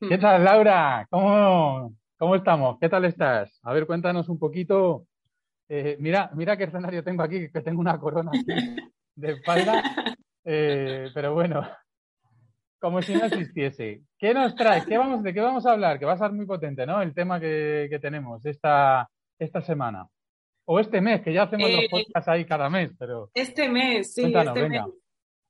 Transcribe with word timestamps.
¿Qué 0.00 0.18
tal, 0.18 0.44
Laura? 0.44 1.06
¿Cómo, 1.10 1.94
¿Cómo 2.18 2.34
estamos? 2.36 2.78
¿Qué 2.80 2.88
tal 2.88 3.04
estás? 3.04 3.58
A 3.62 3.72
ver, 3.72 3.86
cuéntanos 3.86 4.28
un 4.28 4.38
poquito. 4.38 5.06
Eh, 5.68 5.96
mira, 5.98 6.30
mira 6.34 6.56
qué 6.56 6.64
escenario 6.64 7.02
tengo 7.02 7.22
aquí, 7.22 7.50
que 7.50 7.60
tengo 7.62 7.80
una 7.80 7.98
corona 7.98 8.30
de 9.16 9.30
espalda. 9.32 9.82
Eh, 10.46 11.08
pero 11.14 11.32
bueno, 11.32 11.66
como 12.78 13.00
si 13.00 13.14
no 13.14 13.24
existiese. 13.24 14.02
¿Qué 14.18 14.34
nos 14.34 14.54
traes? 14.54 14.84
¿Qué 14.84 14.98
vamos, 14.98 15.22
¿De 15.22 15.32
qué 15.32 15.40
vamos 15.40 15.64
a 15.64 15.72
hablar? 15.72 15.98
Que 15.98 16.04
va 16.04 16.12
a 16.12 16.18
ser 16.18 16.32
muy 16.32 16.44
potente, 16.44 16.84
¿no? 16.84 17.00
El 17.00 17.14
tema 17.14 17.40
que, 17.40 17.86
que 17.88 17.98
tenemos 17.98 18.44
esta, 18.44 19.08
esta 19.38 19.62
semana. 19.62 20.06
O 20.66 20.78
este 20.78 21.00
mes, 21.00 21.22
que 21.22 21.32
ya 21.32 21.44
hacemos 21.44 21.70
los 21.70 21.80
Eh, 21.84 21.88
podcasts 21.90 22.28
ahí 22.28 22.44
cada 22.44 22.68
mes, 22.68 22.90
pero 22.98 23.30
Este 23.32 23.70
mes, 23.70 24.12
sí, 24.12 24.24
este 24.24 24.52
venga. 24.52 24.84
mes. 24.86 24.94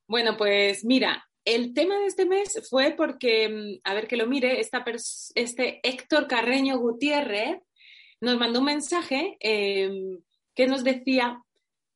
Bueno, 0.06 0.36
pues 0.38 0.84
mira, 0.84 1.27
el 1.45 1.75
tema 1.75 1.98
de 1.98 2.07
este 2.07 2.27
mes 2.27 2.61
fue 2.69 2.95
porque, 2.97 3.48
mm, 3.48 3.80
a 3.84 3.95
ver 3.95 4.07
que 4.07 4.16
lo 4.16 4.27
mire, 4.27 4.61
esta 4.61 4.84
este 5.34 5.80
Héctor 5.83 6.27
Carreño 6.27 6.78
Gutiérrez 6.78 7.61
nos 8.20 8.39
mandó 8.39 8.61
un 8.61 8.67
mensaje 8.67 9.36
eh, 9.41 10.19
que 10.55 10.67
nos 10.67 10.84
decía, 10.84 11.42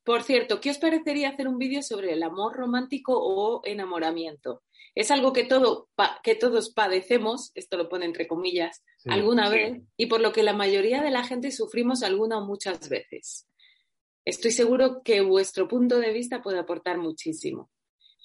por 0.04 0.22
cierto, 0.22 0.60
¿qué 0.60 0.70
os 0.70 0.78
parecería 0.78 1.30
hacer 1.30 1.48
un 1.48 1.58
vídeo 1.58 1.82
sobre 1.82 2.12
el 2.12 2.22
amor 2.22 2.56
romántico 2.56 3.12
o 3.16 3.62
enamoramiento? 3.64 4.62
Es 4.94 5.10
algo 5.10 5.32
que, 5.32 5.44
todo, 5.44 5.88
que 6.22 6.34
todos 6.34 6.70
padecemos, 6.70 7.52
esto 7.54 7.76
lo 7.76 7.88
pone 7.88 8.04
entre 8.04 8.26
comillas, 8.26 8.82
sí. 8.98 9.10
alguna 9.10 9.48
vez 9.48 9.80
y 9.96 10.06
por 10.06 10.20
lo 10.20 10.32
que 10.32 10.42
la 10.42 10.54
mayoría 10.54 11.02
de 11.02 11.10
la 11.10 11.24
gente 11.24 11.52
sufrimos 11.52 12.02
alguna 12.02 12.38
o 12.38 12.46
muchas 12.46 12.88
veces. 12.88 13.46
Estoy 14.24 14.50
seguro 14.50 15.02
que 15.02 15.20
vuestro 15.20 15.68
punto 15.68 15.98
de 15.98 16.12
vista 16.12 16.42
puede 16.42 16.58
aportar 16.58 16.98
muchísimo. 16.98 17.70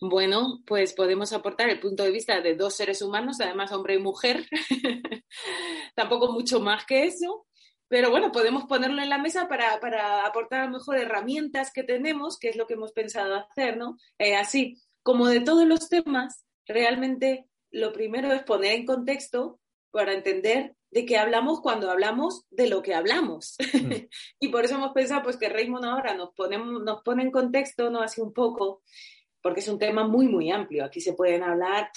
Bueno, 0.05 0.61
pues 0.65 0.91
podemos 0.91 1.31
aportar 1.31 1.69
el 1.69 1.79
punto 1.79 2.03
de 2.03 2.11
vista 2.11 2.41
de 2.41 2.55
dos 2.55 2.75
seres 2.75 3.01
humanos, 3.01 3.39
además 3.39 3.71
hombre 3.71 3.95
y 3.95 3.99
mujer, 3.99 4.45
tampoco 5.95 6.33
mucho 6.33 6.59
más 6.59 6.85
que 6.85 7.05
eso, 7.05 7.47
pero 7.87 8.09
bueno, 8.09 8.33
podemos 8.33 8.65
ponerlo 8.65 9.01
en 9.01 9.07
la 9.07 9.17
mesa 9.17 9.47
para, 9.47 9.79
para 9.79 10.25
aportar 10.25 10.59
a 10.59 10.65
lo 10.65 10.71
mejor 10.71 10.97
herramientas 10.97 11.71
que 11.71 11.83
tenemos, 11.83 12.37
que 12.37 12.49
es 12.49 12.57
lo 12.57 12.67
que 12.67 12.73
hemos 12.73 12.91
pensado 12.91 13.33
hacer, 13.35 13.77
¿no? 13.77 13.97
Eh, 14.17 14.35
así, 14.35 14.81
como 15.03 15.27
de 15.27 15.39
todos 15.39 15.65
los 15.65 15.87
temas, 15.87 16.43
realmente 16.67 17.45
lo 17.71 17.93
primero 17.93 18.33
es 18.33 18.43
poner 18.43 18.73
en 18.73 18.85
contexto 18.85 19.61
para 19.89 20.11
entender 20.11 20.75
de 20.91 21.05
qué 21.05 21.17
hablamos 21.17 21.61
cuando 21.61 21.89
hablamos 21.89 22.45
de 22.49 22.67
lo 22.67 22.81
que 22.81 22.93
hablamos. 22.93 23.55
Mm. 23.73 23.91
y 24.41 24.49
por 24.49 24.65
eso 24.65 24.75
hemos 24.75 24.91
pensado 24.91 25.23
pues 25.23 25.37
que 25.37 25.47
Raymond 25.47 25.85
ahora 25.85 26.13
nos, 26.13 26.33
ponemos, 26.33 26.83
nos 26.83 27.01
pone 27.03 27.23
en 27.23 27.31
contexto, 27.31 27.89
¿no? 27.89 28.01
Así 28.01 28.19
un 28.19 28.33
poco, 28.33 28.81
porque 29.43 29.59
es 29.59 29.67
un 29.67 29.77
tema 29.77 30.07
muy, 30.07 30.27
muy 30.27 30.49
amplio. 30.49 30.83
Aquí 30.83 31.01
se 31.01 31.13
pueden 31.13 31.43
hablar 31.43 31.91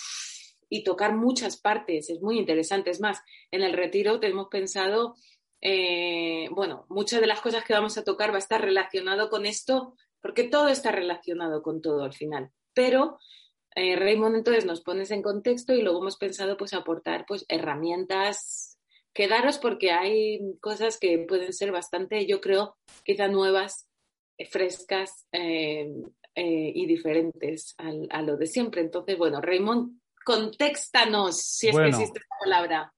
y 0.68 0.82
tocar 0.82 1.14
muchas 1.14 1.56
partes, 1.56 2.10
es 2.10 2.20
muy 2.20 2.38
interesante. 2.38 2.90
Es 2.90 3.00
más, 3.00 3.22
en 3.52 3.62
el 3.62 3.72
retiro 3.72 4.20
tenemos 4.20 4.48
pensado, 4.50 5.14
eh, 5.62 6.48
bueno, 6.50 6.84
muchas 6.88 7.20
de 7.20 7.28
las 7.28 7.40
cosas 7.40 7.64
que 7.64 7.72
vamos 7.72 7.96
a 7.96 8.04
tocar 8.04 8.32
va 8.32 8.36
a 8.36 8.40
estar 8.40 8.60
relacionado 8.60 9.30
con 9.30 9.46
esto, 9.46 9.94
porque 10.20 10.44
todo 10.44 10.68
está 10.68 10.90
relacionado 10.90 11.62
con 11.62 11.80
todo 11.80 12.02
al 12.02 12.12
final. 12.12 12.50
Pero 12.74 13.18
eh, 13.76 13.94
Raymond 13.94 14.36
entonces 14.36 14.66
nos 14.66 14.80
pones 14.80 15.12
en 15.12 15.22
contexto 15.22 15.72
y 15.72 15.82
luego 15.82 16.00
hemos 16.00 16.16
pensado 16.16 16.56
pues 16.56 16.74
aportar 16.74 17.26
pues 17.28 17.46
herramientas. 17.48 18.76
Quedaros 19.14 19.58
porque 19.58 19.92
hay 19.92 20.40
cosas 20.60 20.98
que 20.98 21.16
pueden 21.26 21.52
ser 21.52 21.70
bastante, 21.70 22.26
yo 22.26 22.40
creo, 22.40 22.76
quizá 23.04 23.28
nuevas, 23.28 23.88
eh, 24.36 24.46
frescas 24.46 25.26
eh, 26.36 26.72
y 26.74 26.86
diferentes 26.86 27.74
al- 27.78 28.06
a 28.10 28.22
lo 28.22 28.36
de 28.36 28.46
siempre. 28.46 28.82
Entonces, 28.82 29.18
bueno, 29.18 29.40
Raymond, 29.40 29.98
contéxtanos, 30.24 31.40
si 31.40 31.68
es 31.68 31.72
Bueno. 31.72 31.86
que 31.86 31.90
existe 32.02 32.18
esta 32.20 32.34
palabra. 32.44 32.92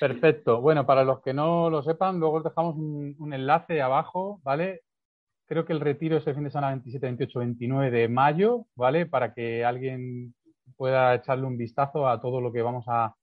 Perfecto. 0.00 0.60
Bueno, 0.60 0.86
para 0.86 1.04
los 1.04 1.20
que 1.22 1.32
no 1.34 1.70
lo 1.70 1.82
sepan, 1.82 2.18
luego 2.18 2.36
os 2.38 2.44
dejamos 2.44 2.76
un, 2.76 3.14
un 3.18 3.32
enlace 3.34 3.80
abajo, 3.82 4.40
¿vale? 4.42 4.82
Creo 5.46 5.64
que 5.64 5.72
el 5.72 5.80
retiro 5.80 6.16
es 6.16 6.26
el 6.26 6.34
fin 6.34 6.44
de 6.44 6.50
semana 6.50 6.68
27, 6.72 7.06
28, 7.06 7.38
29 7.40 7.90
de 7.90 8.08
mayo, 8.08 8.66
¿vale? 8.74 9.06
Para 9.06 9.34
que 9.34 9.64
alguien 9.64 10.34
pueda 10.76 11.14
echarle 11.14 11.46
un 11.46 11.56
vistazo 11.58 12.08
a 12.08 12.20
todo 12.20 12.40
lo 12.40 12.50
que 12.52 12.62
vamos 12.62 12.84
a, 12.88 13.14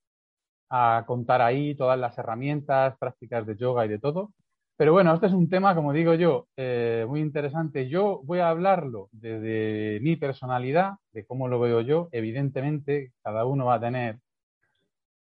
a 0.70 1.04
contar 1.08 1.42
ahí, 1.42 1.76
todas 1.76 2.00
las 2.00 2.18
herramientas, 2.18 2.96
prácticas 2.98 3.46
de 3.46 3.58
yoga 3.58 3.86
y 3.86 3.90
de 3.90 4.00
todo. 4.00 4.32
Pero 4.78 4.94
bueno, 4.94 5.14
este 5.14 5.28
es 5.28 5.34
un 5.34 5.50
tema, 5.50 5.76
como 5.76 5.94
digo 5.94 6.16
yo, 6.16 6.48
eh, 6.58 7.06
muy 7.08 7.20
interesante. 7.20 7.88
Yo 7.88 8.22
voy 8.24 8.40
a 8.40 8.50
hablarlo 8.50 9.10
desde 9.12 10.00
mi 10.02 10.16
personalidad, 10.16 10.94
de 11.14 11.26
cómo 11.26 11.48
lo 11.48 11.60
veo 11.60 11.82
yo. 11.82 12.10
Evidentemente, 12.12 13.14
cada 13.24 13.46
uno 13.46 13.66
va 13.66 13.76
a 13.76 13.80
tener 13.80 14.20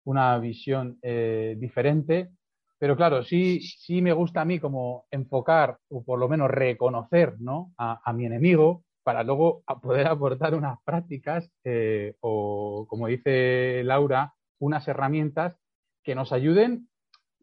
una 0.04 0.38
visión 0.38 0.98
eh, 1.02 1.56
diferente, 1.60 2.30
pero 2.78 2.96
claro, 2.96 3.24
sí, 3.24 3.60
sí 3.62 4.02
me 4.02 4.14
gusta 4.14 4.42
a 4.42 4.46
mí 4.46 4.60
como 4.60 5.06
enfocar 5.12 5.80
o 5.90 6.04
por 6.04 6.20
lo 6.20 6.30
menos 6.30 6.50
reconocer 6.50 7.36
¿no? 7.40 7.74
a, 7.78 8.00
a 8.04 8.14
mi 8.14 8.26
enemigo 8.26 8.84
para 9.08 9.24
luego 9.24 9.64
poder 9.82 10.06
aportar 10.08 10.54
unas 10.54 10.80
prácticas 10.84 11.50
eh, 11.64 12.16
o, 12.20 12.86
como 12.90 13.08
dice 13.08 13.82
Laura, 13.86 14.34
unas 14.60 14.86
herramientas 14.88 15.56
que 16.04 16.14
nos 16.14 16.34
ayuden 16.34 16.90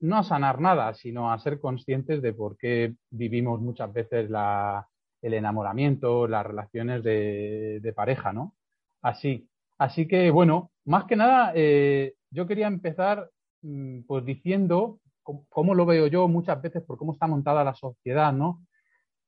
no 0.05 0.19
a 0.19 0.25
sanar 0.25 0.61
nada, 0.61 0.95
sino 0.95 1.33
a 1.33 1.39
ser 1.39 1.61
conscientes 1.61 2.21
de 2.21 2.35
por 2.35 2.59
qué 2.59 2.95
vivimos 3.11 3.61
muchas 3.61 3.93
veces 3.93 4.31
el 5.23 5.35
enamoramiento, 5.35 6.29
las 6.29 6.45
relaciones 6.45 7.03
de, 7.03 7.81
de 7.81 7.93
pareja, 7.95 8.33
¿no? 8.33 8.55
Así. 9.01 9.49
Así 9.79 10.07
que, 10.07 10.31
bueno, 10.31 10.71
más 10.85 11.05
que 11.05 11.17
nada, 11.17 11.53
eh, 11.55 12.15
yo 12.31 12.47
quería 12.47 12.67
empezar 12.67 13.31
mm, 13.63 14.03
pues 14.07 14.25
diciendo 14.27 15.01
cómo, 15.23 15.47
cómo 15.49 15.75
lo 15.75 15.87
veo 15.87 16.07
yo 16.07 16.29
muchas 16.29 16.61
veces 16.61 16.83
por 16.83 16.99
cómo 16.99 17.15
está 17.15 17.27
montada 17.27 17.65
la 17.65 17.75
sociedad, 17.75 18.33
¿no? 18.33 18.63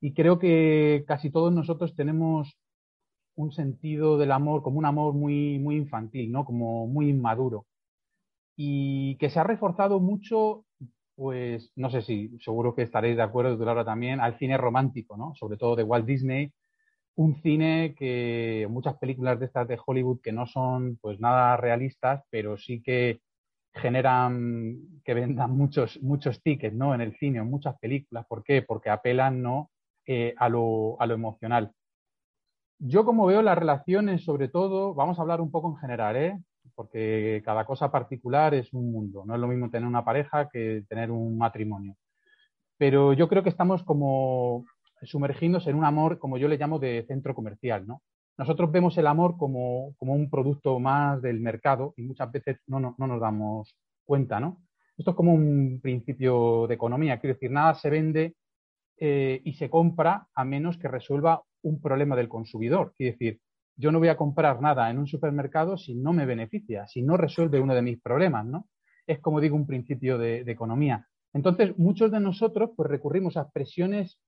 Y 0.01 0.13
creo 0.13 0.39
que 0.39 1.05
casi 1.09 1.31
todos 1.31 1.55
nosotros 1.55 1.97
tenemos 1.97 2.55
un 3.35 3.53
sentido 3.53 4.19
del 4.19 4.33
amor 4.33 4.63
como 4.63 4.79
un 4.79 4.85
amor 4.85 5.15
muy, 5.15 5.59
muy 5.59 5.77
infantil, 5.77 6.31
¿no? 6.31 6.45
Como 6.45 6.87
muy 6.87 7.09
inmaduro. 7.09 7.67
Y 8.57 9.17
que 9.17 9.31
se 9.31 9.41
ha 9.41 9.45
reforzado 9.45 10.01
mucho, 10.01 10.66
pues, 11.17 11.73
no 11.77 11.91
sé 11.91 12.03
si, 12.03 12.39
seguro 12.41 12.75
que 12.75 12.83
estaréis 12.83 13.17
de 13.17 13.23
acuerdo, 13.23 13.57
tú 13.57 13.65
Laura 13.65 13.85
también, 13.85 14.21
al 14.21 14.39
cine 14.39 14.57
romántico, 14.59 15.17
¿no? 15.17 15.35
Sobre 15.35 15.57
todo 15.57 15.75
de 15.75 15.83
Walt 15.83 16.07
Disney, 16.07 16.53
un 17.17 17.35
cine 17.43 17.95
que 17.99 18.67
muchas 18.71 18.97
películas 18.99 19.41
de 19.41 19.47
estas 19.47 19.67
de 19.67 19.79
Hollywood 19.85 20.21
que 20.21 20.33
no 20.33 20.47
son 20.47 20.99
pues 21.01 21.19
nada 21.19 21.57
realistas, 21.57 22.23
pero 22.31 22.59
sí 22.59 22.83
que 22.83 23.21
generan 23.73 24.77
que 25.05 25.15
vendan 25.15 25.51
muchos, 25.57 26.01
muchos 26.03 26.43
tickets 26.43 26.77
¿no? 26.77 26.95
en 26.95 27.01
el 27.01 27.17
cine, 27.17 27.39
en 27.39 27.51
muchas 27.51 27.79
películas. 27.79 28.27
¿Por 28.27 28.45
qué? 28.45 28.63
Porque 28.63 28.91
apelan 28.91 29.43
¿no? 29.43 29.71
Eh, 30.07 30.35
a, 30.37 30.49
lo, 30.49 31.01
a, 31.01 31.07
lo, 31.07 31.15
emocional. 31.15 31.73
Yo 32.79 33.05
como 33.05 33.27
veo 33.27 33.43
las 33.43 33.59
relaciones, 33.59 34.23
sobre 34.23 34.49
todo, 34.49 34.95
vamos 34.95 35.19
a 35.19 35.23
hablar 35.23 35.41
un 35.41 35.51
poco 35.51 35.71
en 35.71 35.77
general, 35.79 36.17
¿eh? 36.17 36.39
Porque 36.77 37.43
cada 37.45 37.65
cosa 37.65 37.91
particular 37.91 38.55
es 38.55 38.73
un 38.73 38.93
mundo. 38.93 39.25
No 39.27 39.35
es 39.35 39.41
lo 39.41 39.49
mismo 39.49 39.71
tener 39.71 39.89
una 39.89 40.05
pareja 40.05 40.49
que 40.49 40.85
tener 40.89 41.11
un 41.11 41.37
matrimonio. 41.37 41.97
Pero 42.77 43.15
yo 43.15 43.29
creo 43.29 43.43
que 43.43 43.49
estamos 43.49 43.83
como 43.83 44.67
sumergiéndose 45.03 45.71
en 45.71 45.77
un 45.77 45.85
amor, 45.85 46.19
como 46.19 46.39
yo 46.39 46.47
le 46.47 46.59
llamo, 46.59 46.79
de 46.79 47.05
centro 47.09 47.35
comercial, 47.35 47.87
¿no? 47.87 48.03
Nosotros 48.39 48.71
vemos 48.71 48.97
el 48.99 49.07
amor 49.07 49.39
como, 49.39 49.95
como 49.97 50.15
un 50.15 50.29
producto 50.29 50.79
más 50.79 51.23
del 51.23 51.41
mercado 51.41 51.95
y 51.97 52.03
muchas 52.03 52.31
veces 52.31 52.59
no, 52.67 52.79
no, 52.79 52.95
no, 52.99 53.07
nos 53.07 53.21
damos 53.21 53.75
cuenta, 54.05 54.39
¿no? 54.39 54.61
Esto 54.97 55.13
es 55.13 55.17
como 55.17 55.33
un 55.33 55.81
principio 55.83 56.67
de 56.67 56.75
economía, 56.75 57.19
quiero 57.19 57.35
decir, 57.35 57.51
nada 57.51 57.75
se 57.75 57.91
vende 57.91 58.35
eh, 58.99 59.41
y 59.45 59.55
se 59.55 59.71
compra 59.71 60.29
a 60.35 60.45
menos 60.45 60.77
que 60.79 60.89
resuelva 60.89 61.43
un 61.63 61.81
problema 61.81 62.17
del 62.17 62.29
consumidor. 62.29 62.95
Quiero 62.97 63.13
decir, 63.13 63.41
yo 63.77 63.93
no 63.93 63.99
voy 63.99 64.09
a 64.09 64.17
comprar 64.17 64.61
nada 64.61 64.91
en 64.91 64.99
un 64.99 65.07
supermercado 65.07 65.77
si 65.77 65.95
no 65.95 66.13
me 66.13 66.27
beneficia, 66.27 66.87
si 66.87 67.03
no 67.03 67.17
resuelve 67.17 67.61
uno 67.61 67.75
de 67.75 67.83
mis 67.83 68.01
problemas, 68.01 68.47
¿no? 68.47 68.69
Es 69.07 69.21
como 69.21 69.41
digo, 69.41 69.57
un 69.57 69.67
principio 69.67 70.19
de, 70.19 70.41
economía. 70.41 71.07
Entonces, 71.33 71.77
muchos 71.79 72.11
de 72.11 72.21
nosotros 72.21 72.71
pues 72.77 72.89
recurrimos 72.89 73.37
a 73.37 73.43
expresiones 73.43 74.19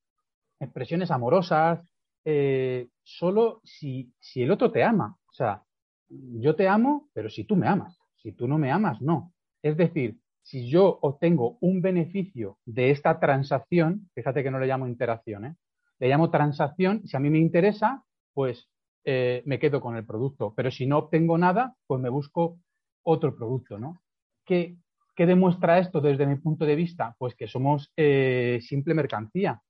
expresiones 0.60 1.10
amorosas, 1.10 1.80
eh, 2.24 2.88
solo 3.04 3.60
si, 3.64 4.12
si, 4.18 4.42
el 4.42 4.50
otro 4.50 4.72
te 4.72 4.82
ama. 4.82 5.16
O 5.30 5.32
sea, 5.32 5.62
yo 6.08 6.56
te 6.56 6.66
amo, 6.66 7.08
pero 7.12 7.30
si 7.30 7.44
tú 7.44 7.54
me 7.54 7.68
amas. 7.68 7.96
Si 8.16 8.32
tú 8.32 8.48
no 8.48 8.58
me 8.58 8.72
amas, 8.72 9.00
no. 9.00 9.32
Es 9.62 9.76
decir, 9.76 10.18
si 10.42 10.68
yo 10.68 10.98
obtengo 11.02 11.58
un 11.60 11.80
beneficio 11.80 12.58
de 12.64 12.90
esta 12.90 13.20
transacción, 13.20 14.10
fíjate 14.14 14.42
que 14.42 14.50
no 14.50 14.58
le 14.58 14.66
llamo 14.66 14.86
interacción, 14.86 15.44
¿eh? 15.44 15.56
le 15.98 16.08
llamo 16.08 16.30
transacción, 16.30 17.06
si 17.06 17.16
a 17.16 17.20
mí 17.20 17.30
me 17.30 17.38
interesa, 17.38 18.04
pues 18.32 18.68
eh, 19.10 19.42
me 19.46 19.58
quedo 19.58 19.80
con 19.80 19.96
el 19.96 20.04
producto, 20.04 20.52
pero 20.54 20.70
si 20.70 20.84
no 20.84 20.98
obtengo 20.98 21.38
nada, 21.38 21.74
pues 21.86 21.98
me 21.98 22.10
busco 22.10 22.58
otro 23.04 23.34
producto, 23.34 23.78
¿no? 23.78 24.02
¿Qué, 24.44 24.76
demuestra 25.16 25.78
esto 25.78 26.02
desde 26.02 26.26
mi 26.26 26.36
punto 26.36 26.66
de 26.66 26.76
vista? 26.76 27.16
Pues 27.18 27.34
que 27.34 27.48
somos 27.48 27.90
eh, 27.96 28.58
simple 28.60 28.92
mercancía, 28.92 29.62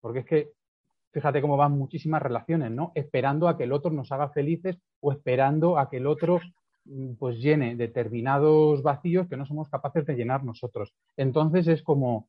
porque 0.00 0.18
es 0.18 0.26
que 0.26 0.48
fíjate 1.12 1.40
cómo 1.40 1.56
van 1.56 1.78
muchísimas 1.78 2.20
relaciones, 2.20 2.72
¿no? 2.72 2.90
Esperando 2.96 3.46
a 3.46 3.56
que 3.56 3.62
el 3.62 3.72
otro 3.72 3.92
nos 3.92 4.10
haga 4.10 4.30
felices 4.30 4.76
o 4.98 5.12
esperando 5.12 5.78
a 5.78 5.88
que 5.88 5.98
el 5.98 6.08
otro 6.08 6.40
mm, 6.86 7.12
pues 7.14 7.38
llene 7.38 7.76
determinados 7.76 8.82
vacíos 8.82 9.28
que 9.28 9.36
no 9.36 9.46
somos 9.46 9.68
capaces 9.68 10.04
de 10.04 10.16
llenar 10.16 10.42
nosotros. 10.42 10.92
Entonces 11.16 11.68
es 11.68 11.84
como, 11.84 12.28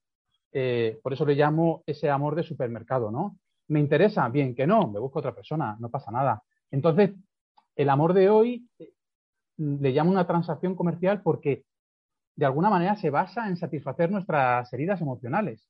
eh, 0.52 1.00
por 1.02 1.14
eso 1.14 1.26
le 1.26 1.34
llamo 1.34 1.82
ese 1.88 2.12
amor 2.12 2.36
de 2.36 2.44
supermercado, 2.44 3.10
¿no? 3.10 3.40
¿Me 3.70 3.80
interesa? 3.80 4.30
Bien, 4.30 4.54
que 4.54 4.68
no, 4.68 4.88
me 4.88 5.00
busco 5.00 5.18
otra 5.18 5.34
persona, 5.34 5.76
no 5.80 5.90
pasa 5.90 6.12
nada. 6.12 6.44
Entonces, 6.72 7.12
el 7.76 7.90
amor 7.90 8.14
de 8.14 8.30
hoy 8.30 8.68
eh, 8.80 8.94
le 9.58 9.92
llamo 9.92 10.12
una 10.12 10.28
transacción 10.28 10.76
comercial 10.76 11.22
porque 11.22 11.64
de 12.36 12.46
alguna 12.46 12.70
manera 12.70 12.96
se 12.96 13.10
basa 13.10 13.48
en 13.48 13.58
satisfacer 13.58 14.10
nuestras 14.10 14.72
heridas 14.74 15.02
emocionales. 15.02 15.68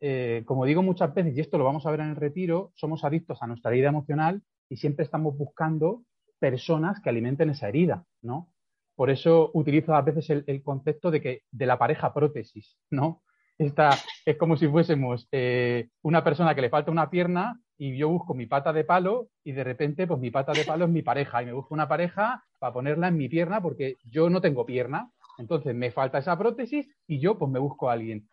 Eh, 0.00 0.42
como 0.46 0.64
digo 0.64 0.82
muchas 0.82 1.14
veces, 1.14 1.36
y 1.36 1.40
esto 1.40 1.58
lo 1.58 1.64
vamos 1.64 1.86
a 1.86 1.90
ver 1.90 2.00
en 2.00 2.10
el 2.10 2.16
retiro, 2.16 2.72
somos 2.74 3.04
adictos 3.04 3.42
a 3.42 3.46
nuestra 3.46 3.70
herida 3.70 3.88
emocional 3.88 4.42
y 4.68 4.76
siempre 4.76 5.04
estamos 5.04 5.36
buscando 5.36 6.02
personas 6.38 7.00
que 7.00 7.10
alimenten 7.10 7.50
esa 7.50 7.68
herida, 7.68 8.04
¿no? 8.22 8.52
Por 8.96 9.10
eso 9.10 9.50
utilizo 9.54 9.94
a 9.94 10.02
veces 10.02 10.28
el, 10.30 10.62
concepto 10.62 11.10
de 11.10 11.20
que 11.20 11.42
de 11.50 11.66
la 11.66 11.78
pareja 11.78 12.12
prótesis, 12.12 12.76
¿no? 12.90 13.22
Esta, 13.58 13.90
es 14.24 14.36
como 14.36 14.56
si 14.56 14.68
fuésemos 14.68 15.28
eh, 15.32 15.88
una 16.02 16.24
persona 16.24 16.54
que 16.54 16.62
le 16.62 16.70
falta 16.70 16.90
una 16.90 17.10
pierna 17.10 17.60
y 17.80 17.96
yo 17.96 18.10
busco 18.10 18.34
mi 18.34 18.44
pata 18.44 18.74
de 18.74 18.84
palo 18.84 19.28
y 19.42 19.52
de 19.52 19.64
repente 19.64 20.06
pues 20.06 20.20
mi 20.20 20.30
pata 20.30 20.52
de 20.52 20.66
palo 20.66 20.84
es 20.84 20.90
mi 20.90 21.00
pareja 21.00 21.42
y 21.42 21.46
me 21.46 21.54
busco 21.54 21.72
una 21.72 21.88
pareja 21.88 22.44
para 22.58 22.74
ponerla 22.74 23.08
en 23.08 23.16
mi 23.16 23.26
pierna 23.26 23.62
porque 23.62 23.96
yo 24.04 24.28
no 24.28 24.42
tengo 24.42 24.66
pierna. 24.66 25.10
Entonces 25.38 25.74
me 25.74 25.90
falta 25.90 26.18
esa 26.18 26.36
prótesis 26.36 26.86
y 27.06 27.20
yo 27.20 27.38
pues 27.38 27.50
me 27.50 27.58
busco 27.58 27.88
a 27.88 27.94
alguien. 27.94 28.28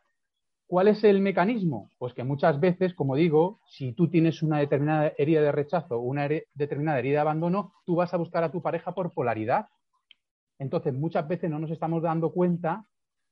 ¿Cuál 0.67 0.89
es 0.89 1.01
el 1.05 1.21
mecanismo? 1.21 1.89
Pues 1.97 2.13
que 2.13 2.25
muchas 2.25 2.59
veces, 2.59 2.93
como 2.93 3.15
digo, 3.15 3.61
si 3.69 3.93
tú 3.93 4.09
tienes 4.09 4.43
una 4.43 4.59
determinada 4.59 5.13
herida 5.17 5.39
de 5.39 5.53
rechazo 5.53 5.97
una 5.99 6.27
determinada 6.53 6.99
herida 6.99 7.13
de 7.13 7.21
abandono, 7.21 7.71
tú 7.85 7.95
vas 7.95 8.13
a 8.13 8.17
buscar 8.17 8.43
a 8.43 8.51
tu 8.51 8.61
pareja 8.61 8.93
por 8.93 9.13
polaridad. 9.13 9.67
Entonces, 10.59 10.93
muchas 10.93 11.25
veces 11.25 11.49
no 11.49 11.57
nos 11.57 11.71
estamos 11.71 12.03
dando 12.03 12.33
cuenta 12.33 12.85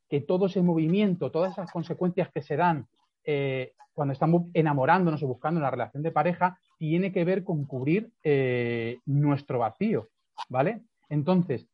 que 0.10 0.22
todo 0.22 0.46
ese 0.46 0.62
movimiento, 0.62 1.30
todas 1.30 1.52
esas 1.52 1.70
consecuencias 1.74 2.32
que 2.32 2.42
se 2.42 2.56
dan 2.56 2.88
eh, 3.25 3.74
cuando 3.94 4.13
estamos 4.13 4.44
enamorándonos 4.54 5.24
o 5.24 5.27
buscando 5.27 5.60
una 5.60 5.72
relación 5.72 6.04
de 6.04 6.12
pareja, 6.12 6.60
tiene 6.77 7.12
que 7.12 7.24
ver 7.24 7.44
con 7.44 7.66
cubrir 7.66 8.12
eh, 8.24 9.00
nuestro 9.06 9.60
vacío, 9.60 10.10
¿vale? 10.50 10.81
Entonces, 11.10 11.68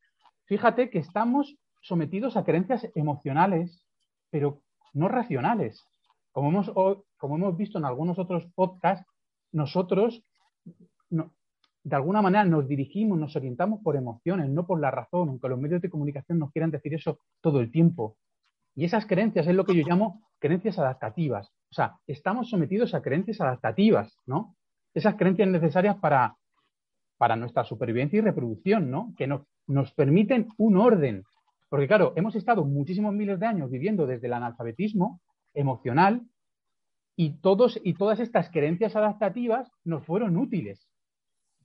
fíjate 0.46 0.90
que 0.90 1.00
estamos 1.00 1.56
sometidos 1.82 2.38
a 2.38 2.44
creencias 2.44 2.88
emocionales, 2.96 3.84
pero 4.30 4.62
no 4.94 5.08
racionales. 5.08 5.84
Como 6.32 6.50
hemos, 6.50 6.72
como 7.18 7.36
hemos 7.36 7.58
visto 7.58 7.80
en 7.80 7.86
algunos 7.86 8.20
otros 8.20 8.46
podcasts, 8.56 9.06
nosotros 9.52 10.24
de 11.84 11.96
alguna 11.96 12.22
manera 12.22 12.46
nos 12.46 12.68
dirigimos, 12.68 13.18
nos 13.18 13.36
orientamos 13.36 13.82
por 13.84 13.96
emociones, 13.96 14.50
no 14.50 14.66
por 14.66 14.80
la 14.80 14.92
razón, 14.92 15.30
aunque 15.30 15.50
los 15.50 15.60
medios 15.60 15.82
de 15.82 15.90
comunicación 15.90 16.40
nos 16.40 16.52
quieran 16.52 16.72
decir 16.72 16.94
eso 16.94 17.20
todo 17.42 17.60
el 17.60 17.72
tiempo. 17.72 18.18
Y 18.76 18.86
esas 18.86 19.06
creencias 19.06 19.48
es 19.48 19.56
lo 19.56 19.66
que 19.66 19.76
yo 19.76 19.86
llamo 19.86 20.22
creencias 20.42 20.78
adaptativas. 20.80 21.48
O 21.70 21.74
sea, 21.74 21.96
estamos 22.08 22.50
sometidos 22.50 22.94
a 22.94 23.02
creencias 23.02 23.40
adaptativas, 23.40 24.18
¿no? 24.26 24.58
Esas 24.94 25.16
creencias 25.16 25.48
necesarias 25.48 25.96
para, 25.98 26.36
para 27.18 27.38
nuestra 27.38 27.64
supervivencia 27.64 28.18
y 28.18 28.22
reproducción, 28.22 28.92
¿no? 28.92 29.14
Que 29.16 29.28
nos, 29.28 29.44
nos 29.68 29.94
permiten 29.94 30.50
un 30.58 30.76
orden, 30.76 31.24
porque 31.70 31.88
claro, 31.88 32.12
hemos 32.18 32.36
estado 32.36 32.66
muchísimos 32.66 33.14
miles 33.14 33.40
de 33.40 33.46
años 33.46 33.72
viviendo 33.72 34.06
desde 34.06 34.28
el 34.28 34.34
analfabetismo 34.34 35.22
emocional 35.54 36.24
y, 37.16 37.40
todos, 37.40 37.80
y 37.84 37.94
todas 37.94 38.20
estas 38.20 38.50
creencias 38.50 38.96
adaptativas 38.96 39.72
nos 39.86 40.04
fueron 40.06 40.36
útiles 40.36 40.90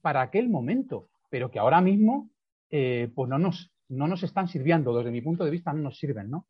para 0.03 0.21
aquel 0.21 0.49
momento, 0.49 1.09
pero 1.31 1.51
que 1.51 1.59
ahora 1.59 1.81
mismo 1.81 2.31
eh, 2.71 3.11
pues 3.15 3.29
no 3.29 3.39
nos, 3.39 3.73
no 3.89 4.07
nos 4.07 4.23
están 4.23 4.47
sirviendo, 4.47 4.97
desde 4.97 5.11
mi 5.11 5.23
punto 5.23 5.45
de 5.45 5.51
vista 5.51 5.73
no 5.73 5.83
nos 5.83 5.99
sirven, 5.99 6.31
¿no? 6.31 6.47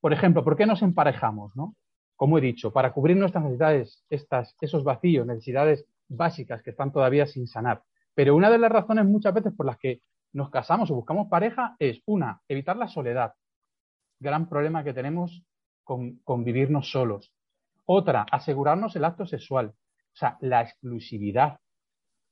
Por 0.00 0.12
ejemplo, 0.12 0.44
¿por 0.44 0.56
qué 0.56 0.66
nos 0.66 0.82
emparejamos, 0.82 1.54
no? 1.56 1.74
Como 2.16 2.38
he 2.38 2.40
dicho, 2.40 2.72
para 2.72 2.92
cubrir 2.92 3.16
nuestras 3.16 3.44
necesidades, 3.44 4.04
estas, 4.10 4.56
esos 4.60 4.84
vacíos, 4.84 5.26
necesidades 5.26 5.86
básicas 6.08 6.62
que 6.62 6.70
están 6.70 6.92
todavía 6.92 7.26
sin 7.26 7.46
sanar. 7.46 7.82
Pero 8.14 8.34
una 8.34 8.50
de 8.50 8.58
las 8.58 8.72
razones 8.72 9.06
muchas 9.06 9.32
veces 9.32 9.52
por 9.54 9.66
las 9.66 9.78
que 9.78 10.00
nos 10.32 10.50
casamos 10.50 10.90
o 10.90 10.94
buscamos 10.94 11.28
pareja 11.28 11.76
es, 11.78 12.02
una, 12.06 12.40
evitar 12.48 12.76
la 12.76 12.88
soledad, 12.88 13.34
gran 14.18 14.48
problema 14.48 14.84
que 14.84 14.92
tenemos 14.92 15.42
con, 15.84 16.44
vivirnos 16.44 16.90
solos. 16.90 17.32
Otra, 17.86 18.26
asegurarnos 18.30 18.94
el 18.94 19.04
acto 19.04 19.26
sexual, 19.26 19.68
o 19.68 20.16
sea, 20.16 20.36
la 20.40 20.62
exclusividad, 20.62 21.58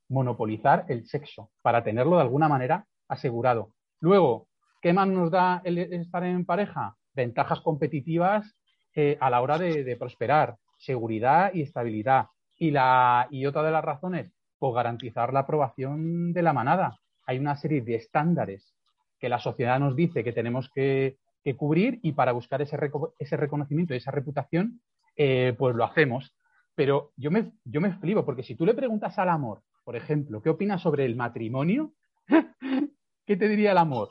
monopolizar 0.09 0.85
el 0.89 1.07
sexo 1.07 1.51
para 1.63 1.83
tenerlo 1.83 2.17
de 2.17 2.23
alguna 2.23 2.49
manera 2.49 2.87
asegurado. 3.09 3.73
Luego, 4.01 4.47
¿qué 4.81 4.93
más 4.93 5.09
nos 5.09 5.31
da 5.31 5.61
el 5.65 5.79
estar 5.79 6.23
en 6.25 6.45
pareja? 6.45 6.97
Ventajas 7.19 7.61
competitivas 7.63 8.55
eh, 8.95 9.19
a 9.21 9.29
la 9.29 9.43
hora 9.43 9.59
de, 9.59 9.97
prosperar, 9.97 10.57
seguridad 10.79 11.51
y 11.53 11.63
estabilidad. 11.63 12.27
Y, 12.57 12.71
la, 12.71 13.27
y 13.31 13.45
otra 13.45 13.65
de 13.65 13.73
las 13.73 13.85
razones, 13.85 14.33
pues 14.59 14.73
garantizar 14.73 15.33
la 15.33 15.41
aprobación 15.41 16.33
de 16.33 16.43
la 16.43 16.53
manada 16.53 16.99
hay 17.29 17.39
una 17.39 17.57
serie 17.57 17.83
de 17.83 17.95
estándares 17.95 18.75
que 19.19 19.29
la 19.29 19.39
sociedad 19.39 19.79
nos 19.79 19.95
dice 19.95 20.25
que 20.25 20.33
tenemos 20.33 20.71
que, 20.75 21.19
cubrir 21.57 21.99
y 22.03 22.13
para 22.13 22.33
buscar 22.33 22.61
ese, 22.61 22.77
ese 23.19 23.37
reconocimiento 23.39 23.95
y 23.95 23.97
esa 23.97 24.11
reputación, 24.11 24.83
eh, 25.17 25.55
pues 25.57 25.75
lo 25.75 25.85
hacemos. 25.85 26.37
Pero 26.75 27.13
yo 27.17 27.31
me, 27.31 27.53
yo 27.65 27.81
me 27.81 27.95
flipo, 27.95 28.27
porque 28.27 28.43
si 28.43 28.55
tú 28.55 28.67
le 28.67 28.75
preguntas 28.75 29.19
al 29.19 29.31
amor, 29.31 29.63
por 29.83 29.97
ejemplo, 29.97 30.43
¿qué 30.43 30.51
opinas 30.51 30.83
sobre 30.83 31.07
el 31.07 31.17
matrimonio? 31.17 31.95
¿Qué 33.27 33.37
te 33.39 33.49
diría 33.49 33.73
el 33.73 33.79
amor? 33.79 34.11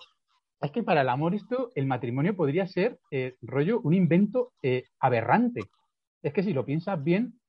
Es 0.62 0.72
que 0.72 0.84
para 0.84 1.02
el 1.02 1.10
amor 1.10 1.36
esto, 1.36 1.72
el 1.76 1.86
matrimonio 1.86 2.36
podría 2.36 2.68
ser, 2.68 3.00
eh, 3.12 3.36
rollo, 3.42 3.80
un 3.82 3.94
invento 3.94 4.54
eh, 4.64 4.86
aberrante. 5.00 5.62
Es 6.24 6.34
que 6.34 6.44
si 6.44 6.54
lo 6.54 6.66
piensas 6.66 7.04
bien, 7.04 7.40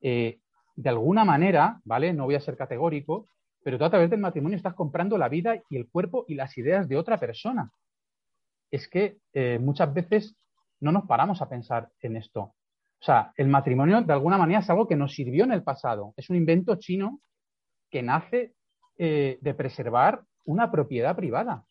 de 0.00 0.88
alguna 0.88 1.24
manera, 1.24 1.80
¿vale? 1.84 2.12
No 2.12 2.24
voy 2.24 2.34
a 2.34 2.40
ser 2.40 2.56
categórico, 2.56 3.26
pero 3.64 3.78
tú 3.78 3.84
a 3.84 3.90
través 3.90 4.10
del 4.10 4.20
matrimonio 4.20 4.56
estás 4.56 4.74
comprando 4.74 5.16
la 5.16 5.28
vida 5.28 5.56
y 5.70 5.76
el 5.76 5.88
cuerpo 5.88 6.24
y 6.28 6.34
las 6.34 6.56
ideas 6.58 6.88
de 6.88 6.96
otra 6.96 7.18
persona. 7.18 7.72
Es 8.70 8.88
que 8.88 9.18
eh, 9.32 9.58
muchas 9.58 9.92
veces 9.94 10.36
no 10.80 10.92
nos 10.92 11.06
paramos 11.06 11.40
a 11.40 11.48
pensar 11.48 11.88
en 12.00 12.16
esto. 12.16 12.40
O 12.40 13.04
sea, 13.04 13.32
el 13.36 13.48
matrimonio 13.48 14.02
de 14.02 14.12
alguna 14.12 14.38
manera 14.38 14.60
es 14.60 14.70
algo 14.70 14.86
que 14.86 14.96
nos 14.96 15.14
sirvió 15.14 15.44
en 15.44 15.52
el 15.52 15.62
pasado. 15.62 16.12
Es 16.16 16.28
un 16.28 16.36
invento 16.36 16.76
chino 16.76 17.20
que 17.90 18.02
nace 18.02 18.54
eh, 18.98 19.38
de 19.40 19.54
preservar 19.54 20.22
una 20.44 20.70
propiedad 20.70 21.16
privada. 21.16 21.64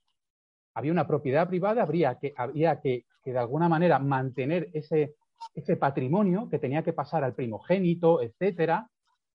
Había 0.76 0.92
una 0.92 1.08
propiedad 1.08 1.48
privada, 1.48 1.84
habría 1.84 2.18
que, 2.20 2.34
había 2.36 2.80
que, 2.80 3.06
que 3.24 3.32
de 3.32 3.40
alguna 3.40 3.70
manera 3.70 4.00
mantener 4.00 4.70
ese, 4.74 5.16
ese 5.54 5.76
patrimonio 5.78 6.50
que 6.50 6.60
tenía 6.60 6.84
que 6.84 6.94
pasar 6.94 7.24
al 7.24 7.36
primogénito, 7.36 8.22
etcétera, 8.22 8.90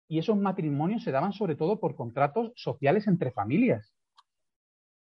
y 0.08 0.18
esos 0.18 0.36
matrimonios 0.36 1.04
se 1.04 1.12
daban 1.12 1.32
sobre 1.32 1.54
todo 1.54 1.78
por 1.78 1.94
contratos 1.94 2.52
sociales 2.56 3.06
entre 3.06 3.30
familias. 3.30 3.92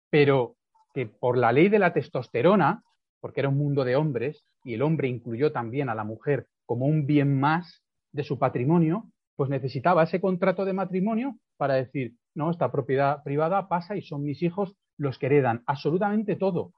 Pero 0.09 0.57
que 0.93 1.05
por 1.05 1.37
la 1.37 1.53
ley 1.53 1.69
de 1.69 1.79
la 1.79 1.93
testosterona, 1.93 2.83
porque 3.21 3.39
era 3.39 3.49
un 3.49 3.57
mundo 3.57 3.85
de 3.85 3.95
hombres 3.95 4.43
y 4.63 4.73
el 4.73 4.81
hombre 4.81 5.07
incluyó 5.07 5.51
también 5.51 5.89
a 5.89 5.95
la 5.95 6.03
mujer 6.03 6.47
como 6.65 6.85
un 6.85 7.05
bien 7.05 7.39
más 7.39 7.83
de 8.11 8.23
su 8.23 8.37
patrimonio, 8.37 9.09
pues 9.35 9.49
necesitaba 9.49 10.03
ese 10.03 10.19
contrato 10.19 10.65
de 10.65 10.73
matrimonio 10.73 11.37
para 11.57 11.75
decir, 11.75 12.15
no, 12.35 12.51
esta 12.51 12.71
propiedad 12.71 13.23
privada 13.23 13.67
pasa 13.69 13.95
y 13.95 14.01
son 14.01 14.23
mis 14.23 14.43
hijos 14.43 14.75
los 15.01 15.17
que 15.17 15.25
heredan 15.25 15.63
absolutamente 15.65 16.35
todo, 16.35 16.73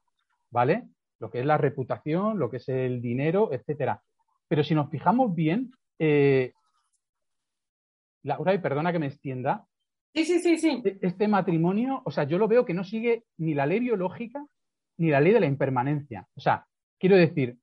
¿vale? 0.50 0.88
Lo 1.20 1.30
que 1.30 1.42
es 1.42 1.46
la 1.46 1.58
reputación, 1.58 2.40
lo 2.40 2.50
que 2.50 2.58
es 2.58 2.70
el 2.70 3.02
dinero, 3.02 3.52
etcétera. 3.52 4.02
Pero 4.48 4.64
si 4.64 4.74
nos 4.74 4.90
fijamos 4.90 5.36
bien, 5.36 5.72
eh, 6.00 6.54
Laura, 8.24 8.54
y 8.54 8.60
perdona 8.60 8.94
que 8.94 9.00
me 9.00 9.08
extienda. 9.08 9.66
Sí, 10.14 10.24
sí, 10.24 10.40
sí, 10.40 10.58
sí. 10.58 10.82
E-, 10.86 11.00
este 11.02 11.28
matrimonio, 11.28 12.02
o 12.06 12.12
sea, 12.12 12.24
yo 12.24 12.38
lo 12.38 12.48
veo 12.48 12.66
que 12.66 12.74
no 12.74 12.86
sigue 12.86 13.26
ni 13.38 13.54
la 13.54 13.66
ley 13.66 13.82
biológica 13.82 14.46
ni 14.98 15.10
la 15.10 15.20
ley 15.20 15.34
de 15.34 15.42
la 15.42 15.48
impermanencia. 15.48 16.28
O 16.36 16.40
sea, 16.40 16.66
quiero 17.00 17.18
decir, 17.18 17.58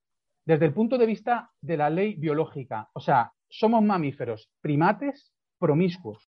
desde 0.45 0.67
el 0.67 0.75
punto 0.75 0.99
de 0.99 1.07
vista 1.07 1.51
de 1.63 1.77
la 1.79 1.89
ley 1.89 2.17
biológica, 2.17 2.91
o 2.93 3.01
sea, 3.01 3.33
somos 3.49 3.83
mamíferos, 3.83 4.51
primates, 4.61 5.33
promiscuos, 5.59 6.29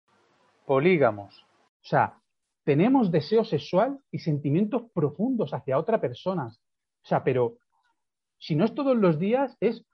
polígamos. 0.66 1.46
O 1.82 1.86
sea, 1.88 2.18
tenemos 2.68 3.10
deseo 3.10 3.44
sexual 3.44 3.98
y 4.10 4.18
sentimientos 4.18 4.82
profundos 4.92 5.54
hacia 5.54 5.78
otra 5.78 6.02
persona. 6.02 6.48
O 6.48 7.06
sea, 7.08 7.24
pero 7.24 7.56
si 8.36 8.56
no 8.56 8.66
es 8.66 8.74
todos 8.74 8.94
los 8.94 9.18
días, 9.18 9.56
es 9.58 9.86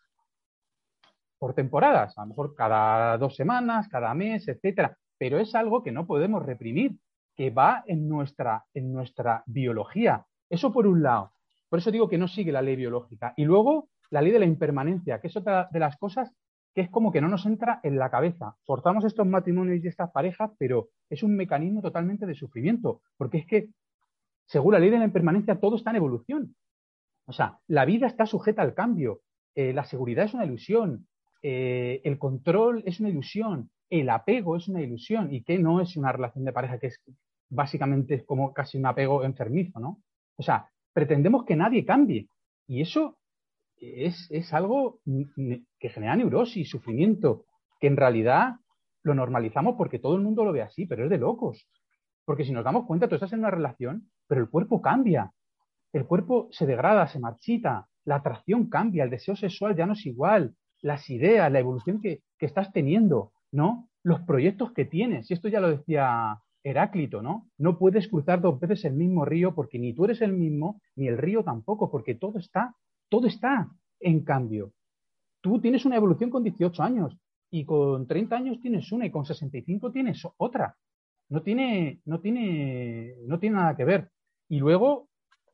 por 1.39 1.55
temporadas, 1.55 2.19
a 2.19 2.23
lo 2.23 2.31
mejor 2.31 2.57
cada 2.57 3.17
dos 3.17 3.37
semanas, 3.37 3.87
cada 3.87 4.13
mes, 4.15 4.49
etcétera. 4.49 4.99
Pero 5.17 5.39
es 5.39 5.55
algo 5.55 5.85
que 5.85 5.93
no 5.93 6.05
podemos 6.05 6.45
reprimir, 6.45 6.97
que 7.37 7.51
va 7.51 7.85
en 7.87 8.09
nuestra, 8.09 8.65
en 8.75 8.93
nuestra 8.93 9.45
biología. 9.47 10.27
Eso 10.51 10.73
por 10.73 10.89
un 10.89 11.01
lado. 11.01 11.31
Por 11.69 11.79
eso 11.79 11.93
digo 11.93 12.09
que 12.09 12.19
no 12.19 12.27
sigue 12.27 12.51
la 12.51 12.61
ley 12.61 12.75
biológica. 12.75 13.35
Y 13.37 13.45
luego 13.45 13.89
la 14.11 14.21
ley 14.21 14.33
de 14.33 14.41
la 14.41 14.47
impermanencia, 14.47 15.21
que 15.21 15.29
es 15.29 15.37
otra 15.37 15.69
de 15.71 15.79
las 15.79 15.97
cosas 15.97 16.35
que 16.75 16.81
es 16.81 16.91
como 16.91 17.13
que 17.13 17.21
no 17.21 17.29
nos 17.29 17.47
entra 17.47 17.79
en 17.85 18.01
la 18.01 18.11
cabeza. 18.11 18.57
Forzamos 18.65 19.05
estos 19.05 19.29
matrimonios 19.29 19.85
y 19.85 19.87
estas 19.87 20.11
parejas, 20.11 20.51
pero 20.59 20.89
es 21.11 21.23
un 21.23 21.37
mecanismo 21.37 21.83
totalmente 21.83 22.27
de 22.27 22.35
sufrimiento, 22.35 23.03
porque 23.17 23.39
es 23.39 23.47
que, 23.47 23.69
según 24.47 24.73
la 24.75 24.79
ley 24.79 24.91
de 24.91 24.99
la 24.99 25.05
impermanencia, 25.05 25.61
todo 25.61 25.77
está 25.77 25.91
en 25.91 25.97
evolución. 25.97 26.57
O 27.27 27.33
sea, 27.33 27.59
la 27.67 27.85
vida 27.85 28.07
está 28.07 28.27
sujeta 28.27 28.63
al 28.63 28.75
cambio, 28.75 29.21
eh, 29.55 29.73
la 29.73 29.85
seguridad 29.85 30.25
es 30.25 30.35
una 30.35 30.45
ilusión, 30.45 31.07
eh, 31.43 32.01
el 32.05 32.19
control 32.19 32.83
es 32.87 33.01
una 33.01 33.09
ilusión, 33.09 33.71
el 33.91 34.11
apego 34.11 34.57
es 34.57 34.69
una 34.69 34.83
ilusión, 34.83 35.33
y 35.33 35.43
que 35.43 35.59
no 35.59 35.81
es 35.81 35.97
una 35.97 36.13
relación 36.13 36.45
de 36.45 36.53
pareja 36.53 36.79
que 36.79 36.89
es 36.89 37.01
básicamente 37.49 38.25
como 38.25 38.53
casi 38.53 38.79
un 38.79 38.87
apego 38.87 39.25
enfermizo, 39.25 39.79
¿no? 39.79 40.03
O 40.37 40.43
sea, 40.43 40.69
pretendemos 40.93 41.45
que 41.45 41.57
nadie 41.57 41.85
cambie, 41.85 42.29
y 42.67 42.81
eso 42.81 43.19
es, 43.77 44.53
algo 44.53 45.01
que 45.05 45.89
genera 45.89 46.17
neurosis, 46.17 46.69
sufrimiento, 46.69 47.45
que 47.81 47.89
en 47.89 47.97
realidad 47.97 48.57
lo 49.05 49.15
normalizamos 49.15 49.77
porque 49.77 50.01
todo 50.01 50.17
el 50.17 50.23
mundo 50.23 50.45
lo 50.45 50.53
ve 50.53 50.63
así, 50.63 50.87
pero 50.87 51.05
es 51.05 51.11
de 51.11 51.19
locos. 51.19 51.69
Porque 52.25 52.45
si 52.45 52.53
nos 52.53 52.65
damos 52.65 52.87
cuenta, 52.87 53.07
tú 53.07 53.15
estás 53.15 53.33
en 53.33 53.39
una 53.39 53.51
relación, 53.51 54.11
pero 54.27 54.41
el 54.41 54.51
cuerpo 54.51 54.83
cambia. 54.83 55.33
El 55.93 56.07
cuerpo 56.07 56.49
se 56.51 56.67
degrada, 56.67 57.07
se 57.07 57.21
marchita, 57.21 57.87
la 58.05 58.17
atracción 58.17 58.69
cambia, 58.69 59.05
el 59.05 59.11
deseo 59.11 59.37
sexual 59.37 59.77
ya 59.77 59.87
no 59.87 59.93
es 59.93 60.05
igual, 60.07 60.57
las 60.81 61.09
ideas, 61.09 61.53
la 61.53 61.61
evolución 61.61 62.01
que, 62.01 62.23
que 62.39 62.47
estás 62.47 62.73
teniendo, 62.73 63.33
¿no? 63.53 63.89
Los 64.03 64.21
proyectos 64.23 64.73
que 64.73 64.85
tienes. 64.85 65.31
Y 65.31 65.35
esto 65.35 65.49
ya 65.49 65.61
lo 65.61 65.71
decía 65.71 66.41
Heráclito, 66.65 67.23
¿no? 67.23 67.49
No 67.59 67.79
puedes 67.79 68.09
cruzar 68.09 68.41
dos 68.41 68.59
veces 68.59 68.85
el 68.85 68.95
mismo 68.95 69.25
río 69.25 69.55
porque 69.55 69.79
ni 69.79 69.95
tú 69.95 70.07
eres 70.07 70.21
el 70.21 70.33
mismo, 70.33 70.81
ni 70.97 71.07
el 71.07 71.19
río 71.19 71.45
tampoco, 71.45 71.91
porque 71.91 72.15
todo 72.15 72.39
está 72.39 72.75
todo 73.15 73.29
está 73.29 73.69
en 74.01 74.25
cambio. 74.25 74.73
Tú 75.41 75.61
tienes 75.61 75.85
una 75.85 75.97
evolución 75.97 76.31
con 76.31 76.43
18 76.43 76.83
años 76.83 77.17
y 77.55 77.65
con 77.65 78.09
30 78.09 78.35
años 78.35 78.61
tienes 78.61 78.91
una 78.91 79.07
y 79.07 79.13
con 79.13 79.25
65 79.25 79.93
tienes 79.93 80.27
otra. 80.39 80.77
No 81.29 81.41
tiene, 81.41 82.01
no 82.05 82.19
tiene, 82.19 83.15
no 83.29 83.39
tiene 83.39 83.57
nada 83.57 83.77
que 83.77 83.85
ver. 83.85 84.11
Y 84.49 84.59
luego, 84.59 85.09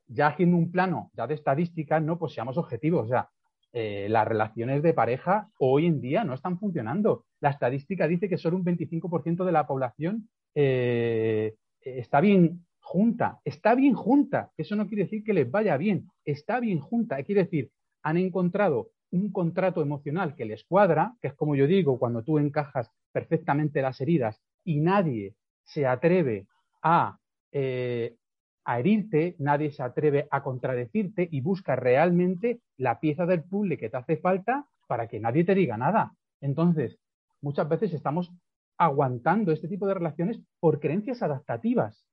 ya 0.07 0.29
haciendo 0.29 0.57
un 0.57 0.73
plano 0.73 1.11
ya 1.13 1.27
de 1.27 1.35
estadística, 1.35 2.01
no, 2.01 2.19
pues 2.19 2.33
seamos 2.33 2.57
objetivos. 2.57 3.05
O 3.05 3.09
sea, 3.09 3.29
eh, 3.75 4.07
las 4.09 4.27
relaciones 4.27 4.83
de 4.83 4.95
pareja 4.95 5.51
hoy 5.59 5.85
en 5.85 6.01
día 6.01 6.25
no 6.25 6.33
están 6.33 6.59
funcionando. 6.59 7.27
La 7.39 7.51
estadística 7.51 8.09
dice 8.09 8.31
que 8.31 8.39
solo 8.39 8.57
un 8.57 8.65
25% 8.65 9.45
de 9.45 9.53
la 9.53 9.67
población 9.67 10.31
eh, 10.55 11.55
está 11.83 12.23
bien 12.23 12.65
junta, 12.81 13.41
está 13.45 13.75
bien 13.75 13.93
junta, 13.93 14.53
eso 14.57 14.75
no 14.75 14.89
quiere 14.89 15.05
decir 15.05 15.23
que 15.23 15.35
les 15.35 15.51
vaya 15.51 15.77
bien, 15.77 16.09
está 16.25 16.61
bien 16.61 16.81
junta, 16.81 17.23
quiere 17.25 17.45
decir, 17.45 17.71
han 18.03 18.17
encontrado 18.17 18.89
un 19.13 19.33
contrato 19.33 19.83
emocional 19.83 20.35
que 20.35 20.45
les 20.45 20.65
cuadra, 20.65 21.15
que 21.21 21.29
es 21.29 21.35
como 21.35 21.57
yo 21.57 21.67
digo, 21.67 21.99
cuando 21.99 22.23
tú 22.23 22.39
encajas 22.39 22.91
perfectamente 23.13 23.83
las 23.83 24.01
heridas 24.01 24.41
y 24.65 24.81
nadie 24.81 25.35
se 25.65 25.87
atreve 25.87 26.47
a, 26.83 27.19
eh, 27.53 28.17
a 28.65 28.79
herirte, 28.79 29.37
nadie 29.39 29.73
se 29.73 29.83
atreve 29.83 30.29
a 30.31 30.43
contradecirte 30.43 31.29
y 31.31 31.41
busca 31.41 31.77
realmente 31.77 32.61
la 32.77 33.01
pieza 33.01 33.27
del 33.27 33.43
puzzle 33.43 33.79
que 33.79 33.91
te 33.91 33.97
hace 33.97 34.17
falta 34.17 34.67
para 34.87 35.09
que 35.09 35.21
nadie 35.21 35.45
te 35.45 35.55
diga 35.55 35.77
nada. 35.77 36.13
Entonces, 36.41 36.99
muchas 37.41 37.69
veces 37.69 37.93
estamos 37.93 38.33
aguantando 38.79 39.53
este 39.53 39.69
tipo 39.69 39.87
de 39.87 39.95
relaciones 39.95 40.41
por 40.59 40.81
creencias 40.81 41.23
adaptativas. 41.23 42.07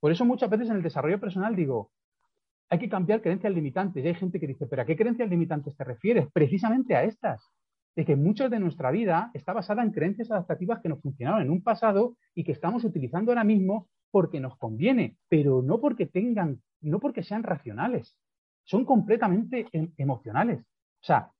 Por 0.00 0.12
eso 0.12 0.24
muchas 0.24 0.50
veces 0.50 0.70
en 0.70 0.76
el 0.76 0.82
desarrollo 0.82 1.20
personal 1.20 1.54
digo, 1.54 1.90
hay 2.70 2.78
que 2.78 2.88
cambiar 2.88 3.20
creencias 3.20 3.52
limitantes. 3.52 4.02
Y 4.02 4.08
hay 4.08 4.14
gente 4.14 4.38
que 4.38 4.46
dice, 4.46 4.66
¿pero 4.66 4.82
a 4.82 4.84
qué 4.84 4.96
creencias 4.96 5.28
limitantes 5.28 5.76
te 5.76 5.84
refieres? 5.84 6.28
Precisamente 6.32 6.94
a 6.94 7.02
estas. 7.02 7.50
De 7.96 8.04
que 8.04 8.14
mucha 8.14 8.48
de 8.48 8.60
nuestra 8.60 8.92
vida 8.92 9.32
está 9.34 9.52
basada 9.52 9.82
en 9.82 9.90
creencias 9.90 10.30
adaptativas 10.30 10.80
que 10.80 10.88
nos 10.88 11.02
funcionaron 11.02 11.42
en 11.42 11.50
un 11.50 11.62
pasado 11.62 12.16
y 12.34 12.44
que 12.44 12.52
estamos 12.52 12.84
utilizando 12.84 13.32
ahora 13.32 13.42
mismo 13.42 13.88
porque 14.12 14.38
nos 14.38 14.56
conviene, 14.56 15.16
pero 15.28 15.62
no 15.62 15.80
porque 15.80 16.06
tengan, 16.06 16.62
no 16.80 17.00
porque 17.00 17.24
sean 17.24 17.42
racionales. 17.42 18.16
Son 18.62 18.84
completamente 18.84 19.66
em, 19.72 19.92
emocionales. 19.96 20.60
O 20.60 21.04
sea, 21.04 21.32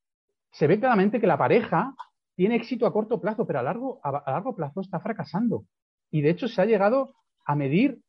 se 0.51 0.67
ve 0.67 0.81
claramente 0.81 1.21
que 1.21 1.29
la 1.29 1.39
pareja 1.39 1.95
tiene 2.35 2.57
éxito 2.57 2.87
a 2.87 2.93
corto 2.93 3.21
plazo, 3.21 3.47
pero 3.47 3.61
a 3.61 3.63
largo 3.63 4.57
plazo 4.57 4.81
está 4.81 4.99
fracasando. 4.99 5.65
Y 6.11 6.23
de 6.23 6.31
hecho 6.31 6.49
se 6.49 6.61
ha 6.61 6.67
llegado 6.67 7.15
a 7.45 7.55
medir 7.55 8.01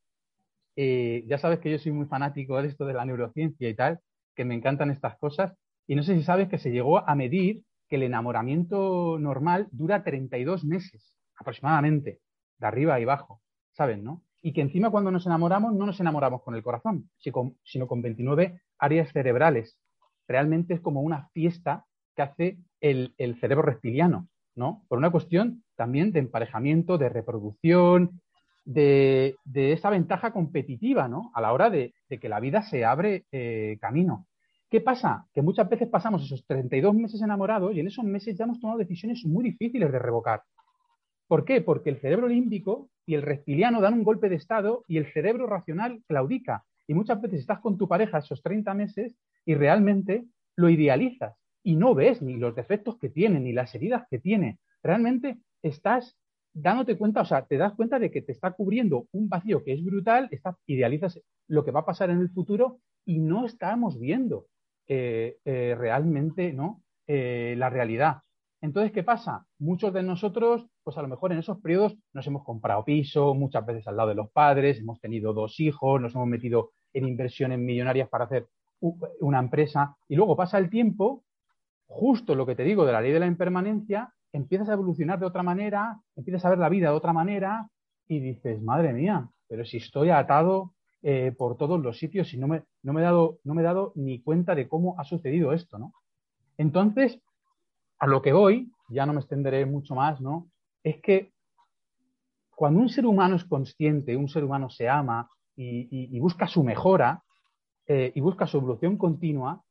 eh, 0.76 1.24
ya 1.28 1.38
sabes 1.38 1.60
que 1.60 1.72
yo 1.72 1.80
soy 1.80 1.92
muy 1.92 2.06
fanático 2.06 2.62
de 2.62 2.70
esto 2.70 2.86
de 2.86 2.94
la 2.94 3.06
neurociencia 3.06 3.70
y 3.70 3.76
tal, 3.76 4.00
que 4.36 4.46
me 4.46 4.56
encantan 4.56 4.92
estas 4.92 5.18
cosas. 5.18 5.54
Y 5.88 5.96
no 5.96 6.04
sé 6.04 6.16
si 6.16 6.24
sabes 6.24 6.48
que 6.48 6.58
se 6.58 6.72
llegó 6.72 7.08
a 7.08 7.16
medir 7.16 7.64
que 7.88 7.98
el 7.98 8.04
enamoramiento 8.04 9.18
normal 9.20 9.68
dura 9.72 10.04
32 10.04 10.64
meses 10.64 11.18
aproximadamente, 11.38 12.20
de 12.60 12.68
arriba 12.68 13.00
y 13.00 13.04
abajo, 13.04 13.42
¿saben? 13.74 14.04
No? 14.04 14.24
Y 14.42 14.54
que 14.54 14.62
encima 14.62 14.90
cuando 14.90 15.12
nos 15.12 15.26
enamoramos 15.26 15.74
no 15.74 15.86
nos 15.86 16.00
enamoramos 16.00 16.42
con 16.44 16.56
el 16.56 16.64
corazón, 16.64 17.10
sino 17.18 17.88
con 17.88 18.02
29 18.02 18.62
áreas 18.80 19.12
cerebrales. 19.12 19.78
Realmente 20.28 20.76
es 20.76 20.82
como 20.82 21.02
una 21.02 21.30
fiesta 21.34 21.86
que 22.16 22.22
hace 22.22 22.58
el, 22.80 23.14
el 23.18 23.40
cerebro 23.40 23.64
reptiliano, 23.64 24.30
¿no? 24.56 24.84
Por 24.88 24.98
una 24.98 25.12
cuestión 25.12 25.64
también 25.76 26.12
de 26.12 26.20
emparejamiento, 26.20 26.98
de 26.98 27.10
reproducción, 27.10 28.22
de, 28.66 29.36
esa 29.54 29.90
ventaja 29.90 30.32
competitiva, 30.32 31.08
¿no? 31.08 31.32
A 31.34 31.42
la 31.42 31.54
hora 31.54 31.70
de, 31.70 31.94
que 32.10 32.30
la 32.30 32.40
vida 32.40 32.64
se 32.64 32.86
abre 32.86 33.26
eh, 33.32 33.78
camino. 33.82 34.28
¿Qué 34.70 34.82
pasa? 34.82 35.28
Que 35.34 35.42
muchas 35.42 35.68
veces 35.70 35.90
pasamos 35.90 36.24
esos 36.24 36.46
32 36.46 36.96
meses 36.96 37.22
enamorados 37.22 37.76
y 37.76 37.80
en 37.80 37.88
esos 37.88 38.06
meses 38.06 38.38
ya 38.38 38.46
hemos 38.46 38.60
tomado 38.60 38.80
decisiones 38.80 39.26
muy 39.26 39.44
difíciles 39.44 39.92
de 39.92 40.00
revocar. 40.00 40.44
¿Por 41.28 41.46
qué? 41.46 41.62
Porque 41.62 41.90
el 41.90 42.00
cerebro 42.00 42.28
límbico 42.28 42.90
y 43.06 43.16
el 43.16 43.22
reptiliano 43.22 43.82
dan 43.82 43.94
un 43.94 44.04
golpe 44.04 44.30
de 44.30 44.36
estado 44.36 44.84
y 44.88 44.98
el 44.98 45.12
cerebro 45.12 45.48
racional 45.48 46.02
claudica. 46.08 46.64
Y 46.88 46.94
muchas 46.94 47.22
veces 47.22 47.42
estás 47.42 47.60
con 47.60 47.78
tu 47.78 47.88
pareja 47.88 48.20
esos 48.20 48.42
30 48.42 48.74
meses 48.74 49.16
y 49.46 49.56
realmente 49.56 50.26
lo 50.56 50.70
idealizas 50.70 51.36
y 51.64 51.76
no 51.76 51.94
ves 51.94 52.22
ni 52.22 52.38
los 52.38 52.56
defectos 52.56 52.98
que 52.98 53.10
tiene, 53.10 53.40
ni 53.40 53.54
las 53.54 53.74
heridas 53.76 54.06
que 54.10 54.20
tiene. 54.20 54.60
Realmente 54.84 55.38
estás 55.62 56.18
dándote 56.54 56.98
cuenta, 56.98 57.22
o 57.22 57.26
sea, 57.26 57.46
te 57.46 57.58
das 57.58 57.74
cuenta 57.74 58.00
de 58.00 58.12
que 58.12 58.22
te 58.22 58.32
está 58.32 58.52
cubriendo 58.52 59.08
un 59.12 59.30
vacío 59.30 59.64
que 59.64 59.74
es 59.74 59.84
brutal, 59.84 60.28
estás, 60.32 60.56
idealizas 60.66 61.20
lo 61.48 61.64
que 61.64 61.72
va 61.72 61.82
a 61.82 61.86
pasar 61.86 62.10
en 62.10 62.20
el 62.20 62.30
futuro 62.30 62.80
y 63.06 63.20
no 63.20 63.46
estamos 63.46 64.00
viendo 64.00 64.48
eh, 64.88 65.38
eh, 65.46 65.76
realmente 65.78 66.54
¿no? 66.54 66.84
Eh, 67.08 67.56
la 67.58 67.70
realidad. 67.70 68.22
Entonces, 68.62 68.92
¿qué 68.92 69.04
pasa? 69.04 69.46
Muchos 69.58 69.92
de 69.94 70.04
nosotros, 70.04 70.68
pues 70.84 70.98
a 70.98 71.02
lo 71.02 71.08
mejor 71.08 71.32
en 71.32 71.40
esos 71.40 71.60
periodos 71.60 71.96
nos 72.14 72.28
hemos 72.28 72.44
comprado 72.44 72.86
piso, 72.86 73.34
muchas 73.34 73.66
veces 73.66 73.88
al 73.88 73.98
lado 73.98 74.10
de 74.10 74.16
los 74.16 74.30
padres, 74.32 74.80
hemos 74.80 75.00
tenido 75.00 75.34
dos 75.34 75.60
hijos, 75.60 76.00
nos 76.00 76.14
hemos 76.14 76.28
metido 76.28 76.72
en 76.94 77.08
inversiones 77.08 77.58
millonarias 77.58 78.08
para 78.10 78.26
hacer 78.26 78.48
una 78.80 79.40
empresa 79.40 79.96
y 80.08 80.16
luego 80.16 80.36
pasa 80.36 80.58
el 80.58 80.70
tiempo, 80.70 81.24
justo 81.88 82.36
lo 82.36 82.46
que 82.46 82.56
te 82.56 82.64
digo 82.64 82.86
de 82.86 82.92
la 82.92 83.02
ley 83.02 83.12
de 83.12 83.20
la 83.20 83.28
impermanencia, 83.28 84.14
empiezas 84.34 84.70
a 84.70 84.74
evolucionar 84.74 85.20
de 85.20 85.26
otra 85.26 85.44
manera, 85.44 86.00
empiezas 86.16 86.46
a 86.46 86.50
ver 86.50 86.60
la 86.60 86.70
vida 86.70 86.90
de 86.90 86.96
otra 86.96 87.14
manera 87.14 87.70
y 88.08 88.20
dices, 88.20 88.62
madre 88.62 88.94
mía, 88.94 89.30
pero 89.48 89.66
si 89.66 89.78
estoy 89.78 90.10
atado 90.10 90.74
eh, 91.02 91.34
por 91.38 91.58
todos 91.58 91.82
los 91.82 91.98
sitios 91.98 92.34
y 92.34 92.38
no 92.38 92.48
me, 92.48 92.64
no, 92.84 92.94
me 92.94 93.02
he 93.02 93.04
dado, 93.04 93.40
no 93.44 93.54
me 93.54 93.62
he 93.62 93.66
dado 93.66 93.92
ni 93.96 94.22
cuenta 94.22 94.56
de 94.56 94.68
cómo 94.68 95.00
ha 95.00 95.04
sucedido 95.04 95.54
esto, 95.54 95.80
¿no? 95.80 95.94
Entonces, 96.58 97.20
a 98.00 98.08
lo 98.08 98.22
que 98.22 98.34
voy, 98.34 98.72
ya 98.90 99.06
no 99.06 99.14
me 99.14 99.20
extenderé 99.20 99.66
mucho 99.66 99.96
más, 99.96 100.22
¿no? 100.22 100.50
Es 100.84 101.02
que 101.02 101.32
cuando 102.56 102.80
un 102.80 102.90
ser 102.90 103.06
humano 103.06 103.36
es 103.36 103.46
consciente, 103.46 104.16
un 104.16 104.30
ser 104.30 104.44
humano 104.44 104.70
se 104.70 104.88
ama 104.88 105.30
y, 105.56 106.20
busca 106.20 106.48
su 106.48 106.64
mejora 106.64 107.24
eh, 107.88 108.12
y 108.14 108.22
busca 108.22 108.46
su 108.46 108.58
evolución 108.58 108.98
continua, 108.98 109.64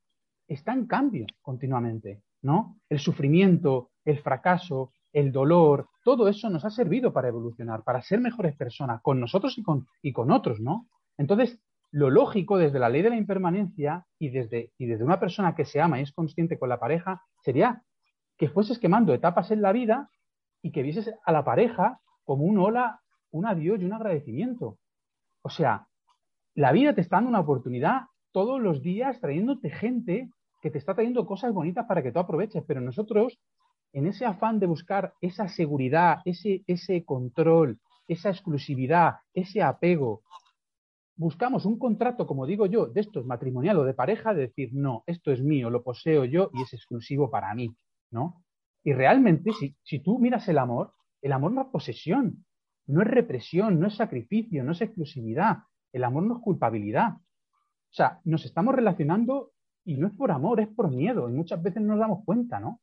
está 0.48 0.72
en 0.72 0.86
cambio 0.86 1.26
continuamente, 1.42 2.22
¿no? 2.42 2.78
El 2.88 2.98
sufrimiento, 2.98 3.90
el 4.04 4.18
fracaso, 4.20 4.92
el 5.12 5.32
dolor, 5.32 5.88
todo 6.04 6.28
eso 6.28 6.48
nos 6.50 6.64
ha 6.64 6.70
servido 6.70 7.12
para 7.12 7.28
evolucionar, 7.28 7.82
para 7.82 8.02
ser 8.02 8.20
mejores 8.20 8.56
personas, 8.56 9.00
con 9.02 9.20
nosotros 9.20 9.58
y 9.58 9.62
con, 9.62 9.86
y 10.02 10.12
con 10.12 10.30
otros, 10.30 10.60
¿no? 10.60 10.88
Entonces, 11.18 11.60
lo 11.90 12.08
lógico 12.08 12.56
desde 12.56 12.78
la 12.78 12.88
ley 12.88 13.02
de 13.02 13.10
la 13.10 13.16
impermanencia 13.16 14.06
y 14.18 14.30
desde, 14.30 14.72
y 14.78 14.86
desde 14.86 15.04
una 15.04 15.18
persona 15.18 15.54
que 15.54 15.64
se 15.64 15.80
ama 15.80 15.98
y 15.98 16.02
es 16.02 16.12
consciente 16.12 16.58
con 16.58 16.68
la 16.68 16.78
pareja 16.78 17.22
sería 17.42 17.82
que 18.38 18.48
fueses 18.48 18.78
quemando 18.78 19.12
etapas 19.12 19.50
en 19.50 19.60
la 19.60 19.72
vida 19.72 20.08
y 20.62 20.70
que 20.70 20.82
vieses 20.82 21.12
a 21.24 21.32
la 21.32 21.44
pareja 21.44 22.00
como 22.24 22.44
un 22.44 22.58
hola, 22.58 23.00
un 23.32 23.46
adiós 23.46 23.80
y 23.80 23.84
un 23.84 23.92
agradecimiento. 23.92 24.78
O 25.42 25.50
sea, 25.50 25.88
la 26.54 26.72
vida 26.72 26.94
te 26.94 27.00
está 27.00 27.16
dando 27.16 27.30
una 27.30 27.40
oportunidad 27.40 28.02
todos 28.32 28.60
los 28.60 28.82
días 28.82 29.20
trayéndote 29.20 29.70
gente 29.70 30.30
que 30.60 30.70
te 30.70 30.78
está 30.78 30.94
trayendo 30.94 31.26
cosas 31.26 31.52
bonitas 31.52 31.86
para 31.86 32.02
que 32.02 32.12
tú 32.12 32.18
aproveches, 32.18 32.62
pero 32.66 32.80
nosotros, 32.80 33.38
en 33.92 34.06
ese 34.06 34.26
afán 34.26 34.58
de 34.60 34.66
buscar 34.66 35.14
esa 35.20 35.48
seguridad, 35.48 36.18
ese, 36.24 36.62
ese 36.66 37.04
control, 37.04 37.80
esa 38.06 38.30
exclusividad, 38.30 39.16
ese 39.34 39.62
apego, 39.62 40.22
buscamos 41.16 41.66
un 41.66 41.78
contrato, 41.78 42.26
como 42.26 42.46
digo 42.46 42.66
yo, 42.66 42.86
de 42.86 43.00
estos 43.00 43.26
matrimonial 43.26 43.78
o 43.78 43.84
de 43.84 43.94
pareja, 43.94 44.34
de 44.34 44.48
decir, 44.48 44.70
no, 44.72 45.04
esto 45.06 45.32
es 45.32 45.42
mío, 45.42 45.70
lo 45.70 45.82
poseo 45.82 46.24
yo 46.24 46.50
y 46.54 46.62
es 46.62 46.72
exclusivo 46.72 47.30
para 47.30 47.54
mí, 47.54 47.74
¿no? 48.10 48.42
Y 48.82 48.94
realmente, 48.94 49.52
si, 49.52 49.76
si 49.82 49.98
tú 49.98 50.18
miras 50.18 50.48
el 50.48 50.58
amor, 50.58 50.94
el 51.20 51.32
amor 51.32 51.52
no 51.52 51.62
es 51.62 51.68
posesión, 51.68 52.46
no 52.86 53.02
es 53.02 53.08
represión, 53.08 53.78
no 53.78 53.86
es 53.86 53.96
sacrificio, 53.96 54.64
no 54.64 54.72
es 54.72 54.80
exclusividad, 54.80 55.58
el 55.92 56.04
amor 56.04 56.22
no 56.22 56.36
es 56.38 56.42
culpabilidad. 56.42 57.16
O 57.16 57.92
sea, 57.92 58.20
nos 58.24 58.44
estamos 58.44 58.74
relacionando 58.74 59.52
y 59.84 59.96
no 59.96 60.06
es 60.06 60.14
por 60.14 60.30
amor, 60.30 60.60
es 60.60 60.68
por 60.68 60.90
miedo. 60.90 61.28
Y 61.28 61.32
muchas 61.32 61.62
veces 61.62 61.82
no 61.82 61.88
nos 61.88 62.00
damos 62.00 62.24
cuenta, 62.24 62.60
¿no? 62.60 62.80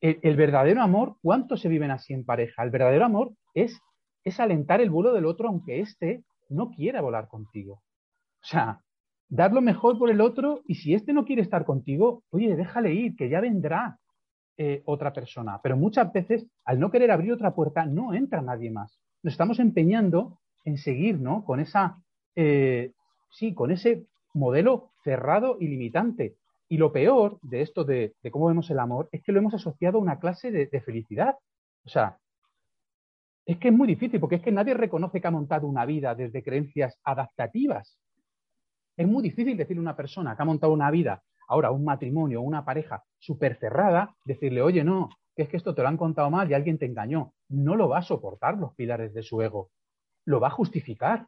El, 0.00 0.34
verdadero 0.34 0.82
amor, 0.82 1.16
¿cuánto 1.22 1.56
se 1.56 1.68
viven 1.68 1.92
así 1.92 2.12
en 2.12 2.24
pareja? 2.24 2.64
El 2.64 2.70
verdadero 2.70 3.04
amor 3.04 3.34
es, 3.54 3.80
es 4.24 4.40
alentar 4.40 4.80
el 4.80 4.90
vuelo 4.90 5.12
del 5.12 5.26
otro 5.26 5.48
aunque 5.48 5.78
éste 5.78 6.24
no 6.48 6.70
quiera 6.70 7.00
volar 7.00 7.28
contigo. 7.28 7.74
O 7.74 8.44
sea, 8.44 8.80
dar 9.28 9.52
lo 9.52 9.60
mejor 9.60 9.98
por 9.98 10.10
el 10.10 10.20
otro 10.20 10.62
y 10.66 10.74
si 10.74 10.92
éste 10.92 11.12
no 11.12 11.24
quiere 11.24 11.42
estar 11.42 11.64
contigo, 11.64 12.24
oye, 12.30 12.56
déjale 12.56 12.92
ir, 12.92 13.14
que 13.14 13.28
ya 13.28 13.40
vendrá 13.40 13.98
eh, 14.58 14.82
otra 14.86 15.12
persona. 15.12 15.60
Pero 15.62 15.76
muchas 15.76 16.12
veces, 16.12 16.46
al 16.64 16.80
no 16.80 16.90
querer 16.90 17.12
abrir 17.12 17.32
otra 17.32 17.54
puerta, 17.54 17.86
no 17.86 18.12
entra 18.12 18.42
nadie 18.42 18.72
más. 18.72 18.98
Nos 19.22 19.34
estamos 19.34 19.60
empeñando 19.60 20.40
en 20.64 20.78
seguir, 20.78 21.20
¿no? 21.20 21.44
Con 21.44 21.60
esa, 21.60 22.02
eh, 22.34 22.92
sí, 23.30 23.54
con 23.54 23.70
ese 23.70 24.04
modelo 24.34 24.92
cerrado 25.04 25.56
y 25.60 25.68
limitante. 25.68 26.36
Y 26.68 26.78
lo 26.78 26.92
peor 26.92 27.38
de 27.42 27.60
esto 27.60 27.84
de, 27.84 28.14
cómo 28.30 28.46
vemos 28.46 28.70
el 28.70 28.78
amor 28.78 29.08
es 29.12 29.22
que 29.22 29.32
lo 29.32 29.38
hemos 29.40 29.54
asociado 29.54 29.98
a 29.98 30.00
una 30.00 30.18
clase 30.18 30.50
de, 30.50 30.80
felicidad. 30.80 31.36
O 31.84 31.88
sea, 31.88 32.18
es 33.44 33.58
que 33.58 33.68
es 33.68 33.74
muy 33.74 33.86
difícil 33.86 34.20
porque 34.20 34.36
es 34.36 34.42
que 34.42 34.52
nadie 34.52 34.74
reconoce 34.74 35.20
que 35.20 35.26
ha 35.26 35.32
montado 35.32 35.66
una 35.66 35.84
vida 35.84 36.14
desde 36.14 36.42
creencias 36.42 36.98
adaptativas. 37.04 37.98
Es 38.96 39.06
muy 39.06 39.22
difícil 39.22 39.56
decirle 39.56 39.80
a 39.80 39.82
una 39.82 39.96
persona 39.96 40.36
que 40.36 40.42
ha 40.42 40.46
montado 40.46 40.72
una 40.72 40.90
vida, 40.90 41.22
ahora 41.48 41.70
un 41.70 41.84
matrimonio, 41.84 42.40
una 42.40 42.64
pareja 42.64 43.02
súper 43.18 43.58
cerrada, 43.58 44.14
decirle, 44.24 44.62
oye, 44.62 44.84
no, 44.84 45.10
que 45.34 45.42
es 45.42 45.48
que 45.48 45.56
esto 45.56 45.74
te 45.74 45.82
lo 45.82 45.88
han 45.88 45.96
contado 45.96 46.30
mal 46.30 46.50
y 46.50 46.54
alguien 46.54 46.78
te 46.78 46.86
engañó. 46.86 47.34
No 47.48 47.76
lo 47.76 47.88
va 47.88 47.98
a 47.98 48.02
soportar 48.02 48.56
los 48.56 48.74
pilares 48.74 49.12
de 49.12 49.22
su 49.22 49.42
ego. 49.42 49.70
Lo 50.24 50.40
va 50.40 50.48
a 50.48 50.50
justificar. 50.50 51.26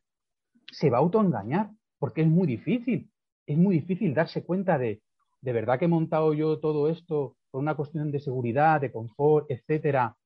Se 0.71 0.89
va 0.91 0.99
a 0.99 1.01
autoengañar 1.01 1.71
porque 1.99 2.23
es 2.23 2.29
muy 2.29 2.47
difícil 2.47 3.11
es 3.47 3.59
muy 3.59 3.77
difícil 3.77 4.15
darse 4.15 4.45
cuenta 4.45 4.79
de, 4.79 5.03
de 5.41 5.53
verdad 5.53 5.79
que 5.79 5.85
he 5.85 5.89
montado 5.89 6.35
yo 6.35 6.59
todo 6.61 6.89
esto 6.89 7.37
por 7.51 7.61
una 7.61 7.75
cuestión 7.75 8.11
de 8.11 8.21
seguridad, 8.21 8.81
de 8.81 8.93
confort, 8.93 9.51
etcétera, 9.51 10.17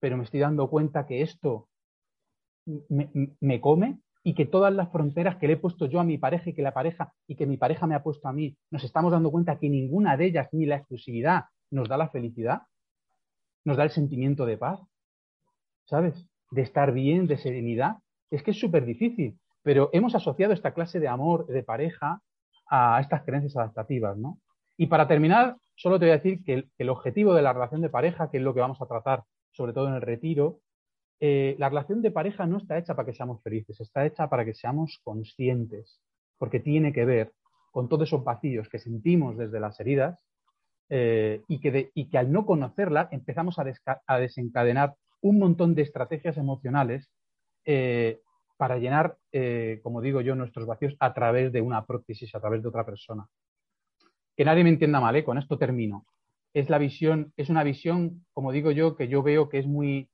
pero 0.00 0.16
me 0.16 0.24
estoy 0.24 0.40
dando 0.40 0.68
cuenta 0.68 1.06
que 1.06 1.22
esto 1.22 1.68
me, 2.88 3.60
come 3.60 4.00
y 4.24 4.34
que 4.34 4.46
todas 4.46 4.72
las 4.72 4.90
fronteras 4.90 5.36
que 5.36 5.46
le 5.46 5.54
he 5.54 5.56
puesto 5.56 5.86
yo 5.86 6.00
a 6.00 6.04
mi 6.04 6.18
pareja 6.18 6.50
y 6.50 6.54
que 6.54 6.62
la 6.62 6.74
pareja 6.74 7.12
y 7.26 7.36
que 7.36 7.46
mi 7.46 7.56
pareja 7.56 7.86
me 7.86 7.94
ha 7.94 8.02
puesto 8.02 8.28
a 8.28 8.32
mí, 8.32 8.56
nos 8.70 8.84
estamos 8.84 9.12
dando 9.12 9.30
cuenta 9.30 9.58
que 9.58 9.68
ninguna 9.68 10.16
de 10.16 10.26
ellas, 10.26 10.48
ni 10.52 10.66
la 10.66 10.76
exclusividad, 10.76 11.44
nos 11.70 11.88
da 11.88 11.96
la 11.96 12.08
felicidad, 12.08 12.62
nos 13.64 13.76
da 13.76 13.84
el 13.84 13.90
sentimiento 13.90 14.46
de 14.46 14.58
paz, 14.58 14.80
¿sabes? 15.86 16.26
De 16.50 16.62
estar 16.62 16.92
bien, 16.92 17.26
de 17.26 17.36
serenidad. 17.36 17.96
Es 18.30 18.42
que 18.42 18.52
es 18.52 18.58
súper 18.58 18.84
difícil, 18.84 19.38
pero 19.62 19.90
hemos 19.92 20.14
asociado 20.14 20.52
esta 20.52 20.74
clase 20.74 21.00
de 21.00 21.08
amor, 21.08 21.46
de 21.46 21.62
pareja, 21.62 22.20
a 22.68 23.00
estas 23.00 23.22
creencias 23.22 23.56
adaptativas, 23.56 24.16
¿no? 24.16 24.38
Y 24.76 24.86
para 24.86 25.06
terminar, 25.06 25.56
solo 25.74 25.98
te 25.98 26.06
voy 26.06 26.12
a 26.12 26.16
decir 26.16 26.42
que 26.42 26.66
el, 26.78 26.88
objetivo 26.88 27.34
de 27.34 27.42
la 27.42 27.52
relación 27.52 27.82
de 27.82 27.90
pareja, 27.90 28.30
que 28.30 28.38
es 28.38 28.42
lo 28.42 28.54
que 28.54 28.60
vamos 28.60 28.80
a 28.80 28.86
tratar 28.86 29.24
sobre 29.50 29.74
todo 29.74 29.88
en 29.88 29.94
el 29.94 30.00
retiro, 30.00 30.60
eh, 31.20 31.54
la 31.58 31.68
relación 31.68 32.00
de 32.00 32.10
pareja 32.10 32.46
no 32.46 32.56
está 32.56 32.78
hecha 32.78 32.96
para 32.96 33.06
que 33.06 33.14
seamos 33.14 33.42
felices, 33.42 33.80
está 33.80 34.06
hecha 34.06 34.28
para 34.28 34.44
que 34.44 34.54
seamos 34.54 35.00
conscientes, 35.04 36.00
porque 36.38 36.58
tiene 36.58 36.92
que 36.92 37.04
ver 37.04 37.32
con 37.70 37.88
todos 37.88 38.08
esos 38.08 38.24
vacíos 38.24 38.68
que 38.68 38.78
sentimos 38.78 39.36
desde 39.36 39.60
las 39.60 39.78
heridas 39.78 40.18
eh, 40.88 41.42
y, 41.48 41.60
que 41.60 41.90
y, 41.94 42.08
que 42.08 42.18
al 42.18 42.32
no 42.32 42.44
conocerla 42.46 43.08
empezamos 43.12 43.58
a, 43.58 44.18
desencadenar 44.18 44.94
un 45.20 45.38
montón 45.38 45.74
de 45.74 45.82
estrategias 45.82 46.36
emocionales 46.36 47.10
eh, 47.64 48.20
para 48.62 48.78
llenar, 48.78 49.18
eh, 49.32 49.80
como 49.82 50.00
digo 50.00 50.20
yo, 50.20 50.36
nuestros 50.36 50.68
vacíos 50.68 50.94
a 51.00 51.12
través 51.12 51.50
de 51.50 51.60
una 51.60 51.84
prótesis, 51.84 52.32
a 52.32 52.38
través 52.38 52.62
de 52.62 52.68
otra 52.68 52.86
persona. 52.86 53.26
Que 54.36 54.44
nadie 54.44 54.62
me 54.62 54.70
entienda 54.70 55.00
mal, 55.00 55.16
¿eh? 55.16 55.24
con 55.24 55.36
esto 55.36 55.58
termino. 55.58 56.06
Es 56.54 56.70
la 56.70 56.78
visión, 56.78 57.32
es 57.36 57.50
una 57.50 57.64
visión, 57.64 58.24
como 58.32 58.52
digo 58.52 58.70
yo, 58.70 58.94
que 58.94 59.08
yo 59.08 59.24
veo 59.24 59.48
que 59.48 59.58
es 59.58 59.66
muy, 59.66 60.08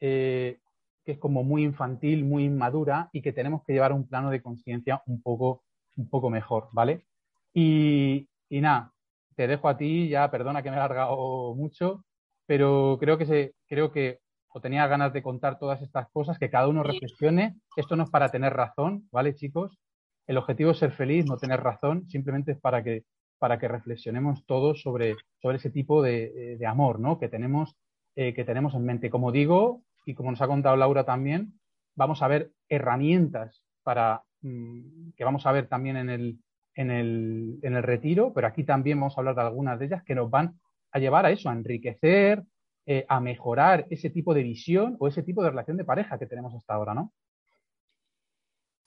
eh, 0.00 0.60
que 1.04 1.12
es 1.12 1.18
como 1.18 1.44
muy 1.44 1.62
infantil, 1.62 2.24
muy 2.24 2.44
inmadura 2.44 3.10
y 3.12 3.20
que 3.20 3.34
tenemos 3.34 3.62
que 3.66 3.74
llevar 3.74 3.92
un 3.92 4.08
plano 4.08 4.30
de 4.30 4.40
conciencia 4.40 5.02
un 5.04 5.20
poco, 5.20 5.64
un 5.96 6.08
poco 6.08 6.30
mejor, 6.30 6.70
¿vale? 6.72 7.04
Y, 7.52 8.30
y 8.48 8.62
nada, 8.62 8.94
te 9.36 9.46
dejo 9.46 9.68
a 9.68 9.76
ti, 9.76 10.08
ya 10.08 10.30
perdona 10.30 10.62
que 10.62 10.70
me 10.70 10.76
he 10.76 10.78
alargado 10.78 11.54
mucho, 11.54 12.06
pero 12.46 12.96
creo 12.98 13.18
que, 13.18 13.26
se, 13.26 13.54
creo 13.68 13.92
que 13.92 14.20
o 14.52 14.60
tenía 14.60 14.86
ganas 14.86 15.12
de 15.12 15.22
contar 15.22 15.58
todas 15.58 15.80
estas 15.82 16.08
cosas, 16.10 16.38
que 16.38 16.50
cada 16.50 16.68
uno 16.68 16.82
reflexione. 16.82 17.56
Esto 17.76 17.96
no 17.96 18.04
es 18.04 18.10
para 18.10 18.30
tener 18.30 18.52
razón, 18.52 19.08
¿vale, 19.12 19.34
chicos? 19.34 19.78
El 20.26 20.38
objetivo 20.38 20.72
es 20.72 20.78
ser 20.78 20.92
feliz, 20.92 21.26
no 21.26 21.36
tener 21.36 21.60
razón, 21.60 22.08
simplemente 22.08 22.52
es 22.52 22.60
para 22.60 22.82
que, 22.82 23.04
para 23.38 23.58
que 23.58 23.68
reflexionemos 23.68 24.44
todos 24.46 24.82
sobre, 24.82 25.16
sobre 25.40 25.56
ese 25.56 25.70
tipo 25.70 26.02
de, 26.02 26.56
de 26.58 26.66
amor 26.66 27.00
¿no? 27.00 27.18
que, 27.18 27.28
tenemos, 27.28 27.76
eh, 28.16 28.34
que 28.34 28.44
tenemos 28.44 28.74
en 28.74 28.84
mente. 28.84 29.10
Como 29.10 29.32
digo, 29.32 29.82
y 30.04 30.14
como 30.14 30.30
nos 30.30 30.42
ha 30.42 30.46
contado 30.46 30.76
Laura 30.76 31.04
también, 31.04 31.58
vamos 31.96 32.22
a 32.22 32.28
ver 32.28 32.52
herramientas 32.68 33.62
para, 33.82 34.22
mm, 34.42 35.10
que 35.16 35.24
vamos 35.24 35.46
a 35.46 35.52
ver 35.52 35.68
también 35.68 35.96
en 35.96 36.10
el, 36.10 36.38
en, 36.74 36.90
el, 36.90 37.58
en 37.62 37.76
el 37.76 37.82
retiro, 37.82 38.32
pero 38.32 38.46
aquí 38.46 38.64
también 38.64 38.98
vamos 38.98 39.16
a 39.16 39.20
hablar 39.20 39.34
de 39.34 39.42
algunas 39.42 39.78
de 39.78 39.86
ellas 39.86 40.02
que 40.04 40.14
nos 40.14 40.30
van 40.30 40.58
a 40.92 40.98
llevar 40.98 41.26
a 41.26 41.30
eso, 41.30 41.48
a 41.48 41.52
enriquecer, 41.52 42.42
eh, 42.86 43.04
a 43.08 43.20
mejorar 43.20 43.86
ese 43.90 44.10
tipo 44.10 44.34
de 44.34 44.42
visión 44.42 44.96
o 44.98 45.08
ese 45.08 45.22
tipo 45.22 45.42
de 45.42 45.50
relación 45.50 45.76
de 45.76 45.84
pareja 45.84 46.18
que 46.18 46.26
tenemos 46.26 46.54
hasta 46.54 46.74
ahora, 46.74 46.94
¿no? 46.94 47.12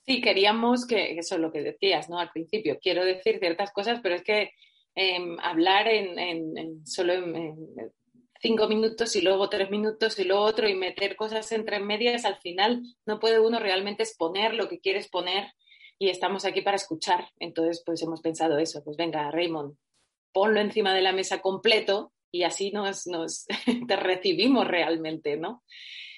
Sí, 0.05 0.19
queríamos 0.19 0.85
que, 0.85 1.17
eso 1.17 1.35
es 1.35 1.41
lo 1.41 1.51
que 1.51 1.61
decías, 1.61 2.09
¿no? 2.09 2.19
Al 2.19 2.31
principio, 2.31 2.79
quiero 2.81 3.05
decir 3.05 3.39
ciertas 3.39 3.71
cosas, 3.71 3.99
pero 4.03 4.15
es 4.15 4.23
que 4.23 4.51
em, 4.95 5.37
hablar 5.39 5.87
en, 5.87 6.85
solo 6.85 7.13
en, 7.13 7.93
cinco 8.41 8.67
minutos 8.67 9.15
y 9.15 9.21
luego 9.21 9.47
tres 9.47 9.69
minutos 9.69 10.19
y 10.19 10.25
luego 10.25 10.43
otro 10.43 10.67
y 10.67 10.75
meter 10.75 11.15
cosas 11.15 11.49
entre 11.53 11.79
medias, 11.79 12.25
al 12.25 12.35
final 12.39 12.83
no 13.05 13.19
puede 13.19 13.39
uno 13.39 13.59
realmente 13.59 14.03
exponer 14.03 14.53
lo 14.53 14.67
que 14.67 14.81
quiere 14.81 14.99
exponer 14.99 15.53
y 15.97 16.09
estamos 16.09 16.43
aquí 16.43 16.61
para 16.61 16.75
escuchar. 16.75 17.29
Entonces, 17.39 17.81
pues 17.85 18.01
hemos 18.01 18.21
pensado 18.21 18.57
eso, 18.57 18.83
pues 18.83 18.97
venga, 18.97 19.31
Raymond, 19.31 19.77
ponlo 20.33 20.59
encima 20.59 20.93
de 20.93 21.01
la 21.01 21.13
mesa 21.13 21.41
completo 21.41 22.11
y 22.33 22.43
así 22.43 22.71
nos, 22.71 23.05
nos 23.05 23.45
te 23.87 23.95
recibimos 23.95 24.67
realmente, 24.67 25.37
¿no? 25.37 25.63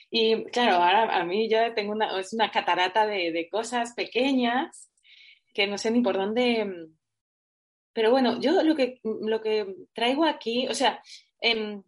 Y 0.09 0.45
claro, 0.45 0.75
ahora 0.77 1.13
a 1.13 1.25
mí 1.25 1.49
yo 1.49 1.73
tengo 1.73 1.91
una, 1.91 2.17
es 2.19 2.31
una 2.33 2.49
catarata 2.49 3.05
de, 3.05 3.33
de 3.33 3.49
cosas 3.49 3.93
pequeñas 3.93 4.89
que 5.53 5.67
no 5.67 5.77
sé 5.77 5.91
ni 5.91 6.01
por 6.01 6.15
dónde... 6.15 6.87
Pero 7.93 8.11
bueno, 8.11 8.39
yo 8.39 8.63
lo 8.63 8.75
que, 8.75 8.99
lo 9.03 9.41
que 9.41 9.73
traigo 9.93 10.25
aquí, 10.25 10.67
o 10.67 10.73
sea, 10.73 11.01
em, 11.39 11.83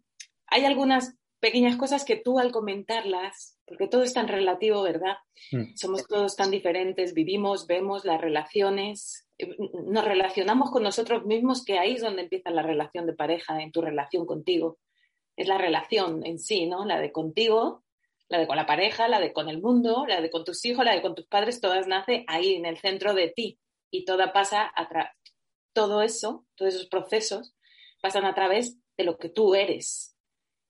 hay 0.46 0.64
algunas 0.64 1.16
pequeñas 1.40 1.76
cosas 1.76 2.04
que 2.04 2.16
tú 2.16 2.38
al 2.38 2.52
comentarlas, 2.52 3.57
porque 3.68 3.86
todo 3.86 4.02
es 4.02 4.14
tan 4.14 4.28
relativo, 4.28 4.82
¿verdad? 4.82 5.16
Mm. 5.52 5.74
Somos 5.76 6.06
todos 6.06 6.36
tan 6.36 6.50
diferentes, 6.50 7.14
vivimos, 7.14 7.66
vemos 7.66 8.04
las 8.04 8.20
relaciones, 8.20 9.28
nos 9.86 10.04
relacionamos 10.04 10.70
con 10.70 10.82
nosotros 10.82 11.24
mismos, 11.24 11.64
que 11.64 11.78
ahí 11.78 11.94
es 11.94 12.02
donde 12.02 12.22
empieza 12.22 12.50
la 12.50 12.62
relación 12.62 13.06
de 13.06 13.12
pareja, 13.12 13.62
en 13.62 13.70
tu 13.70 13.82
relación 13.82 14.26
contigo. 14.26 14.78
Es 15.36 15.46
la 15.46 15.58
relación 15.58 16.24
en 16.26 16.38
sí, 16.38 16.66
¿no? 16.66 16.84
La 16.84 17.00
de 17.00 17.12
contigo, 17.12 17.84
la 18.28 18.38
de 18.38 18.46
con 18.46 18.56
la 18.56 18.66
pareja, 18.66 19.06
la 19.08 19.20
de 19.20 19.32
con 19.32 19.48
el 19.48 19.60
mundo, 19.60 20.04
la 20.06 20.20
de 20.20 20.30
con 20.30 20.44
tus 20.44 20.64
hijos, 20.64 20.84
la 20.84 20.94
de 20.94 21.02
con 21.02 21.14
tus 21.14 21.26
padres, 21.26 21.60
todas 21.60 21.86
nace 21.86 22.24
ahí, 22.26 22.54
en 22.54 22.66
el 22.66 22.78
centro 22.78 23.14
de 23.14 23.28
ti. 23.28 23.58
Y 23.90 24.04
toda 24.04 24.32
pasa 24.32 24.70
a 24.74 24.88
todo 25.72 26.02
eso, 26.02 26.46
todos 26.56 26.74
esos 26.74 26.88
procesos, 26.88 27.54
pasan 28.02 28.24
a 28.24 28.34
través 28.34 28.78
de 28.96 29.04
lo 29.04 29.18
que 29.18 29.28
tú 29.28 29.54
eres. 29.54 30.16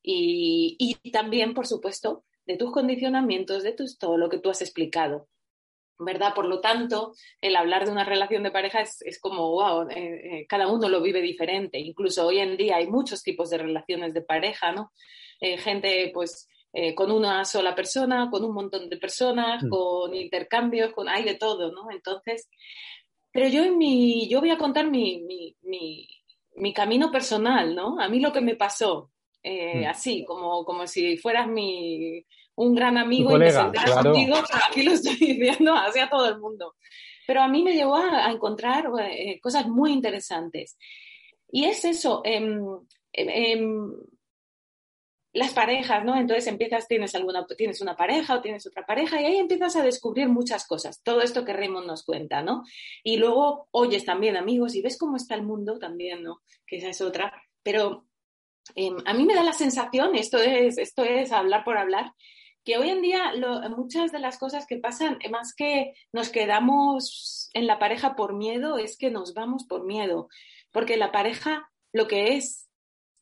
Y, 0.03 0.77
y 0.79 1.11
también, 1.11 1.55
por 1.55 1.67
supuesto, 1.67 2.25
de 2.49 2.57
tus 2.57 2.73
condicionamientos, 2.73 3.63
de 3.63 3.73
tus, 3.73 3.99
todo 3.99 4.17
lo 4.17 4.29
que 4.29 4.39
tú 4.39 4.51
has 4.51 4.61
explicado. 4.63 5.29
¿verdad? 6.01 6.33
Por 6.33 6.47
lo 6.47 6.61
tanto, 6.61 7.13
el 7.41 7.57
hablar 7.57 7.85
de 7.85 7.91
una 7.91 8.05
relación 8.05 8.45
de 8.45 8.53
pareja 8.53 8.83
es, 8.83 9.19
como, 9.21 9.51
wow, 9.51 9.89
eh, 9.91 9.97
eh, 10.43 10.47
cada 10.49 10.69
uno 10.69 10.89
lo 10.89 11.03
vive 11.03 11.21
diferente. 11.21 11.77
Incluso 11.81 12.25
hoy 12.25 12.39
en 12.39 12.57
día 12.57 12.77
hay 12.77 12.87
muchos 12.87 13.25
tipos 13.25 13.51
de 13.51 13.59
relaciones 13.59 14.15
de 14.15 14.23
pareja, 14.23 14.71
¿no? 14.71 14.93
Eh, 15.41 15.59
gente, 15.59 16.13
pues, 16.15 16.47
eh, 16.73 16.95
con 16.95 17.11
una 17.11 17.45
sola 17.45 17.75
persona, 17.75 18.29
con 18.31 18.45
un 18.45 18.55
montón 18.55 18.89
de 18.89 18.97
personas, 18.97 19.65
Mm. 19.65 19.69
con 19.71 20.15
intercambios, 20.15 20.93
con 20.93 21.09
hay 21.09 21.25
de 21.25 21.35
todo, 21.35 21.73
¿no? 21.73 21.91
Entonces, 21.91 22.49
pero 23.33 23.49
yo 23.49 23.65
en 23.65 23.77
mi, 23.77 24.29
yo 24.29 24.39
voy 24.39 24.51
a 24.51 24.57
contar 24.59 24.89
mi, 24.89 25.21
mi, 25.23 25.57
mi, 25.63 26.07
mi 26.55 26.73
camino 26.73 27.11
personal, 27.11 27.75
¿no? 27.75 27.99
A 28.01 28.09
mí 28.09 28.21
lo 28.21 28.33
que 28.33 28.41
me 28.41 28.55
pasó, 28.55 29.11
eh, 29.43 29.83
Mm. 29.85 29.91
así, 29.91 30.25
como, 30.25 30.65
como 30.65 30.87
si 30.87 31.17
fueras 31.17 31.49
mi, 31.49 32.25
un 32.59 32.75
gran 32.75 32.99
amigo 32.99 33.37
y 33.37 33.39
me 33.39 33.51
sentaras 33.51 33.93
claro. 33.93 34.13
contigo, 34.13 34.37
aquí 34.69 34.83
lo 34.83 34.93
estoy 34.93 35.15
diciendo 35.15 35.75
hacia 35.75 36.09
todo 36.09 36.29
el 36.29 36.39
mundo. 36.39 36.75
Pero 37.27 37.43
a 37.43 37.49
mí 37.49 37.63
me 37.63 37.75
llevó 37.75 37.97
a, 37.97 38.27
a 38.27 38.33
encontrar 38.33 38.91
eh, 39.01 39.39
cosas 39.41 39.69
muy 39.69 39.93
interesantes. 39.93 40.77
Y 41.51 41.65
es 41.65 41.85
eso, 41.85 42.21
em, 42.25 42.61
em, 43.13 43.29
em, 43.29 43.93
las 45.33 45.53
parejas, 45.53 46.05
¿no? 46.05 46.17
Entonces 46.17 46.47
empiezas, 46.49 46.89
tienes 46.89 47.15
alguna, 47.15 47.47
tienes 47.47 47.81
una 47.81 47.97
pareja 47.97 48.35
o 48.35 48.41
tienes 48.41 48.67
otra 48.67 48.85
pareja 48.85 49.21
y 49.21 49.27
ahí 49.27 49.37
empiezas 49.37 49.77
a 49.77 49.83
descubrir 49.83 50.29
muchas 50.29 50.67
cosas, 50.67 51.01
todo 51.03 51.21
esto 51.21 51.45
que 51.45 51.53
Raymond 51.53 51.87
nos 51.87 52.05
cuenta, 52.05 52.43
¿no? 52.43 52.65
Y 53.05 53.19
luego 53.19 53.69
oyes 53.71 54.05
también 54.05 54.37
amigos 54.37 54.75
y 54.75 54.83
ves 54.83 54.99
cómo 54.99 55.17
está 55.17 55.35
el 55.37 55.43
mundo 55.43 55.79
también, 55.79 56.25
¿no? 56.25 56.41
Que 56.67 56.79
esa 56.79 56.89
es 56.89 57.01
otra. 57.01 57.33
Pero 57.63 58.07
a 59.05 59.15
mí 59.15 59.25
me 59.25 59.35
da 59.35 59.45
la 59.45 59.53
sensación, 59.53 60.17
esto 60.17 60.39
es, 60.39 60.77
esto 60.79 61.05
es 61.05 61.31
hablar 61.31 61.65
por 61.65 61.79
hablar, 61.79 62.13
que 62.65 62.77
hoy 62.79 62.91
en 62.91 63.03
día 63.03 63.33
lo, 63.35 63.61
muchas 63.71 64.13
de 64.13 64.19
las 64.19 64.39
cosas 64.39 64.67
que 64.67 64.79
pasan, 64.79 65.19
más 65.31 65.55
que 65.55 65.95
nos 66.13 66.29
quedamos 66.31 67.51
en 67.55 67.67
la 67.67 67.79
pareja 67.79 68.15
por 68.17 68.35
miedo, 68.35 68.79
es 68.79 68.97
que 68.99 69.11
nos 69.11 69.35
vamos 69.35 69.65
por 69.65 69.85
miedo, 69.85 70.29
porque 70.73 70.97
la 70.97 71.13
pareja 71.13 71.71
lo 71.93 72.07
que 72.07 72.37
es, 72.37 72.69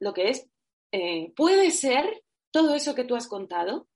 lo 0.00 0.12
que 0.12 0.30
es, 0.30 0.48
eh, 0.92 1.32
puede 1.36 1.70
ser 1.70 2.22
todo 2.50 2.74
eso 2.74 2.94
que 2.94 3.04
tú 3.04 3.14
has 3.14 3.28
contado, 3.28 3.88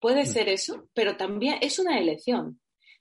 puede 0.00 0.22
Mm. 0.22 0.26
ser 0.26 0.48
eso, 0.48 0.88
pero 0.94 1.16
también 1.16 1.58
es 1.60 1.78
una 1.78 1.98
elección. 1.98 2.60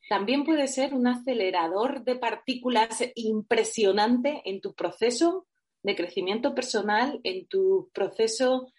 También 0.10 0.44
puede 0.44 0.68
ser 0.68 0.94
un 0.94 1.08
acelerador 1.08 2.04
de 2.04 2.16
partículas 2.16 3.04
impresionante 3.16 4.42
en 4.46 4.62
tu 4.62 4.74
proceso 4.76 5.48
de 5.82 5.96
crecimiento 5.96 6.54
personal, 6.54 7.20
en 7.24 7.48
tu 7.48 7.90
proceso 7.94 8.72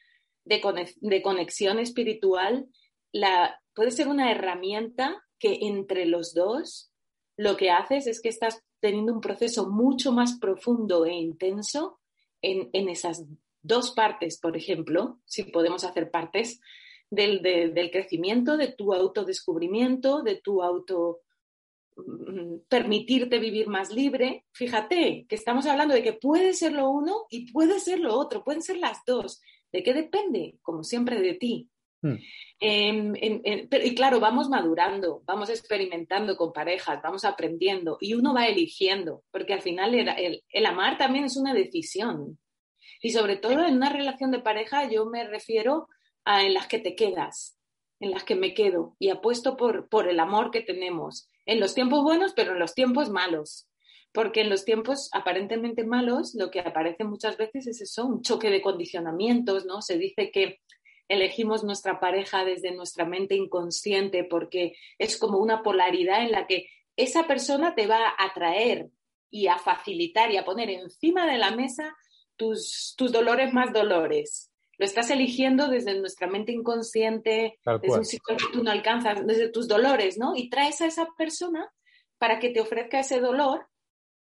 de 0.44 1.22
conexión 1.22 1.78
espiritual. 1.80 2.66
Puede 3.74 3.90
ser 3.90 4.08
una 4.08 4.30
herramienta 4.30 5.22
que 5.38 5.58
entre 5.62 6.06
los 6.06 6.32
dos 6.34 6.90
lo 7.36 7.56
que 7.56 7.70
haces 7.70 8.06
es 8.06 8.20
que 8.22 8.30
estás 8.30 8.62
teniendo 8.80 9.12
un 9.12 9.20
proceso 9.20 9.68
mucho 9.68 10.12
más 10.12 10.38
profundo 10.38 11.04
e 11.04 11.12
intenso 11.12 12.00
en, 12.40 12.70
en 12.72 12.88
esas 12.88 13.24
dos 13.62 13.90
partes, 13.90 14.38
por 14.40 14.56
ejemplo, 14.56 15.20
si 15.26 15.42
podemos 15.44 15.84
hacer 15.84 16.10
partes 16.10 16.60
del, 17.10 17.42
de- 17.42 17.68
del 17.70 17.90
crecimiento, 17.90 18.56
de 18.56 18.68
tu 18.72 18.94
autodescubrimiento, 18.94 20.22
de 20.22 20.36
tu 20.36 20.62
auto 20.62 21.20
mm, 21.96 22.60
permitirte 22.68 23.38
vivir 23.38 23.68
más 23.68 23.90
libre. 23.92 24.44
Fíjate 24.52 25.26
que 25.28 25.34
estamos 25.34 25.66
hablando 25.66 25.94
de 25.94 26.02
que 26.02 26.12
puede 26.14 26.52
ser 26.54 26.72
lo 26.72 26.88
uno 26.90 27.26
y 27.30 27.50
puede 27.52 27.80
ser 27.80 28.00
lo 28.00 28.14
otro, 28.18 28.44
pueden 28.44 28.62
ser 28.62 28.78
las 28.78 28.98
dos. 29.06 29.40
¿De 29.72 29.82
qué 29.82 29.92
depende? 29.92 30.58
Como 30.62 30.82
siempre, 30.84 31.20
de 31.20 31.34
ti. 31.34 31.68
Mm. 32.12 32.18
Em, 32.58 33.12
em, 33.16 33.40
em, 33.44 33.68
y 33.84 33.94
claro, 33.94 34.18
vamos 34.18 34.48
madurando, 34.48 35.22
vamos 35.26 35.50
experimentando 35.50 36.36
con 36.36 36.52
parejas, 36.52 37.00
vamos 37.02 37.24
aprendiendo 37.24 37.98
y 38.00 38.14
uno 38.14 38.32
va 38.32 38.46
eligiendo, 38.46 39.22
porque 39.30 39.52
al 39.52 39.60
final 39.62 39.94
el, 39.94 40.08
el- 40.08 40.42
el 40.48 40.66
amar 40.66 40.96
también 40.96 41.24
es 41.26 41.36
una 41.36 41.52
decisión. 41.52 42.38
Y 43.02 43.10
sobre 43.10 43.36
todo 43.36 43.64
en 43.66 43.76
una 43.76 43.90
relación 43.90 44.30
de 44.30 44.38
pareja 44.40 44.88
yo 44.88 45.04
me 45.06 45.26
refiero 45.28 45.88
a 46.24 46.44
en 46.44 46.54
las 46.54 46.66
que 46.66 46.78
te 46.78 46.94
quedas, 46.94 47.58
en 48.00 48.10
las 48.10 48.24
que 48.24 48.36
me 48.36 48.54
quedo 48.54 48.96
y 48.98 49.10
apuesto 49.10 49.56
por, 49.56 49.88
por 49.88 50.08
el 50.08 50.18
amor 50.18 50.50
que 50.50 50.62
tenemos, 50.62 51.28
en 51.44 51.60
los 51.60 51.74
tiempos 51.74 52.02
buenos, 52.02 52.32
pero 52.34 52.52
en 52.52 52.58
los 52.58 52.74
tiempos 52.74 53.10
malos. 53.10 53.68
Porque 54.12 54.40
en 54.40 54.48
los 54.48 54.64
tiempos 54.64 55.10
aparentemente 55.12 55.84
malos 55.84 56.34
lo 56.34 56.50
que 56.50 56.60
aparece 56.60 57.04
muchas 57.04 57.36
veces 57.36 57.66
es 57.66 57.82
eso, 57.82 58.06
un 58.06 58.22
choque 58.22 58.48
de 58.48 58.62
condicionamientos, 58.62 59.66
¿no? 59.66 59.82
Se 59.82 59.98
dice 59.98 60.30
que 60.30 60.60
elegimos 61.08 61.64
nuestra 61.64 62.00
pareja 62.00 62.44
desde 62.44 62.72
nuestra 62.74 63.04
mente 63.04 63.34
inconsciente 63.34 64.24
porque 64.24 64.74
es 64.98 65.18
como 65.18 65.38
una 65.38 65.62
polaridad 65.62 66.22
en 66.22 66.32
la 66.32 66.46
que 66.46 66.68
esa 66.96 67.26
persona 67.26 67.74
te 67.74 67.86
va 67.86 68.08
a 68.08 68.24
atraer 68.26 68.88
y 69.30 69.46
a 69.48 69.58
facilitar 69.58 70.30
y 70.30 70.36
a 70.36 70.44
poner 70.44 70.70
encima 70.70 71.26
de 71.30 71.38
la 71.38 71.50
mesa 71.50 71.94
tus, 72.36 72.94
tus 72.96 73.12
dolores 73.12 73.52
más 73.52 73.72
dolores. 73.72 74.50
Lo 74.78 74.84
estás 74.84 75.10
eligiendo 75.10 75.68
desde 75.68 75.98
nuestra 75.98 76.26
mente 76.26 76.52
inconsciente, 76.52 77.58
desde 77.80 77.98
un 77.98 78.04
sitio 78.04 78.36
que 78.36 78.44
tú 78.52 78.62
no 78.62 78.70
alcanzas, 78.70 79.26
desde 79.26 79.48
tus 79.48 79.68
dolores, 79.68 80.18
¿no? 80.18 80.36
Y 80.36 80.50
traes 80.50 80.80
a 80.82 80.86
esa 80.86 81.08
persona 81.16 81.70
para 82.18 82.38
que 82.38 82.50
te 82.50 82.60
ofrezca 82.60 83.00
ese 83.00 83.20
dolor, 83.20 83.66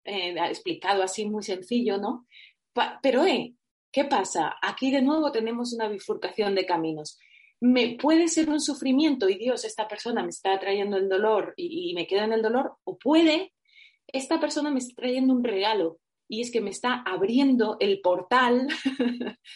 eh, 0.05 0.35
explicado 0.49 1.03
así 1.03 1.29
muy 1.29 1.43
sencillo, 1.43 1.99
¿no? 1.99 2.27
Pa- 2.73 3.01
pero, 3.03 3.25
eh, 3.27 3.55
¿qué 3.95 4.05
pasa? 4.05 4.57
Aquí 4.61 4.91
de 4.91 5.01
nuevo 5.03 5.31
tenemos 5.31 5.73
una 5.73 5.89
bifurcación 5.89 6.55
de 6.57 6.67
caminos. 6.67 7.17
Me, 7.61 7.97
puede 7.97 8.27
ser 8.29 8.51
un 8.51 8.61
sufrimiento 8.61 9.29
y 9.29 9.37
Dios, 9.39 9.65
esta 9.65 9.87
persona 9.87 10.23
me 10.23 10.31
está 10.31 10.59
trayendo 10.59 10.97
el 10.97 11.09
dolor 11.09 11.55
y, 11.57 11.91
y 11.91 11.95
me 11.95 12.07
quedo 12.09 12.25
en 12.25 12.33
el 12.33 12.43
dolor, 12.43 12.75
o 12.85 12.99
puede, 12.99 13.53
esta 14.09 14.41
persona 14.41 14.71
me 14.71 14.81
está 14.81 14.95
trayendo 14.97 15.33
un 15.33 15.45
regalo 15.45 15.99
y 16.29 16.41
es 16.41 16.51
que 16.51 16.61
me 16.61 16.71
está 16.71 17.03
abriendo 17.07 17.77
el 17.81 18.01
portal 18.01 18.67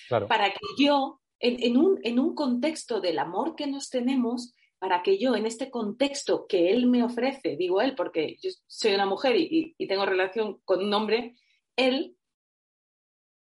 Claro. 0.08 0.28
para 0.32 0.50
que 0.50 0.60
yo, 0.78 1.20
en, 1.40 1.62
en 1.62 1.76
un, 1.76 1.98
en 2.04 2.18
un 2.20 2.34
contexto 2.34 3.00
del 3.00 3.18
amor 3.18 3.56
que 3.56 3.66
nos 3.66 3.90
tenemos, 3.90 4.54
para 4.78 5.02
que 5.02 5.18
yo, 5.18 5.34
en 5.34 5.46
este 5.46 5.70
contexto 5.70 6.46
que 6.48 6.70
él 6.70 6.86
me 6.86 7.02
ofrece, 7.02 7.56
digo 7.56 7.80
él 7.80 7.94
porque 7.96 8.36
yo 8.40 8.50
soy 8.68 8.94
una 8.94 9.06
mujer 9.06 9.34
y, 9.36 9.48
y- 9.50 9.74
y 9.76 9.86
tengo 9.88 10.06
relación 10.06 10.60
con 10.64 10.84
un 10.84 10.94
hombre, 10.94 11.34
él 11.76 12.14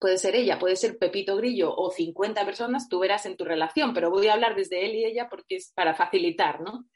puede 0.03 0.17
ser 0.17 0.35
ella, 0.35 0.59
puede 0.59 0.75
ser 0.75 0.97
Pepito 0.97 1.37
Grillo 1.37 1.73
o 1.73 1.89
50 1.89 2.43
personas, 2.43 2.89
tú 2.89 2.99
verás 2.99 3.25
en 3.25 3.37
tu 3.37 3.45
relación, 3.45 3.93
pero 3.93 4.09
voy 4.09 4.27
a 4.27 4.33
hablar 4.33 4.53
desde 4.53 4.85
él 4.85 4.95
y 4.95 5.05
ella 5.05 5.29
porque 5.29 5.55
es 5.55 5.71
para 5.73 5.95
facilitar, 5.95 6.59
¿no? 6.59 6.89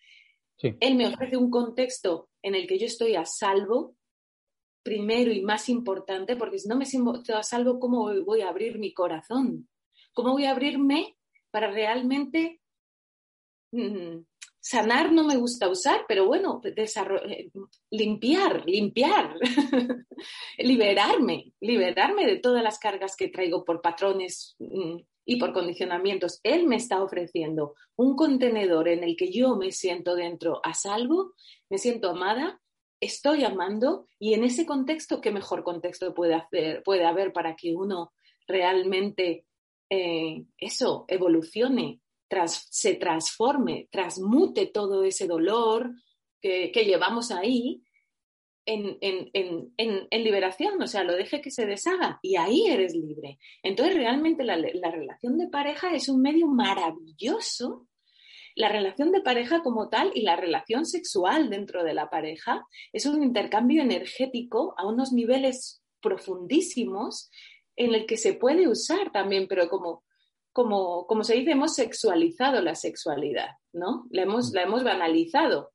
Sí. 0.58 0.76
Él 0.82 0.96
me 0.96 1.08
ofrece 1.08 1.38
un 1.38 1.50
contexto 1.50 2.30
en 2.42 2.54
el 2.54 2.68
que 2.68 2.78
yo 2.78 2.86
estoy 2.86 3.16
a 3.16 3.24
salvo, 3.24 3.96
primero 4.84 5.32
y 5.32 5.42
más 5.42 5.70
importante, 5.70 6.36
porque 6.36 6.60
si 6.60 6.68
no 6.68 6.76
me 6.76 6.86
siento 6.86 7.34
a 7.38 7.44
salvo, 7.44 7.80
¿cómo 7.80 8.02
voy- 8.02 8.24
voy 8.26 8.42
a 8.42 8.50
abrir 8.50 8.78
mi 8.78 8.94
corazón? 8.94 9.70
¿Cómo 10.14 10.34
voy 10.34 10.44
a 10.44 10.52
abrirme 10.52 11.16
para 11.50 11.72
realmente 11.72 12.60
mm, 13.72 14.18
sanar? 14.60 15.12
No 15.12 15.24
me 15.24 15.38
gusta 15.38 15.70
usar, 15.70 16.06
pero 16.08 16.26
bueno, 16.26 16.62
eh, 16.64 17.50
limpiar, 17.92 18.66
limpiar, 18.66 19.36
liberarme, 20.58 21.54
liberarme 21.60 22.26
de 22.26 22.38
todas 22.38 22.64
las 22.64 22.80
cargas 22.80 23.16
que 23.16 23.30
traigo 23.30 23.64
por 23.64 23.82
patrones 23.82 24.56
mm, 24.60 24.98
y 25.26 25.36
por 25.38 25.54
condicionamientos. 25.54 26.40
Él 26.44 26.68
me 26.68 26.76
está 26.78 27.02
ofreciendo 27.02 27.76
un 27.96 28.16
contenedor 28.16 28.88
en 28.88 29.04
el 29.04 29.16
que 29.16 29.32
yo 29.32 29.56
me 29.56 29.72
siento 29.72 30.16
dentro 30.16 30.60
a 30.64 30.74
salvo, 30.74 31.34
me 31.70 31.78
siento 31.78 32.10
amada, 32.10 32.62
estoy 33.00 33.44
amando 33.44 34.08
y 34.20 34.34
en 34.34 34.44
ese 34.44 34.66
contexto, 34.66 35.22
¿qué 35.22 35.32
mejor 35.32 35.64
contexto 35.64 36.14
puede 36.14 37.06
haber 37.06 37.34
para 37.34 37.56
que 37.56 37.76
uno 37.76 38.12
realmente 38.48 39.46
eh, 39.90 40.46
eso 40.58 41.06
evolucione, 41.08 42.02
se 42.48 42.96
transforme, 42.96 43.88
transmute 43.92 44.68
todo 44.68 45.04
ese 45.04 45.28
dolor 45.28 45.92
que, 46.42 46.72
llevamos 46.86 47.32
ahí 47.32 47.84
en, 48.66 48.98
en, 49.02 49.30
en, 49.34 50.08
en, 50.10 50.24
liberación, 50.24 50.82
o 50.82 50.88
sea, 50.88 51.04
lo 51.04 51.16
deje 51.16 51.42
que 51.42 51.52
se 51.52 51.66
deshaga 51.66 52.20
y 52.22 52.36
ahí 52.36 52.68
eres 52.68 52.94
libre. 52.94 53.40
Entonces, 53.64 53.96
realmente 53.96 54.44
la 54.44 54.92
relación 54.92 55.38
de 55.38 55.48
pareja 55.48 55.94
es 55.94 56.10
un 56.10 56.22
medio 56.22 56.48
maravilloso 56.48 57.88
la 58.58 58.70
relación 58.70 59.12
de 59.12 59.22
pareja 59.22 59.62
como 59.62 59.88
tal 59.88 60.12
y 60.16 60.24
la 60.24 60.36
relación 60.36 60.88
sexual 60.88 61.52
dentro 61.52 61.84
de 61.84 61.94
la 61.94 62.10
pareja 62.10 62.66
es 62.92 63.06
un 63.06 63.22
intercambio 63.22 63.84
energético 63.84 64.74
a 64.80 64.88
unos 64.88 65.12
niveles 65.12 65.84
profundísimos 66.02 67.30
en 67.76 67.94
el 67.94 68.08
que 68.08 68.18
se 68.18 68.34
puede 68.34 68.68
usar 68.68 69.12
también, 69.12 69.48
pero 69.48 69.70
como, 69.70 70.04
como, 70.58 71.06
como 71.06 71.24
se 71.24 71.36
dice, 71.36 71.52
hemos 71.52 71.76
sexualizado 71.76 72.62
la 72.62 72.74
sexualidad, 72.74 73.50
¿no? 73.74 74.08
La 74.10 74.24
hemos, 74.24 74.52
la 74.54 74.64
hemos 74.64 74.84
banalizado. 74.84 75.72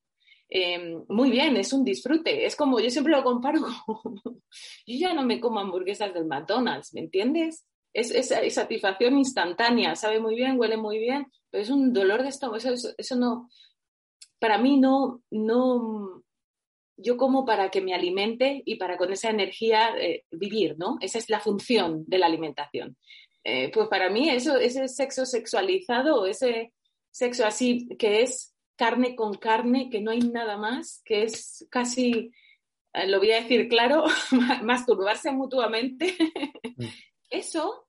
Eh, 0.51 0.97
muy 1.09 1.31
bien, 1.31 1.57
es 1.57 1.73
un 1.73 1.85
disfrute. 1.85 2.45
Es 2.45 2.57
como, 2.57 2.81
yo 2.81 2.90
siempre 2.90 3.12
lo 3.12 3.23
comparo 3.23 3.61
con, 3.87 4.21
yo 4.25 4.99
ya 4.99 5.14
no 5.14 5.23
me 5.23 5.38
como 5.38 5.61
hamburguesas 5.61 6.12
del 6.12 6.25
McDonald's, 6.25 6.95
¿me 6.95 7.01
entiendes? 7.01 7.64
Es, 7.92 8.11
es, 8.11 8.33
es, 8.33 8.55
satisfacción 8.55 9.16
instantánea, 9.16 9.95
sabe 9.95 10.18
muy 10.18 10.35
bien, 10.35 10.59
huele 10.59 10.77
muy 10.77 10.99
bien, 10.99 11.29
pero 11.49 11.62
es 11.62 11.71
un 11.71 11.92
dolor 11.92 12.25
de 12.25 12.31
estómago. 12.31 12.57
Eso, 12.57 12.73
eso, 12.73 12.88
eso, 12.99 13.14
no, 13.14 13.49
para 14.40 14.59
mí 14.59 14.81
no, 14.81 15.23
no, 15.31 16.25
yo 16.97 17.16
como 17.16 17.45
para 17.45 17.71
que 17.71 17.83
me 17.83 17.95
alimente 17.95 18.64
y 18.66 18.75
para 18.79 18.97
con 18.97 19.12
esa 19.12 19.31
energía 19.31 19.97
eh, 19.97 20.25
vivir, 20.33 20.75
¿no? 20.77 20.97
Esa 21.01 21.18
es 21.18 21.31
la 21.31 21.38
función 21.38 22.03
de 22.09 22.18
la 22.18 22.27
alimentación. 22.27 22.97
Eh, 23.44 23.70
pues 23.72 23.88
para 23.88 24.09
mí 24.09 24.28
eso, 24.31 24.57
ese 24.57 24.88
sexo 24.88 25.26
sexualizado, 25.26 26.26
ese, 26.26 26.72
sexo 27.12 27.46
así, 27.46 27.88
que 27.98 28.22
es 28.22 28.55
carne 28.76 29.14
con 29.14 29.35
carne, 29.35 29.88
que 29.90 30.00
no 30.00 30.11
hay 30.11 30.20
nada 30.20 30.57
más, 30.57 31.02
que 31.05 31.22
es 31.24 31.66
casi, 31.70 32.33
eh, 32.92 33.07
lo 33.07 33.18
voy 33.18 33.31
a 33.33 33.42
decir 33.42 33.68
claro, 33.68 34.05
masturbarse 34.62 35.31
mutuamente. 35.31 36.16
Mm. 36.76 36.87
Eso, 37.31 37.87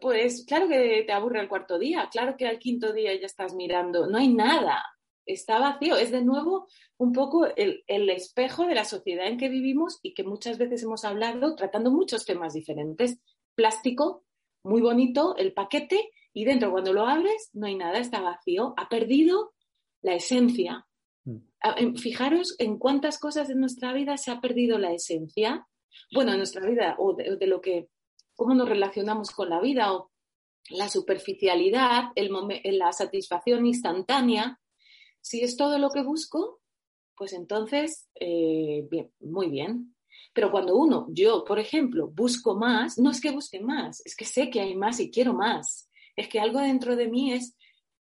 pues 0.00 0.44
claro 0.46 0.66
que 0.68 1.04
te 1.06 1.12
aburre 1.12 1.40
el 1.40 1.48
cuarto 1.48 1.78
día, 1.78 2.08
claro 2.10 2.36
que 2.36 2.46
al 2.46 2.58
quinto 2.58 2.92
día 2.92 3.14
ya 3.14 3.26
estás 3.26 3.54
mirando, 3.54 4.06
no 4.06 4.18
hay 4.18 4.28
nada, 4.28 4.82
está 5.26 5.58
vacío. 5.58 5.96
Es 5.96 6.10
de 6.10 6.22
nuevo 6.22 6.66
un 6.96 7.12
poco 7.12 7.46
el, 7.46 7.84
el, 7.86 8.10
espejo 8.10 8.66
de 8.66 8.74
la 8.74 8.84
sociedad 8.84 9.26
en 9.26 9.38
que 9.38 9.48
vivimos 9.48 10.00
y 10.02 10.14
que 10.14 10.24
muchas 10.24 10.58
veces 10.58 10.82
hemos 10.82 11.04
hablado 11.04 11.54
tratando 11.54 11.90
muchos 11.90 12.24
temas 12.24 12.54
diferentes. 12.54 13.18
Plástico, 13.54 14.24
muy 14.64 14.80
bonito, 14.80 15.36
el 15.36 15.52
paquete, 15.52 16.10
y 16.32 16.44
dentro 16.44 16.72
cuando 16.72 16.92
lo 16.92 17.06
abres 17.06 17.50
no 17.52 17.66
hay 17.66 17.76
nada, 17.76 17.98
está 17.98 18.20
vacío, 18.20 18.74
ha 18.76 18.88
perdido 18.88 19.54
la 20.02 20.14
esencia. 20.14 20.86
Mm. 21.24 21.96
Fijaros 21.96 22.56
en 22.58 22.78
cuántas 22.78 23.18
cosas 23.18 23.48
de 23.48 23.54
nuestra 23.54 23.92
vida 23.92 24.16
se 24.16 24.30
ha 24.30 24.40
perdido 24.40 24.78
la 24.78 24.92
esencia. 24.92 25.66
Bueno, 26.12 26.32
en 26.32 26.38
nuestra 26.38 26.66
vida 26.66 26.96
o 26.98 27.14
de, 27.14 27.46
lo 27.46 27.60
que, 27.60 27.88
cómo 28.34 28.54
nos 28.54 28.68
relacionamos 28.68 29.30
con 29.30 29.48
la 29.48 29.60
vida 29.60 29.92
o 29.92 30.10
la 30.70 30.88
superficialidad, 30.88 32.10
el 32.16 32.30
la 32.78 32.92
satisfacción 32.92 33.64
instantánea. 33.66 34.60
Si 35.20 35.42
es 35.42 35.56
todo 35.56 35.78
lo 35.78 35.90
que 35.90 36.02
busco, 36.02 36.60
pues 37.16 37.32
entonces, 37.32 38.08
eh, 38.18 38.86
bien, 38.90 39.12
muy 39.20 39.48
bien. 39.50 39.93
Pero 40.34 40.50
cuando 40.50 40.76
uno, 40.76 41.06
yo, 41.10 41.44
por 41.44 41.60
ejemplo, 41.60 42.08
busco 42.08 42.56
más, 42.56 42.98
no 42.98 43.12
es 43.12 43.20
que 43.20 43.30
busque 43.30 43.60
más, 43.60 44.02
es 44.04 44.16
que 44.16 44.24
sé 44.24 44.50
que 44.50 44.60
hay 44.60 44.74
más 44.74 44.98
y 44.98 45.10
quiero 45.10 45.32
más. 45.32 45.88
Es 46.16 46.28
que 46.28 46.40
algo 46.40 46.58
dentro 46.58 46.96
de 46.96 47.08
mí 47.08 47.32
es 47.32 47.56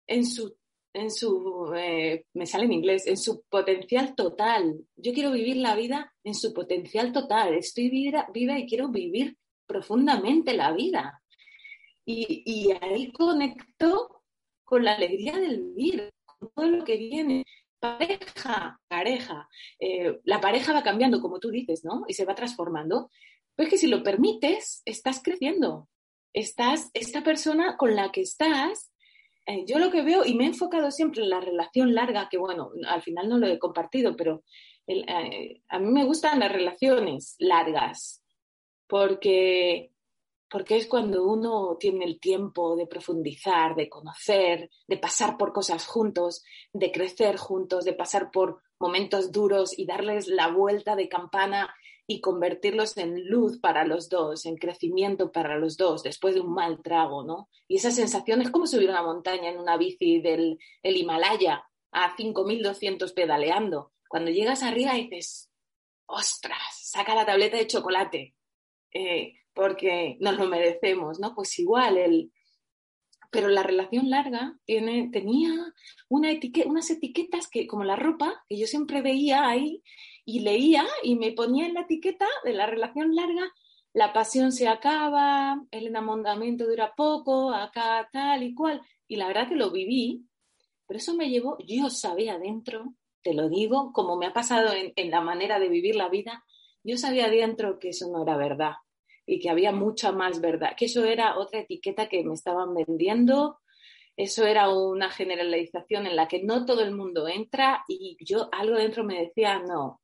en 0.07 0.27
su, 0.27 0.55
en 0.93 1.11
su 1.11 1.73
eh, 1.75 2.27
me 2.35 2.47
sale 2.47 2.67
en 2.67 2.73
inglés, 2.73 3.07
en 3.07 3.17
su 3.17 3.43
potencial 3.49 4.15
total. 4.15 4.79
Yo 4.95 5.15
quiero 5.15 5.33
vivir 5.33 5.57
la 5.57 5.75
vida 5.75 6.13
en 6.23 6.35
su 6.35 6.53
potencial 6.53 7.13
total. 7.13 7.55
Estoy 7.55 7.89
viva, 7.89 8.27
viva 8.33 8.59
y 8.59 8.67
quiero 8.67 8.89
vivir 8.89 9.39
profundamente 9.67 10.53
la 10.53 10.73
vida. 10.73 11.23
Y, 12.05 12.43
y 12.45 12.73
ahí 12.79 13.11
conecto 13.11 14.23
con 14.65 14.85
la 14.85 14.95
alegría 14.95 15.39
del 15.39 15.63
vivir, 15.63 16.11
con 16.27 16.51
todo 16.55 16.67
lo 16.67 16.85
que 16.85 16.99
viene 16.99 17.45
pareja, 17.81 18.81
pareja, 18.89 19.49
eh, 19.79 20.19
la 20.25 20.41
pareja 20.41 20.73
va 20.73 20.83
cambiando, 20.83 21.21
como 21.21 21.39
tú 21.39 21.51
dices, 21.51 21.85
¿no? 21.85 22.05
Y 22.09 22.15
se 22.15 22.25
va 22.25 22.35
transformando. 22.35 23.11
Pues 23.57 23.69
que 23.69 23.79
si 23.79 23.87
lo 23.87 24.03
permites, 24.03 24.83
estás 24.85 25.23
creciendo. 25.23 25.89
Estás, 26.33 26.91
esta 26.95 27.23
persona 27.23 27.77
con 27.77 27.97
la 27.97 28.11
que 28.13 28.21
estás, 28.21 28.93
eh, 29.47 29.65
yo 29.67 29.79
lo 29.79 29.91
que 29.91 30.03
veo, 30.03 30.25
y 30.25 30.35
me 30.35 30.45
he 30.45 30.49
enfocado 30.49 30.91
siempre 30.91 31.23
en 31.23 31.31
la 31.31 31.41
relación 31.41 31.95
larga, 31.95 32.29
que 32.31 32.39
bueno, 32.39 32.71
al 32.87 33.03
final 33.03 33.29
no 33.29 33.39
lo 33.39 33.47
he 33.47 33.59
compartido, 33.59 34.17
pero 34.17 34.45
eh, 34.87 35.63
a 35.69 35.79
mí 35.79 35.91
me 35.91 36.05
gustan 36.05 36.41
las 36.41 36.53
relaciones 36.53 37.35
largas, 37.39 38.23
porque 38.87 39.91
porque 40.51 40.77
es 40.77 40.87
cuando 40.87 41.25
uno 41.25 41.77
tiene 41.79 42.05
el 42.05 42.21
tiempo 42.21 42.77
de 42.77 42.87
profundizar, 42.87 43.75
de 43.75 43.89
conocer, 43.89 44.71
de 44.87 44.97
pasar 44.97 45.37
por 45.37 45.53
cosas 45.53 45.87
juntos, 45.87 46.43
de 46.73 46.91
crecer 46.91 47.37
juntos, 47.37 47.85
de 47.85 47.93
pasar 47.93 48.31
por 48.31 48.63
momentos 48.79 49.33
duros 49.33 49.79
y 49.79 49.87
darles 49.87 50.29
la 50.29 50.49
vuelta 50.49 50.97
de 50.97 51.09
campana 51.09 51.75
y 52.07 52.23
convertirlos 52.23 52.97
en 52.97 53.29
luz 53.29 53.61
para 53.61 53.85
los 53.85 54.09
dos, 54.09 54.47
en 54.47 54.57
crecimiento 54.57 55.31
para 55.31 55.59
los 55.59 55.77
dos, 55.77 56.03
después 56.03 56.35
de 56.35 56.41
un 56.41 56.55
mal 56.55 56.81
trago, 56.83 57.23
¿no? 57.23 57.51
Y 57.69 57.77
esa 57.77 57.91
sensación 57.91 58.41
es 58.41 58.51
como 58.51 58.67
subir 58.67 58.89
una 58.89 59.03
montaña 59.03 59.51
en 59.51 59.59
una 59.59 59.77
bici 59.77 60.21
del 60.21 60.59
el 60.83 60.97
Himalaya 60.97 61.65
a 61.93 62.17
5.200 62.17 63.13
pedaleando. 63.13 63.93
Cuando 64.09 64.31
llegas 64.31 64.63
arriba 64.63 64.95
dices, 64.95 65.51
ostras, 66.07 66.59
saca 66.71 67.15
la 67.15 67.27
tableta 67.27 67.59
de 67.59 67.67
chocolate. 67.67 68.35
Eh, 68.95 69.35
porque 69.59 70.17
nos 70.21 70.39
lo 70.39 70.47
merecemos, 70.47 71.19
¿no? 71.19 71.35
Pues 71.35 71.59
igual, 71.59 71.99
el... 71.99 72.31
pero 73.33 73.49
la 73.49 73.65
relación 73.65 74.09
larga 74.09 74.57
tiene, 74.65 75.11
tenía 75.13 75.51
una 76.09 76.29
unas 76.67 76.91
etiquetas 76.91 77.49
que, 77.49 77.67
como 77.67 77.83
la 77.83 77.97
ropa, 77.97 78.45
que 78.49 78.57
yo 78.57 78.69
siempre 78.69 79.03
veía 79.03 79.49
ahí 79.49 79.83
y 80.25 80.41
leía 80.41 80.87
y 81.03 81.17
me 81.17 81.33
ponía 81.33 81.67
en 81.67 81.75
la 81.75 81.81
etiqueta 81.81 82.29
de 82.45 82.53
la 82.53 82.67
relación 82.67 83.17
larga, 83.17 83.53
la 83.93 84.13
pasión 84.13 84.53
se 84.53 84.69
acaba, 84.69 85.61
el 85.73 85.89
enamoramiento 85.89 86.65
dura 86.65 86.95
poco, 86.97 87.51
acá 87.53 88.09
tal 88.13 88.45
y 88.45 88.55
cual. 88.55 88.81
Y 89.09 89.17
la 89.17 89.27
verdad 89.27 89.49
que 89.49 89.57
lo 89.57 89.73
viví, 89.73 90.25
pero 90.87 90.99
eso 90.99 91.15
me 91.17 91.31
llevó, 91.31 91.59
yo 91.67 91.91
sabía 91.91 92.35
adentro, 92.35 92.95
te 93.23 93.35
lo 93.35 93.49
digo, 93.49 93.93
como 93.93 94.17
me 94.17 94.27
ha 94.27 94.33
pasado 94.33 94.73
en, 94.73 94.93
en 94.95 95.11
la 95.11 95.21
manera 95.21 95.59
de 95.59 95.69
vivir 95.69 95.97
la 95.97 96.09
vida, 96.09 96.45
yo 96.85 96.97
sabía 96.97 97.27
adentro 97.27 97.81
que 97.81 97.89
eso 97.89 98.09
no 98.09 98.23
era 98.23 98.37
verdad 98.37 98.75
y 99.29 99.39
que 99.41 99.51
había 99.51 99.73
mucha 99.73 100.11
más 100.11 100.41
verdad, 100.41 100.73
que 100.75 100.87
eso 100.87 101.05
era 101.05 101.37
otra 101.39 101.61
etiqueta 101.61 102.09
que 102.09 102.25
me 102.25 102.33
estaban 102.33 102.75
vendiendo, 102.75 103.61
eso 104.17 104.47
era 104.47 104.71
una 104.71 105.11
generalización 105.11 106.07
en 106.07 106.17
la 106.17 106.27
que 106.29 106.43
no 106.43 106.65
todo 106.65 106.83
el 106.83 106.95
mundo 106.95 107.29
entra 107.29 107.85
y 107.89 108.17
yo 108.25 108.49
algo 108.53 108.77
dentro 108.77 109.05
me 109.05 109.21
decía, 109.21 109.59
no, 109.61 110.01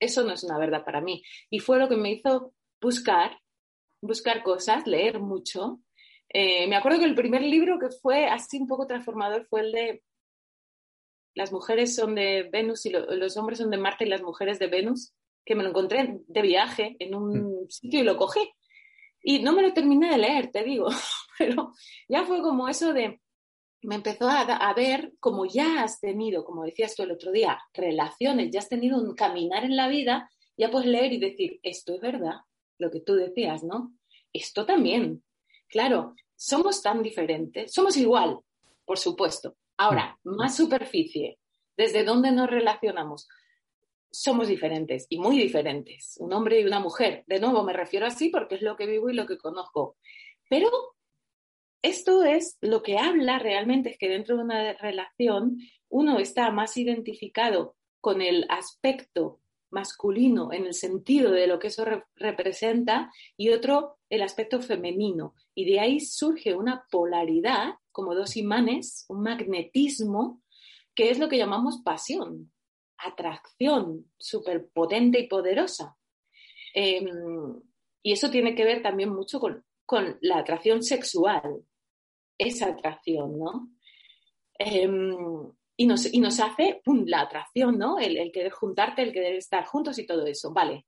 eso 0.00 0.24
no 0.24 0.32
es 0.32 0.42
una 0.42 0.58
verdad 0.58 0.84
para 0.84 1.02
mí. 1.02 1.22
Y 1.50 1.60
fue 1.60 1.78
lo 1.78 1.86
que 1.88 1.96
me 1.96 2.12
hizo 2.12 2.54
buscar, 2.80 3.38
buscar 4.00 4.42
cosas, 4.42 4.86
leer 4.86 5.20
mucho. 5.20 5.80
Eh, 6.30 6.66
me 6.66 6.76
acuerdo 6.76 7.00
que 7.00 7.04
el 7.04 7.14
primer 7.14 7.42
libro 7.42 7.78
que 7.78 7.90
fue 7.90 8.26
así 8.26 8.58
un 8.58 8.66
poco 8.66 8.86
transformador 8.86 9.46
fue 9.46 9.60
el 9.60 9.72
de 9.72 10.02
Las 11.34 11.52
mujeres 11.52 11.94
son 11.94 12.14
de 12.14 12.48
Venus 12.50 12.86
y 12.86 12.90
los 12.90 13.36
hombres 13.36 13.58
son 13.58 13.70
de 13.70 13.76
Marte 13.76 14.04
y 14.06 14.08
las 14.08 14.22
mujeres 14.22 14.58
de 14.58 14.68
Venus 14.68 15.12
que 15.44 15.54
me 15.54 15.62
lo 15.62 15.70
encontré 15.70 16.20
de 16.26 16.42
viaje 16.42 16.96
en 16.98 17.14
un 17.14 17.64
mm. 17.64 17.70
sitio 17.70 18.00
y 18.00 18.04
lo 18.04 18.16
cogí. 18.16 18.50
Y 19.22 19.40
no 19.40 19.52
me 19.52 19.62
lo 19.62 19.72
terminé 19.72 20.10
de 20.10 20.18
leer, 20.18 20.50
te 20.50 20.62
digo, 20.62 20.88
pero 21.38 21.72
ya 22.08 22.24
fue 22.24 22.42
como 22.42 22.68
eso 22.68 22.92
de, 22.92 23.20
me 23.84 23.96
empezó 23.96 24.28
a, 24.28 24.72
ver 24.74 25.12
como 25.20 25.46
ya 25.46 25.82
has 25.82 26.00
tenido, 26.00 26.44
como 26.44 26.64
decías 26.64 26.94
tú 26.94 27.02
el 27.02 27.12
otro 27.12 27.32
día, 27.32 27.58
relaciones, 27.72 28.50
ya 28.50 28.60
has 28.60 28.68
tenido 28.68 28.98
un 28.98 29.14
caminar 29.14 29.64
en 29.64 29.76
la 29.76 29.88
vida, 29.88 30.30
ya 30.56 30.70
puedes 30.70 30.88
leer 30.88 31.12
y 31.12 31.18
decir, 31.18 31.60
esto 31.62 31.94
es 31.94 32.00
verdad, 32.00 32.36
lo 32.78 32.90
que 32.90 33.00
tú 33.00 33.14
decías, 33.14 33.62
¿no? 33.62 33.92
Esto 34.32 34.66
también. 34.66 35.22
Claro, 35.68 36.14
somos 36.36 36.82
tan 36.82 37.02
diferentes, 37.02 37.72
somos 37.72 37.96
igual, 37.96 38.38
por 38.84 38.98
supuesto. 38.98 39.56
Ahora, 39.76 40.18
mm. 40.24 40.36
más 40.36 40.56
superficie, 40.56 41.38
¿desde 41.76 42.04
dónde 42.04 42.32
nos 42.32 42.48
relacionamos? 42.48 43.28
Somos 44.14 44.46
diferentes 44.46 45.06
y 45.08 45.18
muy 45.18 45.36
diferentes, 45.36 46.16
un 46.20 46.32
hombre 46.32 46.60
y 46.60 46.64
una 46.64 46.78
mujer. 46.78 47.24
De 47.26 47.40
nuevo, 47.40 47.64
me 47.64 47.72
refiero 47.72 48.06
así 48.06 48.28
porque 48.28 48.54
es 48.54 48.62
lo 48.62 48.76
que 48.76 48.86
vivo 48.86 49.10
y 49.10 49.14
lo 49.14 49.26
que 49.26 49.38
conozco. 49.38 49.96
Pero 50.48 50.70
esto 51.82 52.22
es 52.22 52.56
lo 52.60 52.82
que 52.82 52.96
habla 52.96 53.40
realmente, 53.40 53.90
es 53.90 53.98
que 53.98 54.08
dentro 54.08 54.36
de 54.36 54.44
una 54.44 54.72
relación 54.74 55.58
uno 55.88 56.18
está 56.20 56.50
más 56.52 56.76
identificado 56.76 57.74
con 58.00 58.22
el 58.22 58.46
aspecto 58.48 59.40
masculino 59.70 60.52
en 60.52 60.66
el 60.66 60.74
sentido 60.74 61.32
de 61.32 61.48
lo 61.48 61.58
que 61.58 61.66
eso 61.66 61.84
representa 62.14 63.10
y 63.36 63.50
otro 63.50 63.98
el 64.08 64.22
aspecto 64.22 64.62
femenino. 64.62 65.34
Y 65.56 65.64
de 65.64 65.80
ahí 65.80 65.98
surge 65.98 66.54
una 66.54 66.86
polaridad, 66.88 67.74
como 67.90 68.14
dos 68.14 68.36
imanes, 68.36 69.06
un 69.08 69.22
magnetismo, 69.22 70.40
que 70.94 71.10
es 71.10 71.18
lo 71.18 71.28
que 71.28 71.38
llamamos 71.38 71.82
pasión 71.84 72.53
atracción 72.98 74.10
súper 74.18 74.68
potente 74.68 75.20
y 75.20 75.28
poderosa. 75.28 75.96
Em, 76.74 77.60
y 78.02 78.12
eso 78.12 78.30
tiene 78.30 78.54
que 78.54 78.64
ver 78.64 78.82
también 78.82 79.10
mucho 79.10 79.40
con, 79.40 79.64
la 80.20 80.38
atracción 80.38 80.82
sexual, 80.82 81.64
esa 82.38 82.68
atracción, 82.68 83.38
¿no? 83.38 83.68
Em, 84.58 85.52
y, 85.76 85.86
nos, 85.86 86.12
y, 86.12 86.20
nos, 86.20 86.40
hace 86.40 86.80
la 87.06 87.20
atracción, 87.20 87.78
¿no? 87.78 87.98
El, 87.98 88.16
el, 88.16 88.32
querer 88.32 88.52
juntarte, 88.52 89.02
el 89.02 89.12
querer 89.12 89.36
estar 89.36 89.64
juntos 89.66 89.98
y 89.98 90.06
todo 90.06 90.26
eso. 90.26 90.52
Vale, 90.52 90.86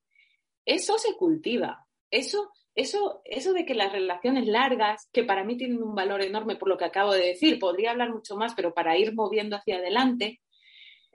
eso 0.64 0.98
se 0.98 1.14
cultiva. 1.16 1.86
Eso, 2.10 2.50
eso, 2.74 3.22
eso 3.24 3.52
de 3.52 3.64
que 3.64 3.74
las 3.74 3.92
relaciones 3.92 4.46
largas, 4.46 5.08
que 5.12 5.24
para 5.24 5.44
mí 5.44 5.56
tienen 5.56 5.82
un 5.82 5.94
valor 5.94 6.22
enorme 6.22 6.56
por 6.56 6.68
lo 6.68 6.76
que 6.76 6.84
acabo 6.84 7.12
de 7.12 7.26
decir, 7.26 7.58
podría 7.58 7.92
hablar 7.92 8.12
mucho 8.12 8.36
más, 8.36 8.54
pero 8.54 8.74
para 8.74 8.96
ir 8.98 9.14
moviendo 9.14 9.56
hacia 9.56 9.76
adelante, 9.76 10.40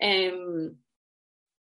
Em, 0.03 0.81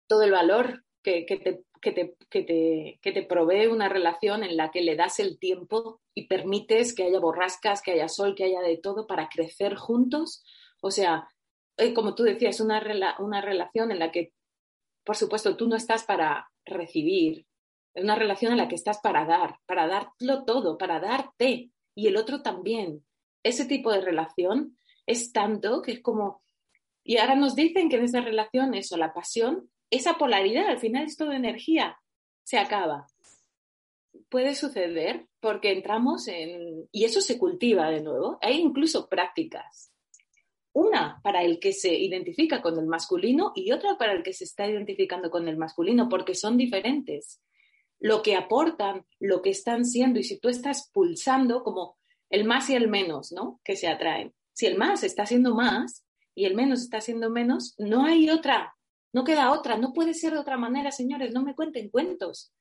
todo 0.07 0.23
el 0.23 0.31
valor 0.31 0.85
que, 1.03 1.25
te, 1.27 1.65
que, 1.81 3.11
te, 3.11 3.23
provee 3.23 3.67
una 3.67 3.89
relación 3.89 4.45
en 4.45 4.55
la 4.55 4.71
que 4.71 4.81
le 4.81 4.95
das 4.95 5.19
el 5.19 5.37
tiempo 5.37 5.99
y 6.13 6.27
permites 6.27 6.95
que 6.95 7.03
haya 7.03 7.19
borrascas, 7.19 7.81
que 7.81 7.91
haya 7.91 8.07
sol, 8.07 8.33
que 8.33 8.45
haya 8.45 8.61
de 8.61 8.77
todo 8.77 9.07
para 9.07 9.27
crecer 9.27 9.75
juntos. 9.75 10.41
O 10.81 10.89
sea, 10.89 11.27
eh, 11.75 11.93
como 11.93 12.15
tú 12.15 12.23
decías, 12.23 12.61
una, 12.61 12.81
una 13.19 13.41
relación 13.41 13.91
en 13.91 13.99
la 13.99 14.09
que, 14.09 14.31
por 15.03 15.17
supuesto, 15.17 15.57
tú 15.57 15.67
no 15.67 15.75
estás 15.75 16.05
para 16.05 16.49
recibir, 16.63 17.45
es 17.93 18.03
una 18.05 18.15
relación 18.15 18.53
en 18.53 18.59
la 18.59 18.69
que 18.69 18.75
estás 18.75 18.99
para 19.01 19.25
dar, 19.25 19.57
para 19.65 19.87
darlo 19.87 20.45
todo, 20.45 20.77
para 20.77 21.01
darte 21.01 21.71
y 21.93 22.07
el 22.07 22.15
otro 22.15 22.41
también. 22.41 23.05
Ese 23.43 23.65
tipo 23.65 23.91
de 23.91 23.99
relación 23.99 24.77
es 25.05 25.33
tanto 25.33 25.81
que 25.81 25.91
es 25.91 26.01
como, 26.01 26.42
y 27.03 27.17
ahora 27.17 27.35
nos 27.35 27.55
dicen 27.55 27.89
que 27.89 27.97
en 27.97 28.05
esa 28.05 28.21
relación 28.21 28.73
eso, 28.73 28.97
la 28.97 29.13
pasión, 29.13 29.69
esa 29.89 30.17
polaridad, 30.17 30.67
al 30.67 30.79
final 30.79 31.05
es 31.05 31.17
todo 31.17 31.33
energía, 31.33 31.97
se 32.43 32.57
acaba. 32.57 33.07
Puede 34.29 34.55
suceder 34.55 35.27
porque 35.39 35.71
entramos 35.71 36.27
en, 36.27 36.87
y 36.91 37.03
eso 37.03 37.21
se 37.21 37.37
cultiva 37.37 37.89
de 37.89 38.01
nuevo, 38.01 38.37
hay 38.41 38.59
incluso 38.59 39.09
prácticas. 39.09 39.91
Una 40.71 41.19
para 41.21 41.43
el 41.43 41.59
que 41.59 41.71
se 41.73 41.93
identifica 41.93 42.61
con 42.61 42.79
el 42.79 42.87
masculino 42.87 43.51
y 43.53 43.71
otra 43.71 43.97
para 43.97 44.13
el 44.13 44.23
que 44.23 44.33
se 44.33 44.45
está 44.45 44.67
identificando 44.67 45.29
con 45.29 45.47
el 45.47 45.57
masculino, 45.57 46.09
porque 46.09 46.33
son 46.33 46.57
diferentes. 46.57 47.41
Lo 47.99 48.23
que 48.23 48.35
aportan, 48.35 49.05
lo 49.19 49.41
que 49.41 49.51
están 49.51 49.85
siendo, 49.85 50.19
y 50.19 50.23
si 50.23 50.39
tú 50.39 50.49
estás 50.49 50.89
pulsando 50.91 51.63
como 51.63 51.97
el 52.29 52.45
más 52.45 52.69
y 52.71 52.75
el 52.75 52.87
menos, 52.87 53.31
¿no? 53.31 53.59
Que 53.63 53.75
se 53.75 53.87
atraen. 53.87 54.33
Si 54.53 54.65
el 54.65 54.77
más 54.77 55.03
está 55.03 55.27
siendo 55.27 55.53
más 55.53 56.03
y 56.35 56.45
el 56.45 56.55
menos 56.55 56.81
está 56.81 57.01
siendo 57.01 57.29
menos, 57.29 57.75
no 57.77 58.05
hay 58.05 58.29
otra, 58.29 58.75
no 59.13 59.23
queda 59.23 59.51
otra, 59.51 59.77
no 59.77 59.93
puede 59.93 60.13
ser 60.13 60.33
de 60.33 60.39
otra 60.39 60.57
manera, 60.57 60.91
señores, 60.91 61.33
no 61.33 61.43
me 61.43 61.55
cuenten 61.55 61.89
cuentos. 61.89 62.53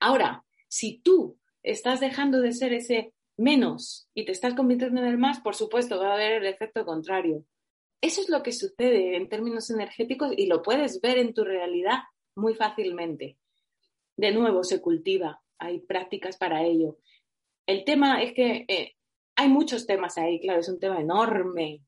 Ahora, 0.00 0.44
si 0.68 1.00
tú 1.00 1.38
estás 1.62 2.00
dejando 2.00 2.40
de 2.40 2.52
ser 2.52 2.72
ese 2.72 3.12
menos 3.36 4.08
y 4.14 4.24
te 4.24 4.32
estás 4.32 4.54
convirtiendo 4.54 5.00
en 5.00 5.08
el 5.08 5.18
más, 5.18 5.40
por 5.40 5.54
supuesto, 5.54 5.98
va 5.98 6.10
a 6.10 6.14
haber 6.14 6.34
el 6.34 6.46
efecto 6.46 6.84
contrario. 6.84 7.44
Eso 8.00 8.20
es 8.20 8.28
lo 8.28 8.42
que 8.42 8.52
sucede 8.52 9.16
en 9.16 9.28
términos 9.28 9.70
energéticos 9.70 10.32
y 10.36 10.46
lo 10.46 10.62
puedes 10.62 11.00
ver 11.00 11.18
en 11.18 11.34
tu 11.34 11.44
realidad 11.44 12.00
muy 12.34 12.54
fácilmente. 12.54 13.38
De 14.16 14.32
nuevo, 14.32 14.64
se 14.64 14.80
cultiva, 14.80 15.42
hay 15.58 15.80
prácticas 15.80 16.36
para 16.36 16.62
ello. 16.62 16.98
El 17.66 17.84
tema 17.84 18.22
es 18.22 18.32
que 18.32 18.64
eh, 18.68 18.94
hay 19.34 19.48
muchos 19.48 19.86
temas 19.86 20.18
ahí, 20.18 20.40
claro, 20.40 20.60
es 20.60 20.68
un 20.68 20.78
tema 20.78 21.00
enorme, 21.00 21.82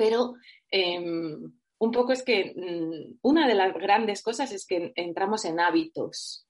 pero 0.00 0.36
em, 0.70 1.52
un 1.78 1.90
poco 1.90 2.12
es 2.12 2.22
que 2.22 2.54
mm, 2.56 3.18
una 3.20 3.46
de 3.46 3.54
las 3.54 3.74
grandes 3.74 4.22
cosas 4.22 4.50
es 4.50 4.66
que 4.66 4.94
entramos 4.96 5.44
en 5.44 5.60
hábitos. 5.60 6.46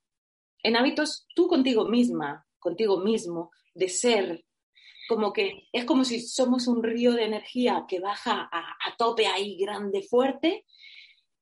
En 0.63 0.77
hábitos 0.77 1.27
tú 1.35 1.49
contigo 1.49 1.89
misma, 1.89 2.47
contigo 2.61 3.01
mismo, 3.01 3.51
de 3.75 3.89
ser, 3.89 4.45
como 5.09 5.33
que 5.33 5.69
es 5.73 5.85
como 5.85 6.05
si 6.05 6.21
somos 6.21 6.69
un 6.69 6.85
río 6.85 7.13
de 7.15 7.25
energía 7.25 7.87
que 7.89 7.99
baja 7.99 8.49
a, 8.53 8.97
tope 8.97 9.27
ahí, 9.27 9.59
grande, 9.59 10.05
fuerte, 10.05 10.65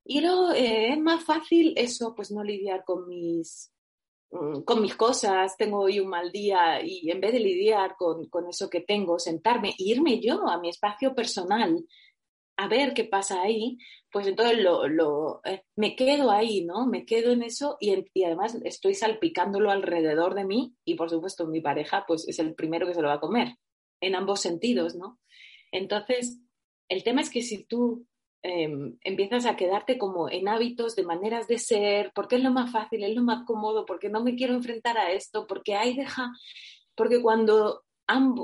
y 0.03 0.21
luego 0.21 0.51
eh, 0.53 0.93
es 0.93 0.99
más 0.99 1.23
fácil 1.23 1.75
eso, 1.77 2.15
pues 2.15 2.31
no 2.31 2.43
lidiar 2.43 2.83
con 2.85 3.07
mis, 3.07 3.71
con 4.29 4.81
mis 4.81 4.95
cosas, 4.95 5.57
tengo 5.57 5.79
hoy 5.81 5.99
un 5.99 6.09
mal 6.09 6.31
día 6.31 6.81
y 6.83 7.09
en 7.09 7.19
vez 7.19 7.33
de 7.33 7.39
lidiar 7.39 7.95
con, 7.97 8.29
con 8.29 8.47
eso 8.47 8.69
que 8.69 8.81
tengo, 8.81 9.17
sentarme 9.17 9.69
e 9.69 9.75
irme 9.77 10.19
yo 10.19 10.47
a 10.47 10.59
mi 10.59 10.69
espacio 10.69 11.15
personal 11.15 11.83
a 12.59 12.67
ver 12.67 12.93
qué 12.93 13.05
pasa 13.05 13.41
ahí, 13.41 13.77
pues 14.11 14.27
entonces 14.27 14.59
lo, 14.59 15.41
eh, 15.45 15.63
me 15.77 15.95
quedo 15.95 16.29
ahí, 16.29 16.65
¿no? 16.65 16.87
Me 16.87 17.05
quedo 17.05 17.31
en 17.31 17.41
eso 17.41 17.77
y, 17.79 18.05
y, 18.13 18.23
además 18.25 18.57
estoy 18.65 18.95
salpicándolo 18.95 19.71
alrededor 19.71 20.35
de 20.35 20.43
mí 20.43 20.75
y 20.83 20.95
por 20.95 21.09
supuesto 21.09 21.47
mi 21.47 21.61
pareja 21.61 22.03
pues 22.05 22.27
es 22.27 22.37
el 22.37 22.55
primero 22.55 22.85
que 22.85 22.93
se 22.93 23.01
lo 23.01 23.07
va 23.07 23.13
a 23.13 23.21
comer, 23.21 23.55
en 24.01 24.13
ambos 24.13 24.41
sentidos, 24.41 24.95
¿no? 24.95 25.19
Entonces, 25.71 26.41
el 26.89 27.03
tema 27.03 27.21
es 27.21 27.29
que 27.29 27.43
si 27.43 27.63
tú 27.63 28.05
em, 28.41 28.97
empiezas 29.03 29.45
a 29.45 29.55
quedarte 29.55 29.97
como 29.97 30.29
en 30.29 30.47
hábitos 30.47 30.95
de 30.95 31.03
maneras 31.03 31.47
de 31.47 31.59
ser, 31.59 32.11
porque 32.13 32.37
es 32.37 32.43
lo 32.43 32.51
más 32.51 32.71
fácil, 32.71 33.03
es 33.03 33.15
lo 33.15 33.23
más 33.23 33.45
cómodo, 33.45 33.85
porque 33.85 34.09
no 34.09 34.23
me 34.23 34.35
quiero 34.35 34.53
enfrentar 34.53 34.97
a 34.97 35.11
esto, 35.11 35.47
porque 35.47 35.75
ahí 35.75 35.95
deja, 35.95 36.31
porque 36.95 37.21
cuando 37.21 37.83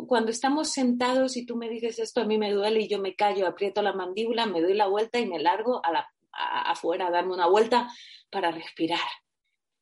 cuando 0.08 0.30
estamos 0.30 0.70
sentados 0.70 1.38
y 1.38 1.46
tú 1.46 1.56
me 1.56 1.70
dices 1.70 1.98
esto, 1.98 2.22
a 2.22 2.26
mí 2.26 2.38
me 2.38 2.52
duele 2.52 2.82
y 2.82 2.88
yo 2.88 3.00
me 3.00 3.16
callo, 3.16 3.48
aprieto 3.48 3.82
la 3.82 3.94
mandíbula, 3.94 4.46
me 4.46 4.62
doy 4.62 4.76
la 4.76 4.88
vuelta 4.88 5.20
y 5.20 5.26
me 5.26 5.40
largo 5.40 5.84
a 5.84 5.92
la, 5.92 6.08
afuera 6.32 7.08
a 7.08 7.12
darme 7.12 7.34
una 7.34 7.48
vuelta 7.48 7.90
para 8.30 8.52
respirar. 8.52 9.00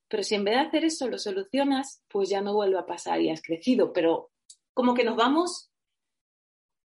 Pero 0.08 0.24
si 0.24 0.36
en 0.36 0.46
vez 0.46 0.56
de 0.56 0.62
hacer 0.62 0.86
eso 0.86 1.08
lo 1.10 1.18
solucionas, 1.18 2.02
pues 2.08 2.30
ya 2.30 2.42
no 2.42 2.54
vuelve 2.54 2.78
a 2.78 2.86
pasar 2.86 3.20
y 3.20 3.30
has 3.30 3.42
crecido. 3.42 3.92
Pero 3.92 4.30
como 4.74 4.94
que 4.94 5.04
nos 5.04 5.18
vamos 5.18 5.72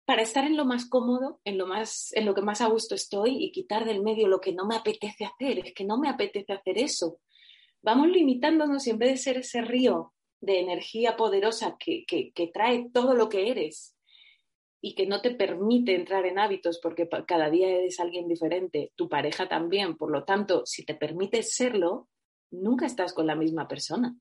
para 0.07 0.23
estar 0.23 0.45
en 0.45 0.57
lo 0.57 0.65
más 0.65 0.89
cómodo, 0.89 1.41
en 1.45 1.59
lo, 1.59 1.67
más, 1.67 2.13
en 2.15 2.25
lo 2.25 2.35
que 2.35 2.41
más 2.41 2.61
a 2.61 2.69
gusto 2.69 2.95
estoy 2.95 3.45
y 3.45 3.51
quitar 3.51 3.85
del 3.85 4.03
medio 4.03 4.29
lo 4.29 4.41
que 4.41 4.53
no 4.53 4.65
me 4.65 4.77
apetece 4.77 5.25
hacer. 5.25 5.59
Es 5.67 5.75
que 5.75 5.85
no 5.85 5.99
me 5.99 6.09
apetece 6.09 6.53
hacer 6.53 6.79
eso. 6.79 7.19
Vamos 7.83 8.09
limitándonos 8.09 8.87
y 8.87 8.91
en 8.91 8.99
vez 8.99 9.11
de 9.11 9.17
ser 9.17 9.37
ese 9.39 9.63
río 9.63 10.15
de 10.41 10.61
energía 10.61 11.17
poderosa 11.17 11.77
que, 11.79 12.05
trae 12.55 12.89
todo 12.93 13.15
lo 13.15 13.29
que 13.29 13.51
eres 13.51 13.97
y 14.81 14.95
que 14.95 15.07
no 15.07 15.21
te 15.21 15.33
permite 15.33 15.97
entrar 15.97 16.25
en 16.25 16.39
hábitos 16.39 16.79
porque 16.81 17.09
cada 17.27 17.51
día 17.51 17.69
eres 17.69 17.99
alguien 17.99 18.29
diferente, 18.29 18.93
tu 18.95 19.09
pareja 19.09 19.49
también, 19.49 19.97
por 19.97 20.13
lo 20.13 20.25
tanto, 20.25 20.65
si 20.67 20.85
te 20.85 20.95
permites 20.95 21.55
serlo, 21.55 22.09
nunca 22.53 22.87
estás 22.87 23.13
con 23.13 23.27
la 23.27 23.35
misma 23.35 23.67
persona. 23.67 24.17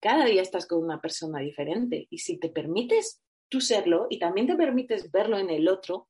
Cada 0.00 0.24
día 0.24 0.42
estás 0.42 0.66
con 0.66 0.82
una 0.82 1.00
persona 1.00 1.38
diferente 1.38 2.08
y 2.10 2.18
si 2.18 2.38
te 2.38 2.48
permites 2.48 3.23
tú 3.48 3.60
serlo 3.60 4.06
y 4.10 4.18
también 4.18 4.46
te 4.46 4.56
permites 4.56 5.10
verlo 5.10 5.38
en 5.38 5.50
el 5.50 5.68
otro 5.68 6.08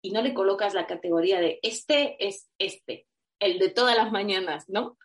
y 0.00 0.10
no 0.10 0.20
le 0.22 0.34
colocas 0.34 0.74
la 0.74 0.86
categoría 0.86 1.40
de 1.40 1.60
este 1.62 2.16
es 2.26 2.48
este, 2.58 3.06
el 3.38 3.58
de 3.58 3.70
todas 3.70 3.96
las 3.96 4.10
mañanas, 4.10 4.68
¿no? 4.68 4.98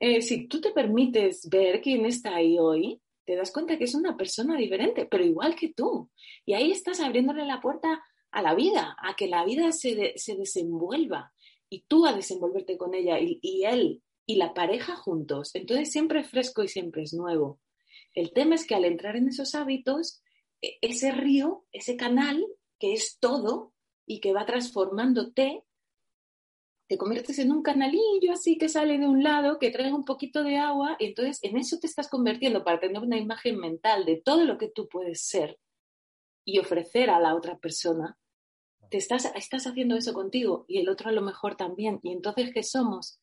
Eh, 0.00 0.20
si 0.20 0.48
tú 0.48 0.60
te 0.60 0.72
permites 0.72 1.48
ver 1.48 1.80
quién 1.80 2.04
está 2.06 2.34
ahí 2.34 2.58
hoy, 2.58 3.00
te 3.24 3.36
das 3.36 3.52
cuenta 3.52 3.78
que 3.78 3.84
es 3.84 3.94
una 3.94 4.16
persona 4.16 4.56
diferente, 4.56 5.06
pero 5.06 5.24
igual 5.24 5.54
que 5.54 5.72
tú. 5.72 6.10
Y 6.44 6.54
ahí 6.54 6.72
estás 6.72 7.00
abriéndole 7.00 7.44
la 7.44 7.60
puerta 7.60 8.02
a 8.32 8.42
la 8.42 8.54
vida, 8.54 8.96
a 8.98 9.14
que 9.14 9.28
la 9.28 9.44
vida 9.44 9.70
se, 9.70 10.14
se 10.16 10.36
desenvuelva 10.36 11.32
y 11.68 11.84
tú 11.86 12.04
a 12.06 12.12
desenvolverte 12.12 12.76
con 12.76 12.94
ella 12.94 13.20
y, 13.20 13.38
y, 13.42 13.64
él 13.64 14.02
y 14.26 14.36
la 14.36 14.54
pareja 14.54 14.96
juntos. 14.96 15.54
Entonces 15.54 15.92
siempre 15.92 16.20
es 16.20 16.28
fresco 16.28 16.62
y 16.64 16.68
siempre 16.68 17.02
es 17.02 17.14
nuevo. 17.14 17.60
El 18.14 18.32
tema 18.32 18.56
es 18.56 18.66
que 18.66 18.74
al 18.74 18.84
entrar 18.84 19.16
en 19.16 19.28
esos 19.28 19.54
hábitos, 19.54 20.22
ese 20.62 21.12
río, 21.12 21.64
ese 21.72 21.96
canal 21.96 22.46
que 22.78 22.92
es 22.92 23.18
todo 23.18 23.74
y 24.06 24.20
que 24.20 24.32
va 24.32 24.46
transformándote, 24.46 25.64
te 26.88 26.98
conviertes 26.98 27.38
en 27.38 27.50
un 27.52 27.62
canalillo 27.62 28.32
así 28.32 28.58
que 28.58 28.68
sale 28.68 28.98
de 28.98 29.06
un 29.06 29.22
lado, 29.22 29.58
que 29.58 29.70
trae 29.70 29.92
un 29.92 30.04
poquito 30.04 30.42
de 30.42 30.58
agua, 30.58 30.96
y 30.98 31.06
entonces 31.06 31.38
en 31.42 31.56
eso 31.56 31.78
te 31.78 31.86
estás 31.86 32.08
convirtiendo 32.08 32.64
para 32.64 32.80
tener 32.80 33.02
una 33.02 33.18
imagen 33.18 33.58
mental 33.58 34.04
de 34.04 34.16
todo 34.16 34.44
lo 34.44 34.58
que 34.58 34.68
tú 34.68 34.88
puedes 34.88 35.26
ser 35.26 35.58
y 36.44 36.58
ofrecer 36.58 37.10
a 37.10 37.20
la 37.20 37.34
otra 37.34 37.58
persona. 37.58 38.18
Te 38.90 38.98
estás, 38.98 39.32
estás 39.34 39.66
haciendo 39.66 39.96
eso 39.96 40.12
contigo 40.12 40.66
y 40.68 40.80
el 40.80 40.88
otro 40.88 41.08
a 41.08 41.12
lo 41.12 41.22
mejor 41.22 41.56
también. 41.56 41.98
Y 42.02 42.12
entonces, 42.12 42.52
¿qué 42.52 42.62
somos? 42.62 43.20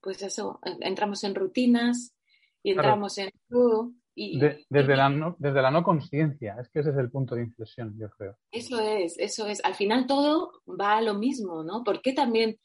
Pues 0.00 0.22
eso, 0.22 0.60
entramos 0.80 1.24
en 1.24 1.34
rutinas 1.34 2.14
y 2.62 2.70
entramos 2.70 3.18
en 3.18 3.30
todo. 3.48 3.92
Y, 4.20 4.40
desde, 4.40 4.96
la 4.96 5.08
no, 5.08 5.36
desde 5.38 5.62
la 5.62 5.70
no 5.70 5.84
conciencia, 5.84 6.56
es 6.60 6.68
que 6.70 6.80
ese 6.80 6.90
es 6.90 6.96
el 6.96 7.08
punto 7.08 7.36
de 7.36 7.44
inflexión, 7.44 7.96
yo 7.96 8.10
creo. 8.10 8.36
Eso 8.50 8.80
es, 8.80 9.16
eso 9.16 9.46
es. 9.46 9.64
Al 9.64 9.74
final 9.74 10.08
todo 10.08 10.60
va 10.68 10.96
a 10.96 11.02
lo 11.02 11.14
mismo, 11.14 11.62
¿no? 11.62 11.84
Porque 11.84 12.12
también 12.12 12.58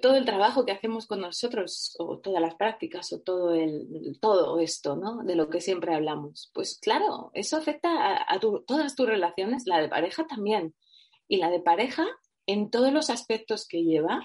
todo 0.00 0.14
el 0.14 0.24
trabajo 0.24 0.64
que 0.64 0.70
hacemos 0.70 1.06
con 1.06 1.20
nosotros, 1.20 1.96
o 1.98 2.18
todas 2.18 2.40
las 2.40 2.54
prácticas, 2.54 3.12
o 3.12 3.20
todo, 3.20 3.52
el, 3.52 4.16
todo 4.20 4.60
esto, 4.60 4.94
¿no? 4.94 5.24
De 5.24 5.34
lo 5.34 5.50
que 5.50 5.60
siempre 5.60 5.92
hablamos. 5.92 6.52
Pues 6.54 6.78
claro, 6.80 7.32
eso 7.34 7.56
afecta 7.56 8.24
a, 8.26 8.38
todas 8.38 8.94
tus 8.94 9.06
relaciones, 9.06 9.64
la 9.66 9.80
de 9.80 9.88
pareja 9.88 10.24
también. 10.26 10.74
Y 11.26 11.38
la 11.38 11.50
de 11.50 11.60
pareja 11.60 12.06
en 12.46 12.70
todos 12.70 12.92
los 12.92 13.10
aspectos 13.10 13.66
que 13.66 13.82
lleva, 13.82 14.22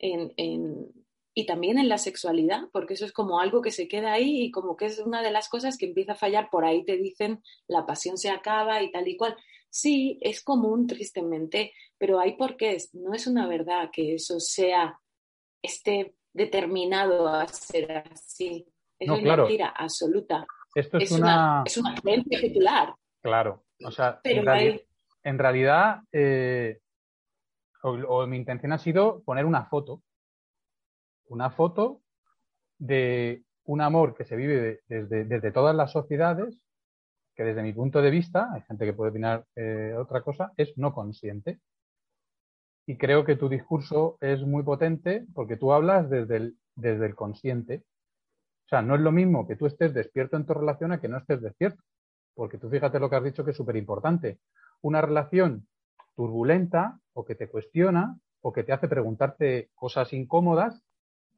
en, 0.00 0.92
y 1.38 1.46
también 1.46 1.78
en 1.78 1.88
la 1.88 1.98
sexualidad, 1.98 2.62
porque 2.72 2.94
eso 2.94 3.04
es 3.04 3.12
como 3.12 3.38
algo 3.38 3.62
que 3.62 3.70
se 3.70 3.86
queda 3.86 4.12
ahí 4.12 4.42
y 4.42 4.50
como 4.50 4.76
que 4.76 4.86
es 4.86 4.98
una 4.98 5.22
de 5.22 5.30
las 5.30 5.48
cosas 5.48 5.78
que 5.78 5.86
empieza 5.86 6.14
a 6.14 6.16
fallar. 6.16 6.50
Por 6.50 6.64
ahí 6.64 6.84
te 6.84 6.96
dicen 6.96 7.44
la 7.68 7.86
pasión 7.86 8.18
se 8.18 8.28
acaba 8.28 8.82
y 8.82 8.90
tal 8.90 9.06
y 9.06 9.16
cual. 9.16 9.36
Sí, 9.70 10.18
es 10.20 10.42
común, 10.42 10.88
tristemente, 10.88 11.74
pero 11.96 12.18
hay 12.18 12.36
porqués. 12.36 12.92
No 12.92 13.14
es 13.14 13.28
una 13.28 13.46
verdad 13.46 13.88
que 13.92 14.16
eso 14.16 14.40
sea, 14.40 14.98
esté 15.62 16.16
determinado 16.32 17.28
a 17.28 17.46
ser 17.46 18.02
así. 18.10 18.66
Es 18.98 19.08
una 19.08 19.36
mentira 19.36 19.68
absoluta. 19.68 20.44
Esto 20.74 20.98
es, 20.98 21.12
una... 21.12 21.62
es 21.64 21.76
una 21.76 21.94
creencia 21.94 22.40
titular. 22.40 22.96
Claro, 23.22 23.62
o 23.84 23.92
sea, 23.92 24.20
en, 24.24 25.38
realidad, 25.38 26.00
eh, 26.10 26.80
o, 27.84 28.26
mi 28.26 28.38
intención 28.38 28.72
ha 28.72 28.78
sido 28.78 29.22
poner 29.22 29.44
una 29.44 29.66
foto, 29.66 30.02
una 31.28 31.50
foto 31.50 32.00
de 32.78 33.44
un 33.64 33.80
amor 33.80 34.14
que 34.14 34.24
se 34.24 34.36
vive 34.36 34.80
desde, 34.88 35.52
todas 35.52 35.74
las 35.74 35.92
sociedades 35.92 36.58
que 37.34 37.44
desde 37.44 37.62
mi 37.62 37.72
punto 37.72 38.02
de 38.02 38.10
vista, 38.10 38.50
hay 38.52 38.62
gente 38.62 38.84
que 38.84 38.92
puede 38.92 39.10
opinar 39.10 39.44
eh, 39.54 39.94
otra 39.96 40.22
cosa, 40.22 40.52
es 40.56 40.76
no 40.76 40.92
consciente. 40.92 41.60
Y 42.86 42.96
creo 42.96 43.24
que 43.24 43.36
tu 43.36 43.48
discurso 43.48 44.16
es 44.20 44.42
muy 44.42 44.62
potente 44.62 45.26
porque 45.34 45.56
tú 45.56 45.72
hablas 45.72 46.10
desde 46.10 46.36
el, 46.36 46.58
desde 46.74 47.06
el 47.06 47.14
consciente. 47.14 47.84
O 48.64 48.68
sea, 48.68 48.82
no 48.82 48.94
es 48.94 49.02
lo 49.02 49.12
mismo 49.12 49.46
que 49.46 49.56
tú 49.56 49.66
estés 49.66 49.94
despierto 49.94 50.36
en 50.36 50.46
tu 50.46 50.54
relación 50.54 50.90
a 50.92 51.00
que 51.00 51.08
no 51.08 51.18
estés 51.18 51.40
despierto. 51.40 51.82
Porque 52.34 52.58
tú 52.58 52.70
fíjate 52.70 52.98
lo 52.98 53.10
que 53.10 53.16
has 53.16 53.24
dicho 53.24 53.44
que 53.44 53.50
es 53.50 53.56
súper 53.56 53.76
importante. 53.76 54.38
Una 54.80 55.00
relación 55.00 55.68
turbulenta 56.16 56.98
o 57.12 57.24
que 57.24 57.34
te 57.34 57.48
cuestiona 57.48 58.18
o 58.40 58.52
que 58.52 58.64
te 58.64 58.72
hace 58.72 58.88
preguntarte 58.88 59.70
cosas 59.74 60.12
incómodas, 60.12 60.82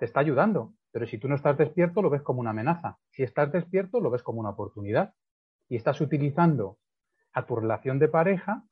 te 0.01 0.07
está 0.07 0.21
ayudando. 0.21 0.73
Pero 0.93 1.07
si 1.07 1.19
tú 1.19 1.29
no 1.29 1.37
estás 1.37 1.57
despierto, 1.57 2.03
lo 2.03 2.11
ves 2.11 2.23
como 2.23 2.41
una 2.41 2.51
amenaza. 2.51 2.99
Si 3.11 3.23
estás 3.23 3.53
despierto, 3.53 4.01
lo 4.01 4.11
ves 4.11 4.23
como 4.23 4.41
una 4.41 4.51
oportunidad. 4.51 5.15
Y 5.69 5.77
estás 5.77 6.01
utilizando 6.01 6.79
a 7.33 7.47
tu 7.47 7.55
relación 7.55 7.99
de 7.99 8.09
pareja 8.09 8.65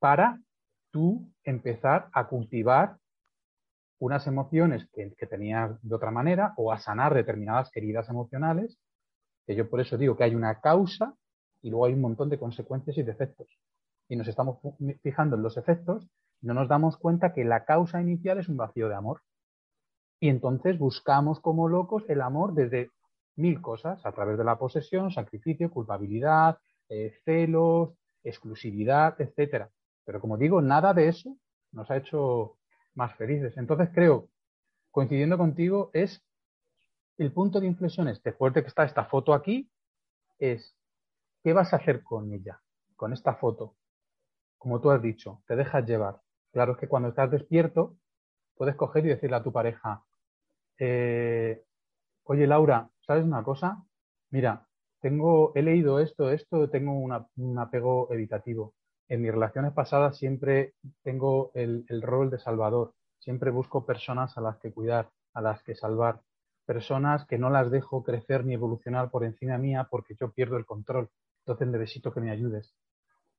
para 0.00 0.40
tú 0.90 1.30
empezar 1.44 2.08
a 2.12 2.26
cultivar 2.26 2.96
unas 4.00 4.26
emociones 4.26 4.88
que, 4.92 5.26
tenías 5.26 5.78
de 5.82 5.94
otra 5.94 6.10
manera 6.10 6.54
o 6.56 6.72
a 6.72 6.78
sanar 6.78 7.14
determinadas 7.14 7.70
heridas 7.76 8.08
emocionales, 8.08 8.78
que 9.46 9.54
yo 9.54 9.68
por 9.68 9.80
eso 9.80 9.98
digo 9.98 10.16
que 10.16 10.24
hay 10.24 10.34
una 10.34 10.60
causa 10.60 11.14
y 11.60 11.68
luego 11.70 11.84
hay 11.84 11.92
un 11.92 12.00
montón 12.00 12.30
de 12.30 12.38
consecuencias 12.38 12.96
y 12.96 13.02
defectos. 13.02 13.48
Y 14.08 14.16
nos 14.16 14.26
estamos 14.26 14.58
fijando 15.02 15.36
en 15.36 15.42
los 15.42 15.58
efectos 15.58 16.08
y 16.40 16.46
no 16.46 16.54
nos 16.54 16.68
damos 16.68 16.96
cuenta 16.96 17.34
que 17.34 17.44
la 17.44 17.66
causa 17.66 18.00
inicial 18.00 18.38
es 18.38 18.48
un 18.48 18.56
vacío 18.56 18.88
de 18.88 18.94
amor. 18.94 19.20
Y 20.20 20.28
entonces 20.28 20.78
buscamos 20.78 21.40
como 21.40 21.68
locos 21.68 22.04
el 22.08 22.20
amor 22.20 22.54
desde 22.54 22.90
mil 23.36 23.60
cosas, 23.60 24.04
a 24.04 24.12
través 24.12 24.36
de 24.36 24.44
la 24.44 24.58
posesión, 24.58 25.12
sacrificio, 25.12 25.70
culpabilidad, 25.70 26.58
eh, 26.88 27.14
celos, 27.24 27.90
exclusividad, 28.24 29.20
etcétera. 29.20 29.70
Pero 30.04 30.20
como 30.20 30.36
digo, 30.36 30.60
nada 30.60 30.92
de 30.92 31.08
eso 31.08 31.36
nos 31.72 31.90
ha 31.90 31.96
hecho 31.96 32.56
más 32.94 33.14
felices. 33.14 33.56
Entonces 33.56 33.90
creo, 33.94 34.28
coincidiendo 34.90 35.38
contigo, 35.38 35.90
es 35.92 36.24
el 37.16 37.32
punto 37.32 37.60
de 37.60 37.66
inflexión 37.66 38.08
este 38.08 38.32
fuerte 38.32 38.62
que 38.62 38.68
está 38.68 38.84
esta 38.84 39.04
foto 39.04 39.34
aquí, 39.34 39.70
es 40.38 40.76
¿qué 41.42 41.52
vas 41.52 41.72
a 41.72 41.76
hacer 41.76 42.02
con 42.02 42.32
ella, 42.32 42.60
con 42.96 43.12
esta 43.12 43.34
foto? 43.34 43.76
Como 44.56 44.80
tú 44.80 44.90
has 44.90 45.02
dicho, 45.02 45.42
te 45.46 45.56
dejas 45.56 45.86
llevar. 45.86 46.20
Claro 46.52 46.72
es 46.72 46.78
que 46.78 46.88
cuando 46.88 47.08
estás 47.08 47.30
despierto, 47.30 47.96
puedes 48.56 48.74
coger 48.74 49.04
y 49.04 49.08
decirle 49.08 49.36
a 49.36 49.42
tu 49.42 49.52
pareja, 49.52 50.04
eh, 50.78 51.62
oye 52.24 52.46
Laura, 52.46 52.90
¿sabes 53.06 53.24
una 53.24 53.42
cosa? 53.42 53.84
Mira, 54.30 54.66
tengo, 55.00 55.52
he 55.54 55.62
leído 55.62 56.00
esto, 56.00 56.30
esto, 56.30 56.68
tengo 56.70 56.92
un 56.92 57.58
apego 57.58 58.12
evitativo 58.12 58.74
en 59.08 59.22
mis 59.22 59.32
relaciones 59.32 59.72
pasadas 59.72 60.18
siempre 60.18 60.74
tengo 61.02 61.50
el, 61.54 61.84
rol 62.02 62.30
de 62.30 62.38
salvador. 62.38 62.94
Siempre 63.18 63.50
busco 63.50 63.86
personas 63.86 64.36
a 64.36 64.40
las 64.40 64.58
que 64.58 64.72
cuidar, 64.72 65.10
a 65.32 65.40
las 65.40 65.62
que 65.62 65.74
salvar. 65.74 66.20
Personas 66.66 67.26
que 67.26 67.38
no 67.38 67.48
las 67.48 67.70
dejo 67.70 68.04
crecer 68.04 68.44
ni 68.44 68.54
evolucionar 68.54 69.10
por 69.10 69.24
encima 69.24 69.56
mía 69.56 69.88
porque 69.90 70.14
yo 70.20 70.30
pierdo 70.30 70.58
el 70.58 70.66
control. 70.66 71.08
Entonces 71.40 71.68
necesito 71.68 72.12
que 72.12 72.20
me 72.20 72.30
ayudes. 72.30 72.74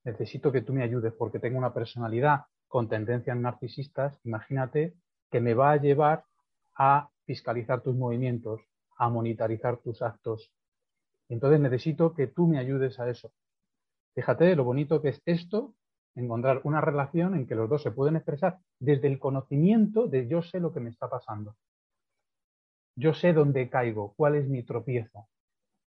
Necesito 0.04 0.52
que 0.52 0.62
tú 0.62 0.74
me 0.74 0.84
ayudes 0.84 1.14
porque 1.14 1.40
tengo 1.40 1.60
una 1.60 1.74
personalidad 1.74 2.46
con 2.68 2.90
tendencias 2.90 3.38
narcisistas. 3.38 4.20
Imagínate 4.24 4.96
que 5.30 5.40
me 5.40 5.54
va 5.54 5.72
a 5.72 5.78
llevar 5.78 6.24
a 6.76 7.10
fiscalizar 7.30 7.82
tus 7.82 7.96
movimientos, 7.96 8.60
a 8.98 9.08
monitorizar 9.08 9.78
tus 9.78 10.02
actos. 10.02 10.52
Entonces 11.30 11.60
necesito 11.60 12.16
que 12.16 12.26
tú 12.26 12.48
me 12.48 12.58
ayudes 12.58 13.00
a 13.00 13.08
eso. 13.08 13.32
Fíjate 14.16 14.56
lo 14.56 14.64
bonito 14.64 15.00
que 15.00 15.10
es 15.10 15.22
esto, 15.28 15.76
encontrar 16.16 16.62
una 16.64 16.82
relación 16.82 17.36
en 17.36 17.46
que 17.46 17.54
los 17.54 17.70
dos 17.70 17.84
se 17.84 17.92
pueden 17.92 18.16
expresar 18.16 18.58
desde 18.80 19.08
el 19.10 19.20
conocimiento 19.20 20.08
de 20.08 20.28
yo 20.28 20.42
sé 20.42 20.60
lo 20.60 20.74
que 20.74 20.80
me 20.80 20.90
está 20.90 21.08
pasando. 21.08 21.56
Yo 22.96 23.14
sé 23.14 23.32
dónde 23.32 23.70
caigo, 23.70 24.16
cuál 24.18 24.34
es 24.34 24.50
mi 24.50 24.64
tropiezo. 24.64 25.30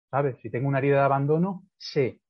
¿Sabes? 0.10 0.38
Si 0.42 0.50
tengo 0.50 0.70
una 0.70 0.78
herida 0.78 1.00
de 1.00 1.02
abandono, 1.02 1.66
sé 1.78 2.22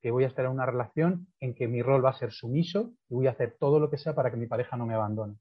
que 0.00 0.10
voy 0.10 0.24
a 0.24 0.28
estar 0.28 0.46
en 0.46 0.52
una 0.52 0.64
relación 0.64 1.26
en 1.38 1.54
que 1.54 1.68
mi 1.68 1.82
rol 1.82 2.02
va 2.02 2.10
a 2.10 2.18
ser 2.18 2.32
sumiso 2.32 2.94
y 3.10 3.14
voy 3.14 3.26
a 3.26 3.32
hacer 3.32 3.58
todo 3.60 3.78
lo 3.78 3.90
que 3.90 3.98
sea 3.98 4.14
para 4.14 4.30
que 4.30 4.38
mi 4.38 4.46
pareja 4.46 4.78
no 4.78 4.86
me 4.86 4.94
abandone. 4.94 5.36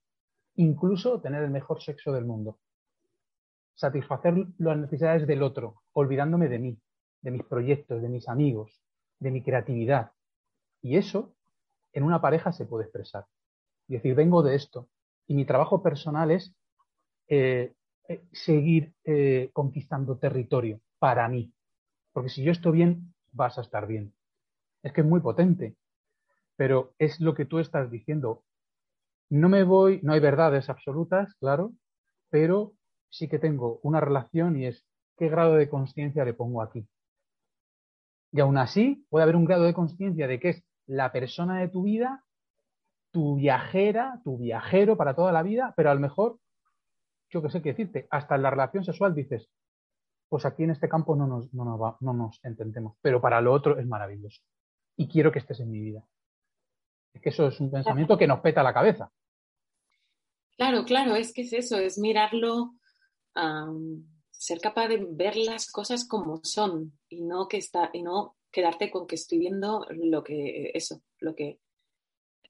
Incluso 0.56 1.22
tener 1.22 1.42
el 1.44 1.52
mejor 1.52 1.82
sexo 1.82 2.12
del 2.12 2.26
mundo. 2.26 2.60
Satisfacer 3.76 4.36
las 4.58 4.78
necesidades 4.78 5.28
del 5.28 5.44
otro, 5.44 5.82
olvidándome 5.94 6.48
de 6.48 6.60
mí, 6.60 6.78
de 7.22 7.32
mis 7.32 7.44
proyectos, 7.44 8.02
de 8.02 8.10
mis 8.10 8.28
amigos, 8.30 8.82
de 9.20 9.32
mi 9.32 9.42
creatividad. 9.42 10.12
Y 10.82 10.98
eso 10.98 11.34
en 11.94 12.04
una 12.04 12.22
pareja 12.22 12.52
se 12.52 12.66
puede 12.66 12.86
expresar. 12.86 13.26
Y 13.88 13.94
decir, 13.94 14.16
vengo 14.16 14.44
de 14.44 14.56
esto. 14.56 14.90
Y 15.28 15.36
mi 15.36 15.46
trabajo 15.46 15.82
personal 15.82 16.32
es 16.32 16.54
eh, 17.28 17.74
eh, 18.10 18.24
seguir 18.32 18.94
eh, 19.06 19.50
conquistando 19.54 20.18
territorio 20.18 20.82
para 21.00 21.28
mí. 21.30 21.54
Porque 22.12 22.30
si 22.30 22.44
yo 22.44 22.52
estoy 22.52 22.74
bien, 22.74 23.14
vas 23.32 23.58
a 23.58 23.62
estar 23.62 23.88
bien. 23.88 24.14
Es 24.82 24.92
que 24.94 25.02
es 25.02 25.08
muy 25.08 25.22
potente. 25.22 25.76
Pero 26.56 26.94
es 27.00 27.20
lo 27.20 27.34
que 27.34 27.46
tú 27.46 27.60
estás 27.60 27.90
diciendo. 27.90 28.44
No 29.30 29.50
me 29.50 29.64
voy, 29.64 30.00
no 30.04 30.14
hay 30.14 30.20
verdades 30.20 30.70
absolutas, 30.70 31.34
claro, 31.36 31.74
pero 32.30 32.74
sí 33.14 33.28
que 33.28 33.38
tengo 33.38 33.80
una 33.84 34.00
relación 34.00 34.58
y 34.60 34.66
es 34.66 34.84
qué 35.18 35.30
grado 35.30 35.54
de 35.54 35.70
conciencia 35.70 36.26
le 36.26 36.34
pongo 36.34 36.64
aquí. 36.64 36.88
Y 38.32 38.40
aún 38.40 38.58
así 38.58 39.06
puede 39.10 39.24
haber 39.24 39.36
un 39.36 39.46
grado 39.46 39.66
de 39.66 39.74
conciencia 39.76 40.28
de 40.28 40.40
que 40.40 40.50
es 40.50 40.64
la 40.88 41.12
persona 41.12 41.60
de 41.60 41.68
tu 41.70 41.84
vida, 41.84 42.26
tu 43.12 43.36
viajera, 43.36 44.20
tu 44.24 44.40
viajero 44.40 44.98
para 44.98 45.16
toda 45.16 45.32
la 45.32 45.44
vida, 45.44 45.76
pero 45.78 45.92
a 45.92 45.94
lo 45.94 46.00
mejor, 46.00 46.40
yo 47.30 47.44
qué 47.44 47.52
sé 47.52 47.62
qué 47.62 47.70
decirte, 47.70 48.08
hasta 48.10 48.36
en 48.36 48.42
la 48.42 48.50
relación 48.50 48.84
sexual 48.84 49.14
dices, 49.14 49.48
pues 50.28 50.46
aquí 50.46 50.64
en 50.64 50.72
este 50.72 50.90
campo 50.90 51.16
no 51.16 51.28
nos, 51.28 51.54
no 51.54 51.66
nos, 51.66 52.02
no 52.02 52.14
nos 52.14 52.44
entendemos, 52.44 52.98
pero 53.00 53.22
para 53.22 53.40
lo 53.42 53.54
otro 53.54 53.78
es 53.78 53.86
maravilloso. 53.86 54.42
Y 54.98 55.08
quiero 55.08 55.32
que 55.32 55.38
estés 55.38 55.60
en 55.60 55.70
mi 55.70 55.80
vida. 55.80 56.04
Es 57.14 57.22
que 57.22 57.30
eso 57.30 57.48
es 57.48 57.60
un 57.60 57.70
pensamiento 57.70 58.18
que 58.18 58.26
nos 58.26 58.40
peta 58.40 58.64
la 58.64 58.74
cabeza. 58.74 59.12
Claro, 60.58 60.84
claro, 60.86 61.16
es 61.16 61.32
que 61.32 61.44
es 61.44 61.54
eso, 61.54 61.78
es 61.78 62.00
mirarlo 62.00 62.74
ser 64.32 64.60
capaz 64.60 64.88
de 64.90 65.06
ver 65.10 65.36
las 65.38 65.72
cosas 65.72 66.08
como 66.08 66.42
son 66.44 66.98
y 67.10 67.22
no 67.22 67.48
que 67.48 67.58
está 67.58 67.90
y 67.94 68.04
no 68.04 68.36
quedarte 68.52 68.92
con 68.92 69.08
que 69.08 69.16
estoy 69.16 69.40
viendo 69.40 69.86
lo 69.90 70.24
que 70.24 70.72
eso, 70.74 71.02
lo 71.20 71.36
que 71.36 71.60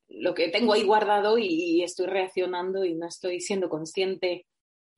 lo 0.10 0.34
que 0.34 0.50
tengo 0.50 0.74
ahí 0.74 0.84
guardado 0.84 1.38
y, 1.38 1.82
estoy 1.82 2.08
reaccionando 2.08 2.86
y 2.86 2.94
no 2.94 3.08
estoy 3.08 3.40
siendo 3.40 3.70
consciente 3.70 4.46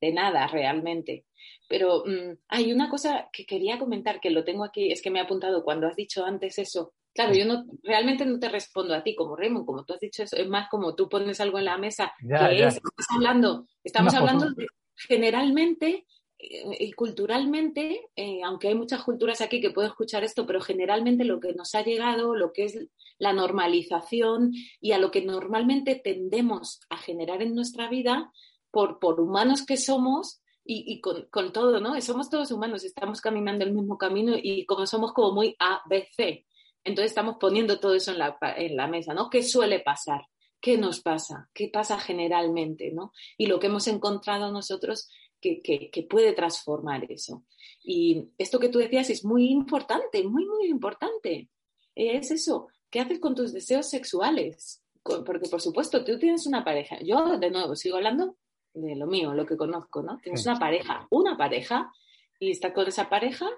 de 0.00 0.12
nada 0.12 0.46
realmente. 0.46 1.24
Pero 1.68 2.04
mm, 2.04 2.38
hay 2.48 2.72
una 2.72 2.90
cosa 2.90 3.28
que 3.32 3.46
quería 3.46 3.78
comentar 3.78 4.20
que 4.20 4.30
lo 4.30 4.44
tengo 4.44 4.64
aquí, 4.64 4.92
es 4.92 5.00
que 5.00 5.10
me 5.10 5.18
he 5.18 5.22
apuntado 5.22 5.64
cuando 5.64 5.86
has 5.86 5.96
dicho 5.96 6.24
antes 6.24 6.58
eso. 6.58 6.92
Claro, 7.14 7.32
yo 7.32 7.46
no 7.46 7.64
realmente 7.82 8.26
no 8.26 8.38
te 8.38 8.50
respondo 8.50 8.94
a 8.94 9.02
ti 9.02 9.14
como 9.14 9.36
Raymond, 9.36 9.64
como 9.64 9.84
tú 9.84 9.94
has 9.94 10.00
dicho 10.00 10.22
eso, 10.22 10.36
es 10.36 10.48
más 10.48 10.68
como 10.68 10.94
tú 10.94 11.08
pones 11.08 11.40
algo 11.40 11.58
en 11.58 11.64
la 11.64 11.78
mesa 11.78 12.12
que 12.18 12.62
Es, 12.62 12.74
estamos 12.74 13.06
hablando, 13.14 13.66
estamos 13.82 14.14
hablando 14.14 14.50
de, 14.50 14.66
generalmente 14.96 16.06
y 16.38 16.92
culturalmente, 16.92 18.10
eh, 18.14 18.42
aunque 18.44 18.68
hay 18.68 18.74
muchas 18.74 19.02
culturas 19.02 19.40
aquí 19.40 19.60
que 19.60 19.70
pueden 19.70 19.90
escuchar 19.90 20.22
esto, 20.22 20.46
pero 20.46 20.60
generalmente 20.60 21.24
lo 21.24 21.40
que 21.40 21.54
nos 21.54 21.74
ha 21.74 21.82
llegado, 21.82 22.34
lo 22.34 22.52
que 22.52 22.64
es 22.64 22.78
la 23.18 23.32
normalización 23.32 24.52
y 24.80 24.92
a 24.92 24.98
lo 24.98 25.10
que 25.10 25.22
normalmente 25.22 25.94
tendemos 25.94 26.80
a 26.90 26.98
generar 26.98 27.42
en 27.42 27.54
nuestra 27.54 27.88
vida 27.88 28.30
por, 28.70 28.98
por 28.98 29.20
humanos 29.20 29.64
que 29.64 29.78
somos 29.78 30.42
y, 30.68 31.00
con, 31.00 31.26
con, 31.30 31.52
todo, 31.52 31.80
¿no? 31.80 31.98
Somos 32.00 32.28
todos 32.28 32.50
humanos, 32.50 32.82
estamos 32.82 33.20
caminando 33.20 33.64
el 33.64 33.72
mismo 33.72 33.96
camino 33.96 34.34
y 34.36 34.66
como 34.66 34.84
somos 34.84 35.12
como 35.12 35.32
muy 35.32 35.54
A, 35.60 35.80
B, 35.88 36.08
C, 36.14 36.44
entonces 36.82 37.12
estamos 37.12 37.36
poniendo 37.40 37.78
todo 37.78 37.94
eso 37.94 38.10
en 38.10 38.18
la, 38.18 38.36
en 38.56 38.76
la 38.76 38.88
mesa, 38.88 39.14
¿no? 39.14 39.30
¿Qué 39.30 39.42
suele 39.42 39.80
pasar? 39.80 40.22
¿Qué 40.66 40.76
nos 40.76 41.00
pasa? 41.00 41.48
¿Qué 41.54 41.70
pasa 41.72 41.96
generalmente? 41.96 42.90
¿no? 42.90 43.12
Y 43.38 43.46
lo 43.46 43.60
que 43.60 43.68
hemos 43.68 43.86
encontrado 43.86 44.50
nosotros 44.50 45.08
que, 45.40 46.08
puede 46.10 46.32
transformar 46.32 47.06
eso. 47.08 47.44
Y 47.84 48.30
esto 48.36 48.58
que 48.58 48.68
tú 48.68 48.80
decías 48.80 49.08
es 49.10 49.24
muy 49.24 49.48
importante, 49.48 50.24
muy, 50.24 50.44
muy 50.44 50.66
importante. 50.66 51.50
Es 51.94 52.32
eso, 52.32 52.66
¿qué 52.90 52.98
haces 52.98 53.20
con 53.20 53.36
tus 53.36 53.52
deseos 53.52 53.88
sexuales? 53.88 54.82
Porque, 55.04 55.48
por 55.48 55.60
supuesto, 55.60 56.04
tú 56.04 56.18
tienes 56.18 56.48
una 56.48 56.64
pareja. 56.64 56.98
Yo, 57.00 57.38
de 57.38 57.52
nuevo, 57.52 57.76
sigo 57.76 57.98
hablando 57.98 58.36
de 58.74 58.96
lo 58.96 59.06
mío, 59.06 59.34
lo 59.34 59.46
que 59.46 59.56
conozco, 59.56 60.02
¿no? 60.02 60.18
Tienes 60.18 60.44
una 60.46 60.58
pareja, 60.58 61.06
una 61.12 61.36
pareja, 61.36 61.92
y 62.40 62.50
estás 62.50 62.72
con 62.72 62.88
esa 62.88 63.08
pareja 63.08 63.48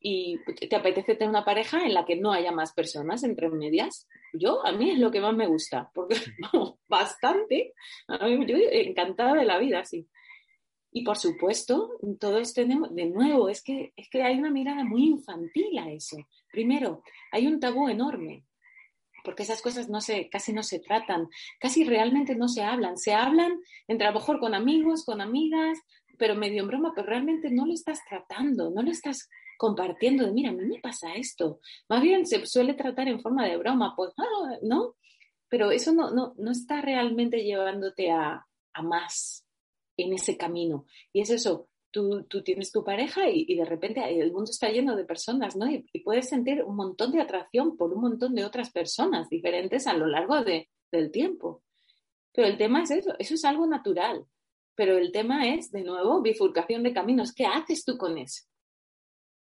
y 0.00 0.38
te 0.68 0.74
apetece 0.74 1.14
tener 1.14 1.28
una 1.28 1.44
pareja 1.44 1.84
en 1.84 1.92
la 1.92 2.06
que 2.06 2.16
no 2.16 2.32
haya 2.32 2.52
más 2.52 2.72
personas 2.72 3.22
entre 3.22 3.50
medias. 3.50 4.08
Yo, 4.32 4.64
a 4.64 4.72
mí 4.72 4.90
es 4.90 4.98
lo 4.98 5.10
que 5.10 5.20
más 5.20 5.34
me 5.34 5.46
gusta, 5.46 5.90
porque, 5.94 6.16
vamos, 6.52 6.76
bastante. 6.88 7.74
A 8.08 8.26
mí, 8.26 8.46
yo 8.46 8.56
encantada 8.56 9.34
de 9.34 9.44
la 9.44 9.58
vida, 9.58 9.84
sí. 9.84 10.08
Y 10.92 11.04
por 11.04 11.18
supuesto, 11.18 11.98
todos 12.18 12.54
tenemos, 12.54 12.94
de 12.94 13.06
nuevo, 13.06 13.48
es 13.48 13.62
que, 13.62 13.92
es 13.94 14.08
que 14.08 14.22
hay 14.22 14.38
una 14.38 14.50
mirada 14.50 14.84
muy 14.84 15.04
infantil 15.04 15.78
a 15.78 15.90
eso. 15.90 16.16
Primero, 16.50 17.02
hay 17.30 17.46
un 17.46 17.60
tabú 17.60 17.88
enorme, 17.88 18.44
porque 19.22 19.42
esas 19.42 19.60
cosas 19.60 19.88
no 19.90 20.00
se, 20.00 20.28
casi 20.30 20.52
no 20.52 20.62
se 20.62 20.80
tratan, 20.80 21.28
casi 21.60 21.84
realmente 21.84 22.34
no 22.34 22.48
se 22.48 22.62
hablan. 22.62 22.96
Se 22.96 23.12
hablan 23.12 23.60
entre 23.86 24.06
a 24.06 24.10
lo 24.10 24.18
mejor 24.18 24.40
con 24.40 24.54
amigos, 24.54 25.04
con 25.04 25.20
amigas, 25.20 25.78
pero 26.18 26.34
medio 26.34 26.62
en 26.62 26.68
broma, 26.68 26.92
pero 26.94 27.06
realmente 27.06 27.50
no 27.50 27.66
lo 27.66 27.74
estás 27.74 28.00
tratando, 28.08 28.70
no 28.70 28.82
lo 28.82 28.90
estás 28.90 29.28
compartiendo 29.60 30.24
de, 30.24 30.32
mira, 30.32 30.48
a 30.48 30.54
mí 30.54 30.64
me 30.64 30.80
pasa 30.80 31.12
esto. 31.12 31.60
Más 31.86 32.00
bien 32.00 32.24
se 32.24 32.46
suele 32.46 32.72
tratar 32.72 33.08
en 33.08 33.20
forma 33.20 33.46
de 33.46 33.58
broma, 33.58 33.92
pues, 33.94 34.14
ah, 34.16 34.56
¿no? 34.62 34.96
pero 35.50 35.70
eso 35.70 35.92
no, 35.92 36.10
no, 36.12 36.32
no 36.38 36.52
está 36.52 36.80
realmente 36.80 37.44
llevándote 37.44 38.10
a, 38.10 38.46
a, 38.72 38.82
más 38.82 39.44
en 39.98 40.14
ese 40.14 40.38
camino. 40.38 40.86
Y 41.12 41.20
es 41.20 41.30
eso, 41.30 41.68
tú, 41.90 42.24
tú 42.24 42.42
tienes 42.42 42.70
tu 42.72 42.84
pareja 42.84 43.28
y, 43.28 43.54
de 43.54 43.64
repente 43.64 44.00
el 44.00 44.32
mundo 44.32 44.50
está 44.50 44.70
lleno 44.70 44.96
de 44.96 45.04
personas, 45.04 45.56
¿no? 45.56 45.68
Y, 45.68 45.82
puedes 46.04 46.28
sentir 46.28 46.62
un 46.62 46.76
montón 46.76 47.10
de 47.10 47.20
atracción 47.20 47.76
por 47.76 47.92
un 47.92 48.00
montón 48.00 48.34
de 48.34 48.44
otras 48.44 48.70
personas 48.70 49.28
diferentes 49.28 49.86
a 49.88 49.92
lo 49.92 50.06
largo 50.06 50.42
de, 50.42 50.70
del 50.92 51.10
tiempo. 51.10 51.64
Pero 52.32 52.46
el 52.46 52.56
tema 52.56 52.84
es 52.84 52.92
eso, 52.92 53.12
eso 53.18 53.34
es 53.34 53.44
algo 53.44 53.66
natural. 53.66 54.24
Pero 54.76 54.96
el 54.96 55.10
tema 55.10 55.48
es, 55.48 55.72
de 55.72 55.82
nuevo, 55.82 56.22
bifurcación 56.22 56.84
de 56.84 56.94
caminos. 56.94 57.34
¿Qué 57.34 57.44
haces 57.44 57.84
tú 57.84 57.98
con 57.98 58.16
eso? 58.16 58.44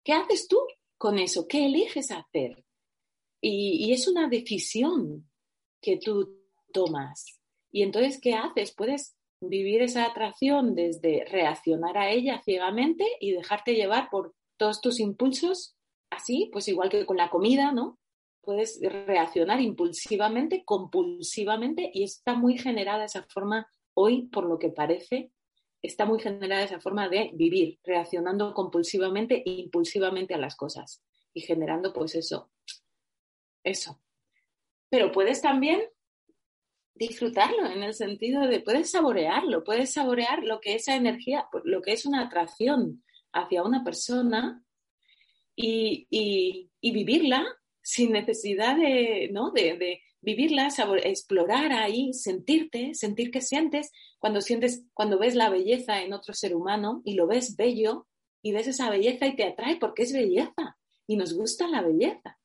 ¿Qué 0.04 0.14
haces 0.14 0.47
tú 0.47 0.58
con 0.97 1.20
eso? 1.20 1.47
¿Qué 1.47 1.66
eliges 1.66 2.12
hacer? 2.12 2.64
Y, 3.41 3.93
es 3.93 4.08
una 4.08 4.28
decisión 4.28 5.30
que 5.82 5.97
tú 5.97 6.43
tomas. 6.74 7.39
Y 7.72 7.84
entonces, 7.84 8.20
¿qué 8.22 8.34
haces? 8.34 8.74
Puedes 8.76 9.16
vivir 9.41 9.82
esa 9.82 10.06
atracción 10.06 10.76
desde 10.76 11.26
reaccionar 11.26 11.97
a 11.97 12.12
ella 12.12 12.41
ciegamente 12.43 13.06
y 13.22 13.32
dejarte 13.32 13.76
llevar 13.76 14.10
por 14.10 14.36
todos 14.58 14.82
tus 14.82 15.00
impulsos, 15.00 15.78
así, 16.10 16.50
pues 16.52 16.68
igual 16.68 16.89
que 16.89 17.06
con 17.06 17.16
la 17.16 17.30
comida, 17.30 17.72
¿no? 17.72 17.97
Puedes 18.41 18.80
reaccionar 18.82 19.62
impulsivamente, 19.62 20.66
compulsivamente, 20.66 21.89
y 21.93 22.04
está 22.04 22.34
muy 22.34 22.58
generada 22.58 23.06
esa 23.06 23.24
forma 23.24 23.68
hoy, 23.93 24.28
por 24.28 24.45
lo 24.45 24.60
que 24.60 24.70
parece, 24.70 25.32
está 25.82 26.06
muy 26.06 26.20
generada 26.20 26.64
esa 26.64 26.80
forma 26.80 27.10
de 27.10 27.32
vivir, 27.34 27.80
reaccionando 27.84 28.54
compulsivamente 28.54 29.44
e 29.46 29.52
impulsivamente 29.52 30.34
a 30.34 30.38
las 30.38 30.56
cosas 30.56 31.04
y 31.34 31.42
generando, 31.42 31.94
pues 31.94 32.16
eso, 32.16 32.52
eso. 33.64 34.02
Pero 34.90 35.12
puedes 35.12 35.42
también 35.42 35.82
disfrutarlo 36.96 37.66
en 37.68 37.82
el 37.82 37.94
sentido 37.94 38.46
de, 38.46 38.60
puedes 38.60 38.92
saborearlo, 38.92 39.64
puedes 39.64 39.94
saborear 39.94 40.44
lo 40.44 40.60
que 40.60 40.76
esa 40.76 40.96
energía, 40.96 41.48
lo 41.64 41.82
que 41.82 41.94
es 41.94 42.06
una 42.06 42.26
atracción 42.26 43.04
hacia 43.32 43.64
una 43.64 43.84
persona 43.84 44.64
y, 45.56 46.08
vivirla 46.82 47.46
sin 47.82 48.12
necesidad 48.12 48.78
de, 48.78 49.30
¿no? 49.32 49.52
de, 49.52 50.02
vivirla, 50.22 50.68
explorar 51.04 51.72
ahí, 51.72 52.14
sentirte, 52.14 52.94
sentir 52.94 53.32
que 53.32 53.42
sientes, 53.42 53.92
cuando 54.18 54.42
sientes, 54.42 54.84
cuando 54.94 55.18
ves 55.18 55.36
la 55.36 55.50
belleza 55.50 56.02
en 56.02 56.12
otro 56.12 56.34
ser 56.34 56.56
humano 56.56 57.02
y 57.06 57.14
lo 57.14 57.26
ves 57.26 57.56
bello 57.56 58.06
y 58.42 58.52
ves 58.52 58.68
esa 58.68 58.90
belleza 58.90 59.28
y 59.28 59.36
te 59.36 59.46
atrae 59.46 59.78
porque 59.78 60.04
es 60.04 60.14
belleza 60.14 60.78
y 61.08 61.16
nos 61.16 61.34
gusta 61.34 61.68
la 61.68 61.82
belleza 61.82 62.38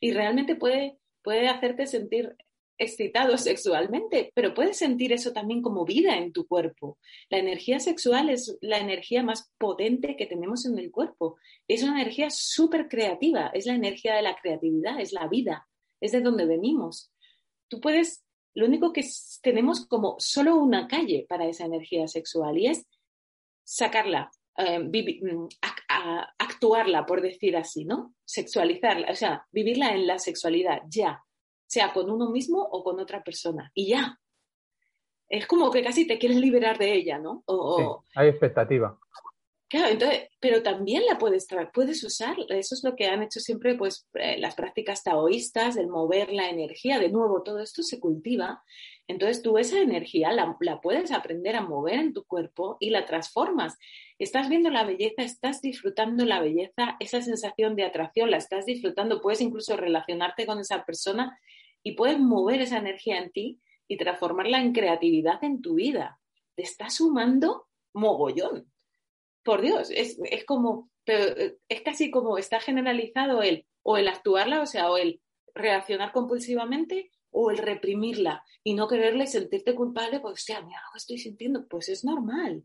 y 0.00 0.12
realmente 0.12 0.56
puede, 0.56 0.98
puede 1.22 1.48
hacerte 1.48 1.86
sentir 1.86 2.34
excitado 2.80 3.36
sexualmente, 3.36 4.32
pero 4.34 4.54
puedes 4.54 4.78
sentir 4.78 5.12
eso 5.12 5.32
también 5.32 5.60
como 5.60 5.84
vida 5.84 6.16
en 6.16 6.32
tu 6.32 6.46
cuerpo. 6.48 6.98
La 7.28 7.38
energía 7.38 7.78
sexual 7.78 8.30
es 8.30 8.56
la 8.62 8.78
energía 8.78 9.22
más 9.22 9.52
potente 9.58 10.16
que 10.16 10.26
tenemos 10.26 10.64
en 10.64 10.78
el 10.78 10.90
cuerpo. 10.90 11.36
Es 11.68 11.82
una 11.82 12.00
energía 12.00 12.30
súper 12.30 12.88
creativa, 12.88 13.50
es 13.52 13.66
la 13.66 13.74
energía 13.74 14.16
de 14.16 14.22
la 14.22 14.34
creatividad, 14.34 14.98
es 14.98 15.12
la 15.12 15.28
vida, 15.28 15.68
es 16.00 16.12
de 16.12 16.22
donde 16.22 16.46
venimos. 16.46 17.12
Tú 17.68 17.80
puedes, 17.82 18.24
lo 18.54 18.64
único 18.64 18.94
que 18.94 19.04
tenemos 19.42 19.86
como 19.86 20.16
solo 20.18 20.56
una 20.56 20.88
calle 20.88 21.26
para 21.28 21.46
esa 21.46 21.66
energía 21.66 22.08
sexual 22.08 22.56
y 22.56 22.68
es 22.68 22.86
sacarla, 23.62 24.30
eh, 24.56 24.78
mm, 24.78 25.48
actuarla, 26.38 27.04
por 27.04 27.20
decir 27.20 27.58
así, 27.58 27.84
¿no? 27.84 28.14
Sexualizarla, 28.24 29.12
o 29.12 29.14
sea, 29.14 29.46
vivirla 29.52 29.94
en 29.94 30.06
la 30.06 30.18
sexualidad, 30.18 30.80
ya, 30.88 31.22
sea 31.70 31.92
con 31.92 32.10
uno 32.10 32.28
mismo 32.30 32.60
o 32.60 32.82
con 32.82 32.98
otra 32.98 33.22
persona, 33.22 33.70
y 33.74 33.90
ya. 33.90 34.18
Es 35.28 35.46
como 35.46 35.70
que 35.70 35.84
casi 35.84 36.04
te 36.04 36.18
quieres 36.18 36.38
liberar 36.38 36.76
de 36.76 36.92
ella, 36.92 37.20
¿no? 37.20 37.44
O, 37.46 38.04
hay 38.16 38.28
expectativa. 38.28 38.98
Claro, 39.68 39.86
entonces, 39.86 40.28
pero 40.40 40.64
también 40.64 41.06
la 41.06 41.16
puedes, 41.16 41.46
puedes 41.72 42.02
usar, 42.02 42.36
eso 42.48 42.74
es 42.74 42.82
lo 42.82 42.96
que 42.96 43.06
han 43.06 43.22
hecho 43.22 43.38
siempre 43.38 43.76
pues, 43.76 44.08
eh, 44.14 44.36
las 44.40 44.56
prácticas 44.56 45.04
taoístas, 45.04 45.76
el 45.76 45.86
mover 45.86 46.32
la 46.32 46.50
energía, 46.50 46.98
de 46.98 47.08
nuevo, 47.08 47.44
todo 47.44 47.60
esto 47.60 47.84
se 47.84 48.00
cultiva, 48.00 48.64
entonces 49.06 49.42
tú 49.42 49.58
esa 49.58 49.78
energía 49.78 50.32
la, 50.32 50.56
la, 50.58 50.80
puedes 50.80 51.12
aprender 51.12 51.54
a 51.54 51.60
mover 51.60 52.00
en 52.00 52.12
tu 52.12 52.24
cuerpo 52.24 52.78
y 52.80 52.90
la 52.90 53.06
transformas. 53.06 53.78
Estás 54.18 54.48
viendo 54.48 54.70
la 54.70 54.82
belleza, 54.82 55.22
estás 55.22 55.62
disfrutando 55.62 56.24
la 56.24 56.40
belleza, 56.40 56.96
esa 56.98 57.22
sensación 57.22 57.76
de 57.76 57.84
atracción 57.84 58.32
la 58.32 58.38
estás 58.38 58.66
disfrutando, 58.66 59.20
puedes 59.20 59.40
incluso 59.40 59.76
relacionarte 59.76 60.46
con 60.46 60.58
esa 60.58 60.84
persona 60.84 61.38
y 61.82 61.92
puedes 61.92 62.18
mover 62.18 62.60
esa 62.60 62.78
energía 62.78 63.18
en 63.18 63.30
ti 63.30 63.60
y 63.88 63.96
transformarla 63.96 64.60
en 64.60 64.72
creatividad 64.72 65.42
en 65.42 65.60
tu 65.60 65.74
vida. 65.74 66.20
Te 66.54 66.62
está 66.62 66.90
sumando 66.90 67.66
mogollón 67.92 68.70
por 69.42 69.62
Dios, 69.62 69.90
es, 69.90 70.18
como, 70.44 70.90
pero 71.04 71.36
eh, 71.36 71.56
es 71.68 71.82
casi 71.82 72.10
como 72.10 72.36
está 72.38 72.60
generalizado 72.60 73.42
el, 73.42 73.66
o 73.82 73.96
el 73.96 74.06
actuarla, 74.08 74.60
o 74.60 74.66
sea, 74.66 74.90
o 74.90 74.98
el 74.98 75.20
reaccionar 75.54 76.12
compulsivamente 76.12 77.10
o 77.30 77.50
el 77.50 77.58
reprimirla 77.58 78.44
y 78.62 78.74
no 78.74 78.86
quererle 78.86 79.26
sentirte 79.26 79.74
culpable, 79.74 80.20
pues, 80.20 80.34
o 80.34 80.36
sea, 80.36 80.62
mira 80.62 80.80
lo 80.86 80.92
que 80.92 80.98
estoy 80.98 81.18
sintiendo, 81.18 81.66
pues 81.68 81.88
es 81.88 82.04
normal. 82.04 82.64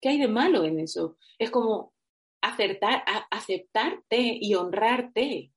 ¿Qué 0.00 0.10
hay 0.10 0.18
de 0.18 0.28
malo 0.28 0.64
en 0.64 0.80
eso? 0.80 1.16
Es 1.38 1.50
como 1.50 1.94
acertar, 2.40 3.04
aceptarte 3.30 4.38
y 4.40 4.54
honrarte 4.54 5.52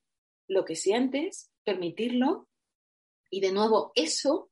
lo 0.47 0.63
que 0.63 0.75
sientes, 0.75 1.51
permitirlo 1.63 2.47
y 3.35 3.41
de 3.41 3.51
nuevo 3.51 3.91
eso 3.95 4.49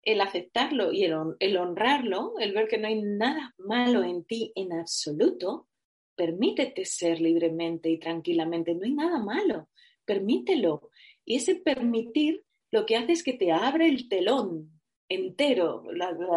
el 0.00 0.20
aceptarlo 0.20 0.92
y 0.92 1.02
el, 1.02 1.56
honrarlo, 1.56 2.34
el 2.38 2.52
ver 2.52 2.68
que 2.68 2.78
no 2.78 2.86
hay 2.86 3.02
nada 3.02 3.52
malo 3.58 4.04
en 4.04 4.24
ti 4.24 4.52
en 4.54 4.72
absoluto, 4.72 5.66
permítete 6.14 6.84
ser 6.84 7.20
libremente 7.20 7.90
y 7.90 7.98
tranquilamente, 7.98 8.76
no 8.76 8.84
hay 8.84 8.94
nada 8.94 9.18
malo, 9.18 9.70
permítelo. 10.04 10.90
Y 11.24 11.34
ese 11.34 11.56
permitir 11.56 12.44
lo 12.70 12.86
que 12.86 12.94
hace 12.94 13.10
es 13.10 13.24
que 13.24 13.32
te 13.32 13.50
abre 13.50 13.88
el 13.88 14.08
telón 14.08 14.70
entero, 15.08 15.82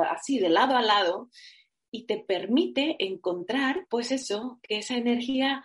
así 0.09 0.39
de 0.39 0.49
lado 0.49 0.75
a 0.75 0.81
lado, 0.81 1.29
y 1.91 2.07
te 2.07 2.17
permite 2.17 2.95
encontrar, 2.97 3.85
pues 3.91 4.11
eso, 4.11 4.59
que 4.63 4.79
esa 4.79 4.97
energía 4.97 5.63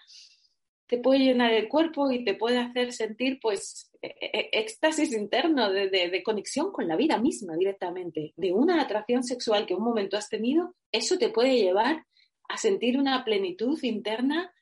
te 0.87 0.99
puede 0.99 1.21
llenar 1.21 1.55
el 1.55 1.67
cuerpo 1.67 2.11
y 2.11 2.25
te 2.25 2.35
puede 2.35 2.59
hacer 2.59 2.93
sentir 2.93 3.39
pues 3.41 3.90
éxtasis 4.03 5.13
interno 5.13 5.71
de, 5.71 6.23
conexión 6.25 6.73
con 6.73 6.89
la 6.89 6.97
vida 6.97 7.19
misma 7.19 7.57
directamente, 7.57 8.33
de 8.37 8.53
una 8.53 8.81
atracción 8.81 9.23
sexual 9.23 9.67
que 9.67 9.75
un 9.75 9.85
momento 9.85 10.17
has 10.17 10.29
tenido, 10.29 10.75
eso 10.91 11.19
te 11.19 11.29
puede 11.29 11.57
llevar 11.57 12.07
a 12.49 12.57
sentir 12.57 12.99
una 12.99 13.25
plenitud 13.25 13.79
interna 13.83 14.53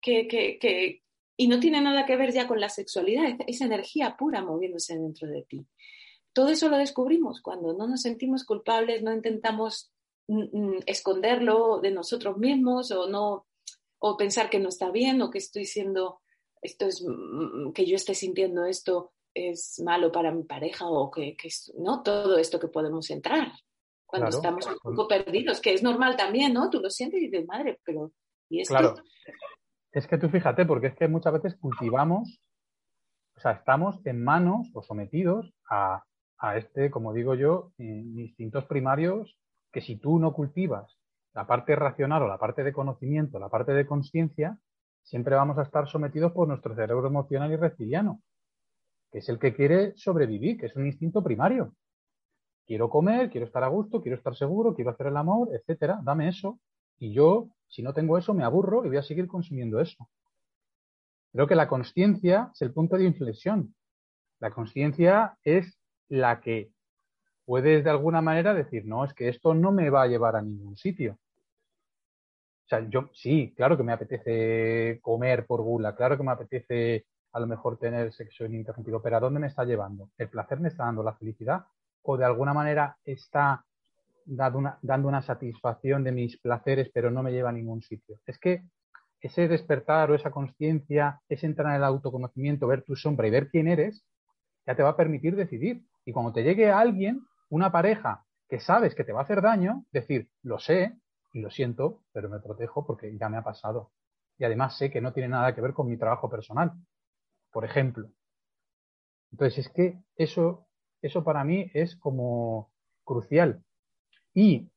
que, 0.00 0.26
que, 0.26 1.02
y 1.36 1.48
no 1.48 1.60
tiene 1.60 1.80
nada 1.80 2.06
que 2.06 2.16
ver 2.16 2.32
ya 2.32 2.48
con 2.48 2.60
la 2.60 2.68
sexualidad, 2.68 3.36
es 3.46 3.60
energía 3.60 4.16
pura 4.18 4.42
moviéndose 4.42 4.98
dentro 4.98 5.28
de 5.28 5.42
ti. 5.42 5.66
Todo 6.32 6.48
eso 6.48 6.68
lo 6.68 6.78
descubrimos 6.78 7.40
cuando 7.42 7.72
no 7.74 7.86
nos 7.86 8.02
sentimos 8.02 8.44
culpables, 8.44 9.02
no 9.02 9.12
intentamos 9.12 9.92
mm, 10.28 10.58
mm, 10.58 10.78
esconderlo 10.86 11.80
de 11.80 11.90
nosotros 11.90 12.38
mismos 12.38 12.90
o 12.92 13.08
no 13.08 13.46
o 13.98 14.16
pensar 14.16 14.48
que 14.48 14.58
no 14.58 14.68
está 14.68 14.90
bien 14.90 15.20
o 15.22 15.30
que 15.30 15.38
estoy 15.38 15.66
siendo, 15.66 16.20
esto 16.62 16.86
es, 16.86 17.04
mm, 17.06 17.72
que 17.72 17.86
yo 17.86 17.96
esté 17.96 18.14
sintiendo 18.14 18.64
esto 18.64 19.12
es 19.34 19.80
malo 19.84 20.10
para 20.10 20.32
mi 20.32 20.42
pareja 20.44 20.86
o 20.86 21.10
que, 21.10 21.36
¿no? 21.78 22.02
Todo 22.02 22.38
esto 22.38 22.58
que 22.58 22.68
podemos 22.68 23.10
entrar 23.10 23.52
cuando 24.06 24.28
estamos 24.28 24.66
un 24.66 24.96
poco 24.96 25.06
perdidos, 25.06 25.60
que 25.60 25.72
es 25.72 25.82
normal 25.82 26.16
también, 26.16 26.52
¿no? 26.52 26.68
Tú 26.68 26.80
lo 26.80 26.90
sientes 26.90 27.20
y 27.22 27.28
dices, 27.28 27.46
madre, 27.46 27.78
pero 27.84 28.10
¿y 28.48 28.60
esto? 28.60 28.74
Claro. 28.74 28.94
Es 29.92 30.06
que 30.06 30.18
tú 30.18 30.28
fíjate, 30.28 30.66
porque 30.66 30.88
es 30.88 30.96
que 30.96 31.06
muchas 31.06 31.32
veces 31.32 31.56
cultivamos, 31.60 32.40
o 33.36 33.40
sea, 33.40 33.52
estamos 33.52 34.04
en 34.04 34.22
manos 34.22 34.68
o 34.74 34.82
sometidos 34.82 35.54
a, 35.68 36.04
a 36.38 36.56
este, 36.56 36.90
como 36.90 37.12
digo 37.12 37.34
yo, 37.34 37.72
instintos 37.78 38.64
primarios 38.66 39.38
que 39.72 39.80
si 39.80 39.96
tú 39.96 40.18
no 40.18 40.32
cultivas 40.32 40.98
la 41.32 41.46
parte 41.46 41.76
racional 41.76 42.22
o 42.22 42.28
la 42.28 42.38
parte 42.38 42.64
de 42.64 42.72
conocimiento, 42.72 43.38
la 43.38 43.48
parte 43.48 43.72
de 43.72 43.86
conciencia, 43.86 44.58
siempre 45.02 45.34
vamos 45.34 45.58
a 45.58 45.62
estar 45.62 45.88
sometidos 45.88 46.32
por 46.32 46.48
nuestro 46.48 46.74
cerebro 46.74 47.06
emocional 47.06 47.50
y 47.52 47.56
reptiliano, 47.56 48.22
que 49.10 49.18
es 49.18 49.28
el 49.28 49.38
que 49.38 49.54
quiere 49.54 49.92
sobrevivir, 49.96 50.58
que 50.58 50.66
es 50.66 50.76
un 50.76 50.86
instinto 50.86 51.22
primario. 51.22 51.74
Quiero 52.66 52.88
comer, 52.88 53.30
quiero 53.30 53.46
estar 53.46 53.64
a 53.64 53.68
gusto, 53.68 54.00
quiero 54.00 54.16
estar 54.16 54.36
seguro, 54.36 54.74
quiero 54.74 54.90
hacer 54.90 55.08
el 55.08 55.16
amor, 55.16 55.48
etcétera, 55.52 56.00
dame 56.02 56.28
eso. 56.28 56.60
Y 56.98 57.12
yo, 57.12 57.48
si 57.66 57.82
no 57.82 57.92
tengo 57.92 58.16
eso, 58.16 58.34
me 58.34 58.44
aburro 58.44 58.84
y 58.84 58.88
voy 58.88 58.98
a 58.98 59.02
seguir 59.02 59.26
consumiendo 59.26 59.80
eso. 59.80 60.08
Creo 61.32 61.46
que 61.46 61.54
la 61.54 61.68
conciencia 61.68 62.50
es 62.54 62.62
el 62.62 62.72
punto 62.72 62.96
de 62.96 63.04
inflexión. 63.04 63.74
La 64.38 64.50
conciencia 64.50 65.36
es 65.44 65.78
la 66.08 66.40
que 66.40 66.70
puedes 67.44 67.84
de 67.84 67.90
alguna 67.90 68.20
manera 68.20 68.54
decir, 68.54 68.84
no, 68.86 69.04
es 69.04 69.14
que 69.14 69.28
esto 69.28 69.54
no 69.54 69.72
me 69.72 69.90
va 69.90 70.02
a 70.02 70.06
llevar 70.06 70.36
a 70.36 70.42
ningún 70.42 70.76
sitio. 70.76 71.18
Sea, 72.70 72.88
yo 72.88 73.10
sí, 73.12 73.52
claro 73.56 73.76
que 73.76 73.82
me 73.82 73.92
apetece 73.92 75.00
comer 75.02 75.44
por 75.46 75.60
gula, 75.60 75.94
claro 75.94 76.16
que 76.16 76.22
me 76.22 76.32
apetece 76.32 77.06
a 77.32 77.40
lo 77.40 77.46
mejor 77.46 77.78
tener 77.78 78.12
sexo 78.12 78.44
ininterrumpido, 78.44 79.02
pero 79.02 79.16
¿a 79.16 79.20
dónde 79.20 79.40
me 79.40 79.48
está 79.48 79.64
llevando? 79.64 80.10
¿El 80.16 80.28
placer 80.28 80.60
me 80.60 80.68
está 80.68 80.84
dando 80.84 81.02
la 81.02 81.14
felicidad? 81.14 81.64
o 82.02 82.16
de 82.16 82.24
alguna 82.24 82.54
manera 82.54 82.96
está 83.04 83.64
dando 84.24 84.58
una, 84.58 84.78
dando 84.82 85.08
una 85.08 85.22
satisfacción 85.22 86.04
de 86.04 86.12
mis 86.12 86.38
placeres, 86.38 86.90
pero 86.92 87.10
no 87.10 87.22
me 87.22 87.32
lleva 87.32 87.50
a 87.50 87.52
ningún 87.52 87.82
sitio. 87.82 88.20
Es 88.26 88.38
que 88.38 88.62
ese 89.20 89.48
despertar 89.48 90.10
o 90.10 90.14
esa 90.14 90.30
conciencia, 90.30 91.20
ese 91.28 91.46
entrar 91.46 91.70
en 91.70 91.76
el 91.76 91.84
autoconocimiento, 91.84 92.66
ver 92.66 92.82
tu 92.82 92.96
sombra 92.96 93.26
y 93.26 93.30
ver 93.30 93.48
quién 93.50 93.68
eres, 93.68 94.02
ya 94.66 94.74
te 94.74 94.82
va 94.82 94.90
a 94.90 94.96
permitir 94.96 95.36
decidir. 95.36 95.82
Y 96.04 96.12
cuando 96.12 96.32
te 96.32 96.42
llegue 96.42 96.70
alguien, 96.70 97.20
una 97.50 97.70
pareja 97.70 98.24
que 98.48 98.60
sabes 98.60 98.94
que 98.94 99.04
te 99.04 99.12
va 99.12 99.20
a 99.20 99.24
hacer 99.24 99.42
daño, 99.42 99.84
decir, 99.92 100.28
lo 100.42 100.58
sé 100.58 100.94
y 101.32 101.40
lo 101.40 101.50
siento, 101.50 102.02
pero 102.12 102.28
me 102.28 102.40
protejo 102.40 102.86
porque 102.86 103.16
ya 103.16 103.28
me 103.28 103.36
ha 103.36 103.42
pasado. 103.42 103.90
Y 104.38 104.44
además 104.44 104.76
sé 104.76 104.90
que 104.90 105.00
no 105.00 105.12
tiene 105.12 105.28
nada 105.28 105.54
que 105.54 105.60
ver 105.60 105.74
con 105.74 105.88
mi 105.88 105.96
trabajo 105.96 106.28
personal, 106.30 106.72
por 107.52 107.64
ejemplo. 107.64 108.10
Entonces 109.32 109.66
es 109.66 109.72
que 109.72 109.98
eso, 110.16 110.66
eso 111.02 111.22
para 111.22 111.44
mí 111.44 111.70
es 111.74 111.96
como 111.96 112.70
crucial. 113.04 113.62
Y 114.34 114.70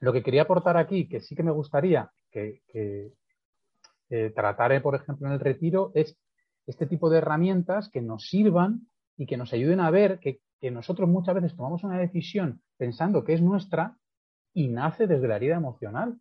lo 0.00 0.12
que 0.12 0.22
quería 0.22 0.42
aportar 0.42 0.76
aquí, 0.76 1.08
que 1.08 1.20
sí 1.20 1.34
que 1.34 1.42
me 1.42 1.52
gustaría 1.52 2.10
que, 2.30 2.62
que 2.68 3.12
eh, 4.10 4.30
tratar, 4.30 4.80
por 4.82 4.94
ejemplo, 4.94 5.26
en 5.26 5.34
el 5.34 5.40
retiro, 5.40 5.92
es 5.94 6.16
este 6.66 6.86
tipo 6.86 7.10
de 7.10 7.18
herramientas 7.18 7.88
que 7.88 8.00
nos 8.00 8.28
sirvan 8.28 8.88
y 9.16 9.26
que 9.26 9.36
nos 9.36 9.52
ayuden 9.52 9.80
a 9.80 9.90
ver 9.90 10.18
que, 10.18 10.40
que 10.60 10.70
nosotros 10.70 11.08
muchas 11.08 11.34
veces 11.34 11.56
tomamos 11.56 11.84
una 11.84 11.98
decisión 11.98 12.62
pensando 12.76 13.24
que 13.24 13.34
es 13.34 13.42
nuestra 13.42 13.96
y 14.54 14.68
nace 14.68 15.06
desde 15.06 15.28
la 15.28 15.36
herida 15.36 15.56
emocional. 15.56 16.18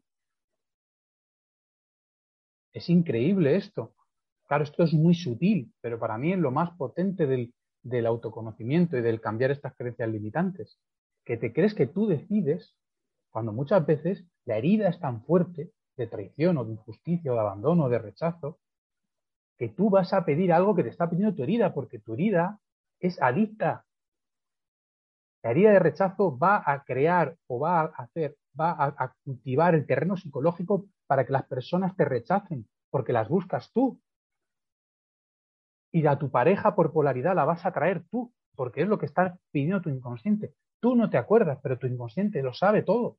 Es 2.74 2.90
increíble 2.90 3.56
esto. 3.56 3.94
Claro, 4.48 4.64
esto 4.64 4.84
es 4.84 4.94
muy 4.94 5.14
sutil, 5.14 5.72
pero 5.80 6.00
para 6.00 6.18
mí 6.18 6.34
es 6.34 6.40
lo 6.40 6.52
más 6.52 6.72
potente 6.76 7.28
del, 7.28 7.54
del 7.84 8.06
autoconocimiento 8.06 8.98
y 8.98 9.02
del 9.02 9.22
cambiar 9.22 9.52
estas 9.52 9.76
creencias 9.76 10.10
limitantes. 10.10 10.80
Que 11.24 11.38
te 11.38 11.54
crees 11.54 11.74
que 11.74 11.88
tú 11.88 12.08
decides 12.08 12.76
cuando 13.30 13.54
muchas 13.54 13.86
veces 13.86 14.26
la 14.46 14.58
herida 14.58 14.90
es 14.90 15.00
tan 15.00 15.24
fuerte 15.24 15.72
de 15.96 16.08
traición 16.08 16.58
o 16.58 16.66
de 16.66 16.74
injusticia 16.74 17.32
o 17.32 17.36
de 17.36 17.42
abandono 17.42 17.86
o 17.86 17.90
de 17.90 18.00
rechazo, 18.00 18.60
que 19.58 19.70
tú 19.70 19.90
vas 19.90 20.14
a 20.14 20.26
pedir 20.26 20.52
algo 20.52 20.76
que 20.76 20.84
te 20.84 20.90
está 20.90 21.10
pidiendo 21.10 21.36
tu 21.36 21.44
herida, 21.44 21.74
porque 21.74 22.00
tu 22.00 22.14
herida 22.16 22.60
es 23.00 23.22
adicta. 23.22 23.86
La 25.44 25.52
herida 25.52 25.72
de 25.72 25.80
rechazo 25.80 26.38
va 26.38 26.64
a 26.66 26.84
crear 26.84 27.36
o 27.48 27.60
va 27.60 27.82
a 27.82 27.86
hacer, 28.04 28.38
va 28.60 28.72
a, 28.72 29.14
cultivar 29.26 29.76
el 29.76 29.86
terreno 29.86 30.16
psicológico 30.16 30.86
para 31.06 31.26
que 31.26 31.34
las 31.34 31.44
personas 31.44 31.96
te 31.98 32.06
rechacen, 32.06 32.66
porque 32.90 33.12
las 33.12 33.28
buscas 33.28 33.70
tú. 33.74 34.00
Y 35.92 36.08
a 36.08 36.18
tu 36.18 36.32
pareja 36.32 36.76
por 36.76 36.94
polaridad 36.94 37.36
la 37.36 37.44
vas 37.44 37.66
a 37.66 37.74
traer 37.74 38.06
tú, 38.10 38.34
porque 38.56 38.82
es 38.82 38.88
lo 38.88 38.98
que 38.98 39.06
está 39.06 39.38
pidiendo 39.52 39.82
tu 39.82 39.90
inconsciente. 39.90 40.56
Tú 40.80 40.96
no 40.96 41.10
te 41.10 41.18
acuerdas, 41.18 41.60
pero 41.62 41.78
tu 41.78 41.88
inconsciente 41.88 42.42
lo 42.42 42.54
sabe 42.54 42.82
todo. 42.82 43.18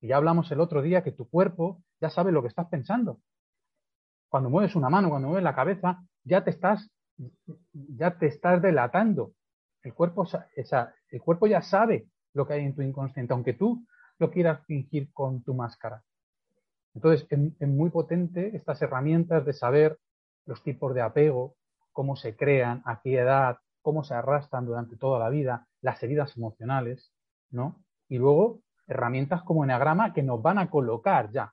Y 0.00 0.08
ya 0.08 0.18
hablamos 0.18 0.50
el 0.52 0.60
otro 0.60 0.80
día 0.80 1.02
que 1.02 1.12
tu 1.12 1.28
cuerpo 1.28 1.82
ya 2.00 2.08
sabe 2.08 2.30
lo 2.30 2.42
que 2.42 2.48
estás 2.48 2.68
pensando. 2.68 3.20
Cuando 4.28 4.48
mueves 4.48 4.76
una 4.76 4.90
mano, 4.90 5.10
cuando 5.10 5.28
mueves 5.28 5.44
la 5.44 5.54
cabeza, 5.56 6.04
ya 6.22 6.44
te 6.44 6.50
estás, 6.50 6.88
ya 7.72 8.16
te 8.16 8.26
estás 8.26 8.62
delatando. 8.62 9.32
El 9.82 9.94
cuerpo, 9.94 10.26
el 11.10 11.20
cuerpo 11.20 11.46
ya 11.46 11.62
sabe 11.62 12.08
lo 12.34 12.46
que 12.46 12.54
hay 12.54 12.64
en 12.64 12.74
tu 12.74 12.82
inconsciente, 12.82 13.32
aunque 13.32 13.54
tú 13.54 13.86
lo 14.18 14.30
quieras 14.30 14.64
fingir 14.66 15.12
con 15.12 15.42
tu 15.42 15.54
máscara. 15.54 16.02
Entonces, 16.94 17.26
es, 17.30 17.68
muy 17.68 17.90
potente 17.90 18.56
estas 18.56 18.80
herramientas 18.80 19.44
de 19.44 19.52
saber 19.52 19.98
los 20.46 20.62
tipos 20.62 20.94
de 20.94 21.02
apego, 21.02 21.56
cómo 21.92 22.16
se 22.16 22.36
crean, 22.36 22.82
a 22.86 23.00
qué 23.02 23.18
edad, 23.18 23.58
cómo 23.82 24.02
se 24.02 24.14
arrastran 24.14 24.64
durante 24.64 24.96
toda 24.96 25.18
la 25.18 25.28
vida, 25.28 25.66
las 25.82 26.02
heridas 26.02 26.36
emocionales, 26.36 27.12
¿no? 27.50 27.84
Y 28.08 28.18
luego 28.18 28.60
herramientas 28.86 29.42
como 29.42 29.64
Enneagrama 29.64 30.12
que 30.12 30.22
nos 30.22 30.40
van 30.40 30.58
a 30.58 30.70
colocar 30.70 31.30
ya, 31.30 31.52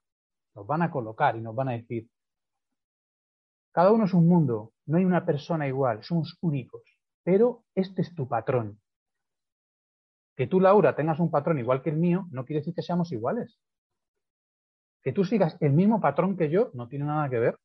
nos 0.55 0.65
van 0.65 0.81
a 0.81 0.91
colocar 0.91 1.35
y 1.35 1.41
nos 1.41 1.55
van 1.55 1.69
a 1.69 1.73
decir, 1.73 2.09
cada 3.71 3.91
uno 3.91 4.05
es 4.05 4.13
un 4.13 4.27
mundo, 4.27 4.71
no 4.85 4.97
hay 4.97 5.05
una 5.05 5.25
persona 5.25 5.67
igual, 5.67 6.03
somos 6.03 6.37
únicos, 6.41 6.83
pero 7.23 7.63
este 7.75 8.03
es 8.03 8.13
tu 8.13 8.27
patrón. 8.27 8.79
Que 10.35 10.47
tú, 10.47 10.59
Laura, 10.59 10.95
tengas 10.95 11.19
un 11.19 11.29
patrón 11.29 11.59
igual 11.59 11.81
que 11.81 11.91
el 11.91 11.97
mío, 11.97 12.27
no 12.31 12.45
quiere 12.45 12.61
decir 12.61 12.73
que 12.73 12.81
seamos 12.81 13.11
iguales. 13.11 13.59
Que 15.03 15.13
tú 15.13 15.25
sigas 15.25 15.57
el 15.59 15.73
mismo 15.73 16.01
patrón 16.01 16.37
que 16.37 16.49
yo, 16.49 16.71
no 16.73 16.87
tiene 16.87 17.05
nada 17.05 17.29
que 17.29 17.39
ver. 17.39 17.57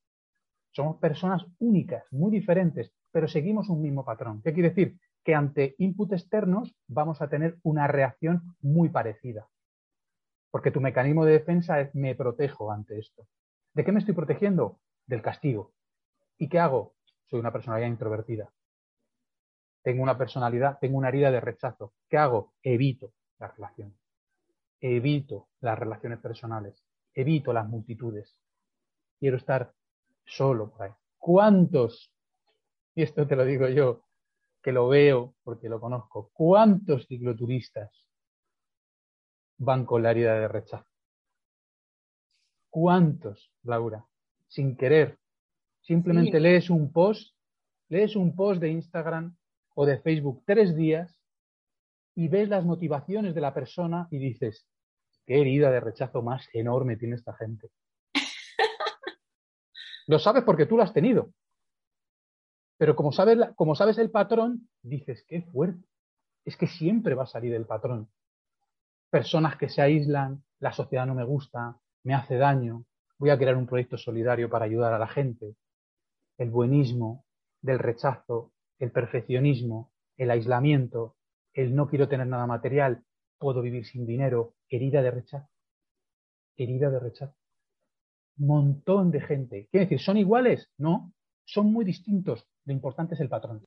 Somos 0.72 0.98
personas 0.98 1.44
únicas, 1.58 2.04
muy 2.10 2.30
diferentes, 2.30 2.92
pero 3.10 3.26
seguimos 3.26 3.68
un 3.68 3.80
mismo 3.80 4.04
patrón. 4.04 4.42
¿Qué 4.42 4.52
quiere 4.52 4.70
decir? 4.70 4.98
Que 5.24 5.34
ante 5.34 5.74
input 5.78 6.12
externos 6.12 6.74
vamos 6.86 7.22
a 7.22 7.28
tener 7.28 7.58
una 7.62 7.86
reacción 7.86 8.54
muy 8.60 8.88
parecida. 8.88 9.48
Porque 10.50 10.70
tu 10.70 10.80
mecanismo 10.80 11.24
de 11.24 11.32
defensa 11.32 11.80
es 11.80 11.94
me 11.94 12.14
protejo 12.14 12.70
ante 12.70 12.98
esto. 12.98 13.26
¿De 13.74 13.84
qué 13.84 13.92
me 13.92 14.00
estoy 14.00 14.14
protegiendo? 14.14 14.78
Del 15.06 15.22
castigo. 15.22 15.72
¿Y 16.36 16.48
qué 16.48 16.58
hago? 16.58 16.94
Soy 17.26 17.40
una 17.40 17.52
personalidad 17.52 17.88
introvertida. 17.88 18.50
Tengo 19.88 20.02
una 20.02 20.18
personalidad, 20.18 20.78
tengo 20.78 20.98
una 20.98 21.08
herida 21.08 21.30
de 21.30 21.40
rechazo. 21.40 21.94
¿Qué 22.10 22.18
hago? 22.18 22.52
Evito 22.62 23.14
las 23.38 23.56
relaciones. 23.56 23.98
Evito 24.82 25.48
las 25.60 25.78
relaciones 25.78 26.18
personales. 26.18 26.84
Evito 27.14 27.54
las 27.54 27.66
multitudes. 27.66 28.38
Quiero 29.18 29.38
estar 29.38 29.72
solo 30.26 30.70
por 30.70 30.82
ahí. 30.82 30.92
¿Cuántos? 31.16 32.12
Y 32.94 33.00
esto 33.00 33.26
te 33.26 33.34
lo 33.34 33.46
digo 33.46 33.66
yo, 33.68 34.04
que 34.62 34.72
lo 34.72 34.88
veo 34.88 35.36
porque 35.42 35.70
lo 35.70 35.80
conozco. 35.80 36.28
¿Cuántos 36.34 37.06
cicloturistas 37.06 37.90
van 39.56 39.86
con 39.86 40.02
la 40.02 40.10
herida 40.10 40.38
de 40.38 40.48
rechazo. 40.48 40.84
¿Cuántos, 42.68 43.50
Laura? 43.62 44.04
Sin 44.48 44.76
querer. 44.76 45.18
Simplemente 45.80 46.40
lees 46.40 46.68
un 46.68 46.92
post, 46.92 47.34
lees 47.88 48.16
un 48.16 48.36
post 48.36 48.60
de 48.60 48.68
Instagram 48.68 49.34
o 49.80 49.86
de 49.86 50.00
Facebook 50.00 50.42
tres 50.44 50.74
días 50.74 51.16
y 52.16 52.26
ves 52.26 52.48
las 52.48 52.64
motivaciones 52.64 53.32
de 53.32 53.40
la 53.40 53.54
persona 53.54 54.08
y 54.10 54.18
dices, 54.18 54.66
qué 55.24 55.40
herida 55.40 55.70
de 55.70 55.78
rechazo 55.78 56.20
más 56.20 56.48
enorme 56.52 56.96
tiene 56.96 57.14
esta 57.14 57.32
gente. 57.34 57.70
Lo 60.08 60.18
sabes 60.18 60.42
porque 60.42 60.66
tú 60.66 60.76
lo 60.76 60.82
has 60.82 60.92
tenido. 60.92 61.32
Pero 62.76 62.96
como 62.96 63.12
sabes, 63.12 63.38
como 63.54 63.76
sabes 63.76 63.98
el 63.98 64.10
patrón, 64.10 64.68
dices, 64.82 65.24
qué 65.28 65.42
fuerte. 65.42 65.86
Es 66.44 66.56
que 66.56 66.66
siempre 66.66 67.14
va 67.14 67.22
a 67.22 67.26
salir 67.26 67.54
el 67.54 67.64
patrón 67.64 68.08
personas 69.10 69.56
que 69.56 69.68
se 69.68 69.80
aíslan, 69.80 70.42
la 70.58 70.72
sociedad 70.72 71.06
no 71.06 71.14
me 71.14 71.24
gusta, 71.24 71.78
me 72.02 72.14
hace 72.14 72.36
daño, 72.36 72.84
voy 73.16 73.30
a 73.30 73.38
crear 73.38 73.56
un 73.56 73.66
proyecto 73.66 73.96
solidario 73.96 74.50
para 74.50 74.64
ayudar 74.64 74.92
a 74.92 74.98
la 74.98 75.06
gente. 75.06 75.54
El 76.36 76.50
buenismo, 76.50 77.24
del 77.62 77.78
rechazo, 77.78 78.52
el 78.78 78.90
perfeccionismo, 78.92 79.92
el 80.16 80.30
aislamiento, 80.30 81.16
el 81.52 81.74
no 81.74 81.88
quiero 81.88 82.08
tener 82.08 82.26
nada 82.26 82.46
material, 82.46 83.04
puedo 83.38 83.62
vivir 83.62 83.84
sin 83.84 84.06
dinero, 84.06 84.54
herida 84.68 85.02
de 85.02 85.10
rechazo. 85.10 85.48
Herida 86.56 86.90
de 86.90 86.98
rechazo. 86.98 87.34
Montón 88.36 89.10
de 89.10 89.20
gente. 89.20 89.68
¿Quiere 89.70 89.86
decir, 89.86 90.00
son 90.00 90.16
iguales? 90.16 90.70
No, 90.76 91.12
son 91.44 91.72
muy 91.72 91.84
distintos. 91.84 92.46
Lo 92.64 92.72
importante 92.72 93.14
es 93.14 93.20
el 93.20 93.28
patrón. 93.28 93.64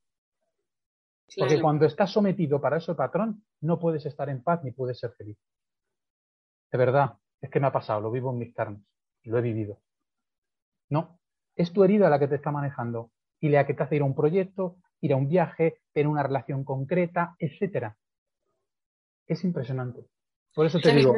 Porque 1.38 1.62
cuando 1.62 1.86
estás 1.86 2.12
sometido 2.12 2.60
para 2.60 2.78
ese 2.78 2.94
patrón, 2.94 3.44
no 3.62 3.80
puedes 3.80 4.06
estar 4.06 4.30
en 4.30 4.44
paz 4.44 4.64
ni 4.64 4.72
puedes 4.72 5.00
ser 5.00 5.12
feliz. 5.14 5.38
De 6.72 6.78
verdad, 6.78 7.18
es 7.40 7.50
que 7.50 7.60
me 7.60 7.68
ha 7.68 7.72
pasado, 7.72 8.02
lo 8.02 8.12
vivo 8.12 8.32
en 8.32 8.38
mis 8.38 8.54
carnes, 8.54 8.84
lo 9.24 9.38
he 9.38 9.42
vivido. 9.42 9.82
No, 10.90 11.20
es 11.56 11.72
tu 11.72 11.84
herida 11.84 12.10
la 12.10 12.20
que 12.20 12.28
te 12.28 12.36
está 12.36 12.52
manejando 12.52 13.12
y 13.40 13.50
la 13.50 13.66
que 13.66 13.74
te 13.74 13.84
hace 13.84 13.96
ir 13.96 14.02
a 14.02 14.06
un 14.06 14.16
proyecto, 14.16 14.78
ir 15.02 15.14
a 15.14 15.16
un 15.16 15.28
viaje, 15.28 15.82
tener 15.94 16.08
una 16.08 16.24
relación 16.24 16.64
concreta, 16.64 17.36
etcétera. 17.40 17.98
Es 19.28 19.44
impresionante. 19.44 20.06
Por 20.54 20.66
eso 20.66 20.80
te 20.80 20.94
digo, 20.94 21.16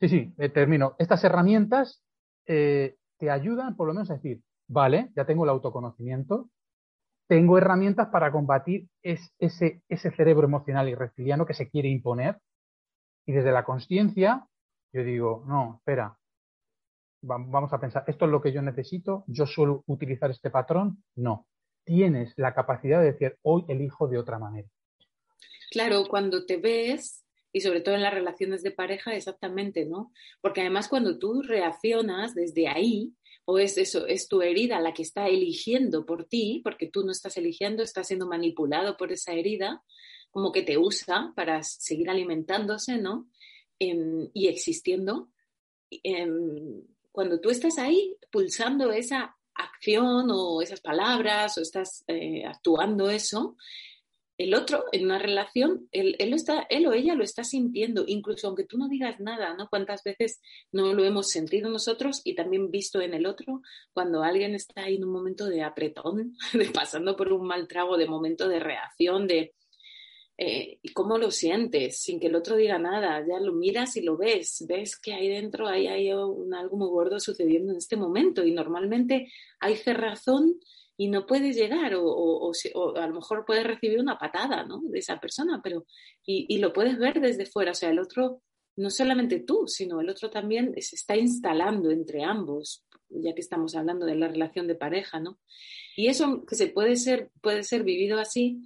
sí, 0.00 0.08
sí, 0.08 0.34
eh, 0.38 0.48
termino. 0.48 0.94
Estas 0.98 1.22
herramientas 1.24 2.02
eh, 2.46 2.96
te 3.18 3.30
ayudan 3.30 3.76
por 3.76 3.86
lo 3.86 3.94
menos 3.94 4.10
a 4.10 4.14
decir, 4.14 4.42
vale, 4.68 5.10
ya 5.14 5.24
tengo 5.24 5.44
el 5.44 5.50
autoconocimiento, 5.50 6.48
tengo 7.28 7.58
herramientas 7.58 8.08
para 8.08 8.30
combatir 8.32 8.88
ese, 9.02 9.82
ese 9.88 10.10
cerebro 10.10 10.46
emocional 10.46 10.88
y 10.88 10.94
reptiliano 10.94 11.46
que 11.46 11.54
se 11.54 11.68
quiere 11.68 11.88
imponer. 11.88 12.38
Y 13.26 13.32
desde 13.32 13.52
la 13.52 13.64
conciencia, 13.64 14.46
yo 14.92 15.04
digo, 15.04 15.44
no, 15.46 15.76
espera, 15.78 16.16
vamos 17.22 17.72
a 17.72 17.80
pensar, 17.80 18.04
¿esto 18.06 18.24
es 18.24 18.30
lo 18.30 18.42
que 18.42 18.52
yo 18.52 18.62
necesito? 18.62 19.24
¿Yo 19.26 19.46
suelo 19.46 19.82
utilizar 19.86 20.30
este 20.30 20.50
patrón? 20.50 21.02
No. 21.14 21.46
Tienes 21.84 22.32
la 22.36 22.54
capacidad 22.54 23.00
de 23.00 23.12
decir, 23.12 23.36
hoy 23.42 23.64
elijo 23.68 24.08
de 24.08 24.18
otra 24.18 24.38
manera. 24.38 24.68
Claro, 25.70 26.04
cuando 26.08 26.44
te 26.44 26.58
ves, 26.58 27.24
y 27.52 27.60
sobre 27.60 27.80
todo 27.80 27.94
en 27.94 28.02
las 28.02 28.14
relaciones 28.14 28.62
de 28.62 28.70
pareja, 28.70 29.14
exactamente, 29.14 29.84
¿no? 29.84 30.12
Porque 30.40 30.60
además 30.60 30.88
cuando 30.88 31.18
tú 31.18 31.42
reaccionas 31.42 32.34
desde 32.34 32.68
ahí, 32.68 33.14
o 33.44 33.58
es 33.58 33.76
eso, 33.76 34.06
es 34.06 34.28
tu 34.28 34.42
herida 34.42 34.80
la 34.80 34.94
que 34.94 35.02
está 35.02 35.28
eligiendo 35.28 36.06
por 36.06 36.24
ti, 36.24 36.60
porque 36.62 36.88
tú 36.88 37.04
no 37.04 37.10
estás 37.10 37.36
eligiendo, 37.36 37.82
estás 37.82 38.06
siendo 38.06 38.26
manipulado 38.26 38.96
por 38.96 39.12
esa 39.12 39.32
herida, 39.32 39.82
como 40.30 40.52
que 40.52 40.62
te 40.62 40.78
usa 40.78 41.32
para 41.34 41.62
seguir 41.62 42.08
alimentándose, 42.08 42.98
¿no? 42.98 43.28
Y 43.78 44.46
existiendo. 44.46 45.30
Em, 45.90 46.84
cuando 47.10 47.40
tú 47.40 47.50
estás 47.50 47.78
ahí 47.78 48.16
pulsando 48.30 48.92
esa 48.92 49.36
acción 49.54 50.28
o 50.30 50.62
esas 50.62 50.80
palabras 50.80 51.58
o 51.58 51.60
estás 51.60 52.04
eh, 52.08 52.44
actuando 52.46 53.10
eso, 53.10 53.56
el 54.38 54.54
otro 54.54 54.84
en 54.92 55.04
una 55.04 55.18
relación, 55.18 55.88
él, 55.92 56.16
él, 56.18 56.34
él 56.70 56.86
o 56.86 56.92
ella 56.92 57.14
lo 57.14 57.22
está 57.22 57.44
sintiendo, 57.44 58.04
incluso 58.06 58.46
aunque 58.46 58.64
tú 58.64 58.78
no 58.78 58.88
digas 58.88 59.20
nada, 59.20 59.54
¿no? 59.54 59.68
Cuántas 59.68 60.02
veces 60.02 60.40
no 60.72 60.92
lo 60.94 61.04
hemos 61.04 61.30
sentido 61.30 61.68
nosotros 61.68 62.22
y 62.24 62.34
también 62.34 62.70
visto 62.70 63.00
en 63.00 63.14
el 63.14 63.26
otro 63.26 63.62
cuando 63.92 64.22
alguien 64.22 64.54
está 64.54 64.84
ahí 64.84 64.96
en 64.96 65.04
un 65.04 65.12
momento 65.12 65.46
de 65.46 65.62
apretón, 65.62 66.36
de 66.52 66.66
pasando 66.70 67.16
por 67.16 67.32
un 67.32 67.46
mal 67.46 67.68
trago, 67.68 67.96
de 67.96 68.06
momento 68.06 68.48
de 68.48 68.60
reacción, 68.60 69.26
de, 69.26 69.54
eh, 70.38 70.78
y 70.82 70.92
cómo 70.92 71.18
lo 71.18 71.30
sientes 71.30 72.00
sin 72.00 72.18
que 72.18 72.28
el 72.28 72.34
otro 72.34 72.56
diga 72.56 72.78
nada, 72.78 73.24
ya 73.26 73.38
lo 73.38 73.52
miras 73.52 73.96
y 73.96 74.02
lo 74.02 74.16
ves, 74.16 74.64
ves 74.66 74.98
que 74.98 75.12
ahí 75.12 75.28
dentro 75.28 75.68
hay, 75.68 75.86
hay 75.86 76.12
un, 76.12 76.54
algo 76.54 76.76
muy 76.76 76.88
gordo 76.88 77.20
sucediendo 77.20 77.72
en 77.72 77.78
este 77.78 77.96
momento 77.96 78.44
y 78.44 78.52
normalmente 78.52 79.30
hay 79.60 79.76
cerrazón 79.76 80.58
y 80.96 81.08
no 81.08 81.26
puedes 81.26 81.56
llegar 81.56 81.94
o, 81.94 82.04
o, 82.04 82.52
a 82.96 83.06
lo 83.06 83.14
mejor 83.14 83.44
puedes 83.44 83.64
recibir 83.64 84.00
una 84.00 84.18
patada 84.18 84.64
¿no? 84.64 84.80
de 84.84 84.98
esa 84.98 85.20
persona, 85.20 85.60
pero 85.62 85.86
y, 86.24 86.46
y, 86.48 86.58
lo 86.58 86.72
puedes 86.72 86.98
ver 86.98 87.20
desde 87.20 87.46
fuera, 87.46 87.72
o 87.72 87.74
sea, 87.74 87.90
el 87.90 87.98
otro, 87.98 88.42
no 88.76 88.88
solamente 88.90 89.40
tú, 89.40 89.64
sino 89.66 90.00
el 90.00 90.08
otro 90.08 90.30
también 90.30 90.72
se 90.80 90.96
está 90.96 91.16
instalando 91.16 91.90
entre 91.90 92.24
ambos, 92.24 92.84
ya 93.10 93.34
que 93.34 93.40
estamos 93.40 93.74
hablando 93.74 94.06
de 94.06 94.16
la 94.16 94.28
relación 94.28 94.66
de 94.66 94.74
pareja, 94.74 95.20
¿no? 95.20 95.38
Y 95.96 96.08
eso 96.08 96.44
que 96.46 96.54
se 96.54 96.68
puede 96.68 96.96
ser, 96.96 97.30
puede 97.40 97.62
ser 97.64 97.84
vivido 97.84 98.18
así, 98.18 98.62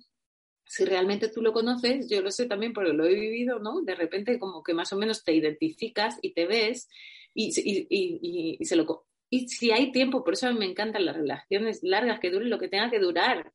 si 0.67 0.85
realmente 0.85 1.29
tú 1.29 1.43
lo 1.43 1.53
conoces, 1.53 2.09
yo 2.09 2.21
lo 2.21 2.31
sé 2.31 2.47
también 2.47 2.73
porque 2.73 2.93
lo 2.93 3.07
he 3.07 3.14
vivido, 3.14 3.59
¿no? 3.61 3.83
De 3.83 3.95
repente 3.95 4.39
como 4.39 4.62
que 4.62 4.75
más 4.75 4.93
o 4.93 4.97
menos 4.97 5.25
te 5.25 5.33
identificas 5.33 6.19
y 6.23 6.35
te 6.35 6.47
ves 6.47 6.89
y, 7.35 7.53
y, 7.57 8.57
y, 8.61 8.64
se 8.64 8.77
lo... 8.77 9.07
Y 9.31 9.49
si 9.49 9.71
hay 9.71 9.93
tiempo, 9.93 10.25
por 10.25 10.35
eso 10.35 10.49
a 10.49 10.53
mí 10.53 10.59
me 10.59 10.67
encantan 10.67 11.05
las 11.05 11.17
relaciones 11.17 11.83
largas, 11.83 12.21
que 12.21 12.31
duren 12.31 12.51
lo 12.51 12.59
que 12.59 12.69
tenga 12.69 12.91
que 12.91 12.99
durar. 12.99 13.53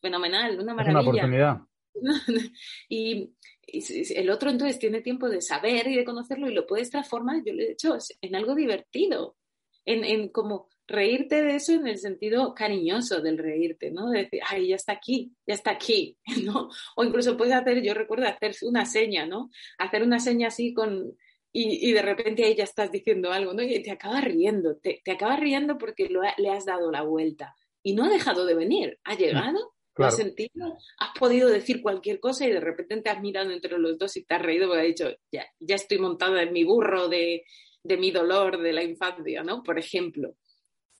Fenomenal, 0.00 0.58
una 0.58 0.74
maravilla. 0.74 1.00
Es 1.00 1.06
una 1.06 1.10
oportunidad. 1.10 1.60
y, 2.88 3.34
el 3.64 4.30
otro 4.30 4.50
entonces 4.50 4.78
tiene 4.78 5.00
tiempo 5.00 5.28
de 5.28 5.40
saber 5.40 5.86
y 5.86 5.96
de 5.96 6.04
conocerlo 6.04 6.48
y 6.48 6.54
lo 6.54 6.66
puedes 6.66 6.90
transformar, 6.90 7.42
yo 7.44 7.52
lo 7.52 7.62
he 7.62 7.72
hecho, 7.72 7.96
en 8.20 8.34
algo 8.34 8.56
divertido, 8.56 9.36
en, 9.84 10.04
en 10.04 10.28
como 10.28 10.68
reírte 10.86 11.42
de 11.42 11.56
eso 11.56 11.72
en 11.72 11.86
el 11.86 11.98
sentido 11.98 12.54
cariñoso 12.54 13.20
del 13.20 13.38
reírte, 13.38 13.90
¿no? 13.90 14.10
De 14.10 14.24
decir, 14.24 14.40
ay, 14.48 14.68
ya 14.68 14.76
está 14.76 14.92
aquí, 14.92 15.32
ya 15.46 15.54
está 15.54 15.70
aquí, 15.70 16.18
¿no? 16.44 16.70
O 16.96 17.04
incluso 17.04 17.36
puedes 17.36 17.54
hacer, 17.54 17.82
yo 17.82 17.94
recuerdo 17.94 18.26
hacer 18.26 18.54
una 18.62 18.84
seña, 18.84 19.26
¿no? 19.26 19.50
Hacer 19.78 20.02
una 20.02 20.18
seña 20.18 20.48
así 20.48 20.74
con, 20.74 21.16
y, 21.52 21.88
y 21.88 21.92
de 21.92 22.02
repente 22.02 22.44
ahí 22.44 22.54
ya 22.54 22.64
estás 22.64 22.90
diciendo 22.90 23.32
algo, 23.32 23.52
¿no? 23.54 23.62
Y 23.62 23.82
te 23.82 23.90
acabas 23.90 24.24
riendo, 24.24 24.76
te, 24.76 25.00
te 25.04 25.12
acabas 25.12 25.40
riendo 25.40 25.78
porque 25.78 26.08
lo 26.08 26.22
le 26.36 26.50
has 26.50 26.64
dado 26.64 26.90
la 26.90 27.02
vuelta. 27.02 27.54
Y 27.82 27.94
no 27.94 28.04
ha 28.04 28.08
dejado 28.08 28.46
de 28.46 28.54
venir, 28.54 28.98
ha 29.04 29.14
llegado, 29.16 29.74
lo 29.96 30.06
has 30.06 30.16
sentido, 30.16 30.78
has 30.98 31.18
podido 31.18 31.48
decir 31.48 31.82
cualquier 31.82 32.20
cosa 32.20 32.46
y 32.46 32.52
de 32.52 32.60
repente 32.60 33.02
te 33.02 33.10
has 33.10 33.20
mirado 33.20 33.50
entre 33.50 33.76
los 33.78 33.98
dos 33.98 34.16
y 34.16 34.24
te 34.24 34.34
has 34.34 34.42
reído 34.42 34.68
porque 34.68 34.80
has 34.80 34.86
dicho, 34.86 35.10
ya, 35.32 35.44
ya 35.58 35.74
estoy 35.74 35.98
montada 35.98 36.42
en 36.42 36.52
mi 36.52 36.64
burro 36.64 37.08
de, 37.08 37.44
de 37.82 37.96
mi 37.96 38.10
dolor 38.12 38.58
de 38.58 38.72
la 38.72 38.84
infancia, 38.84 39.42
¿no? 39.42 39.62
Por 39.62 39.78
ejemplo 39.78 40.36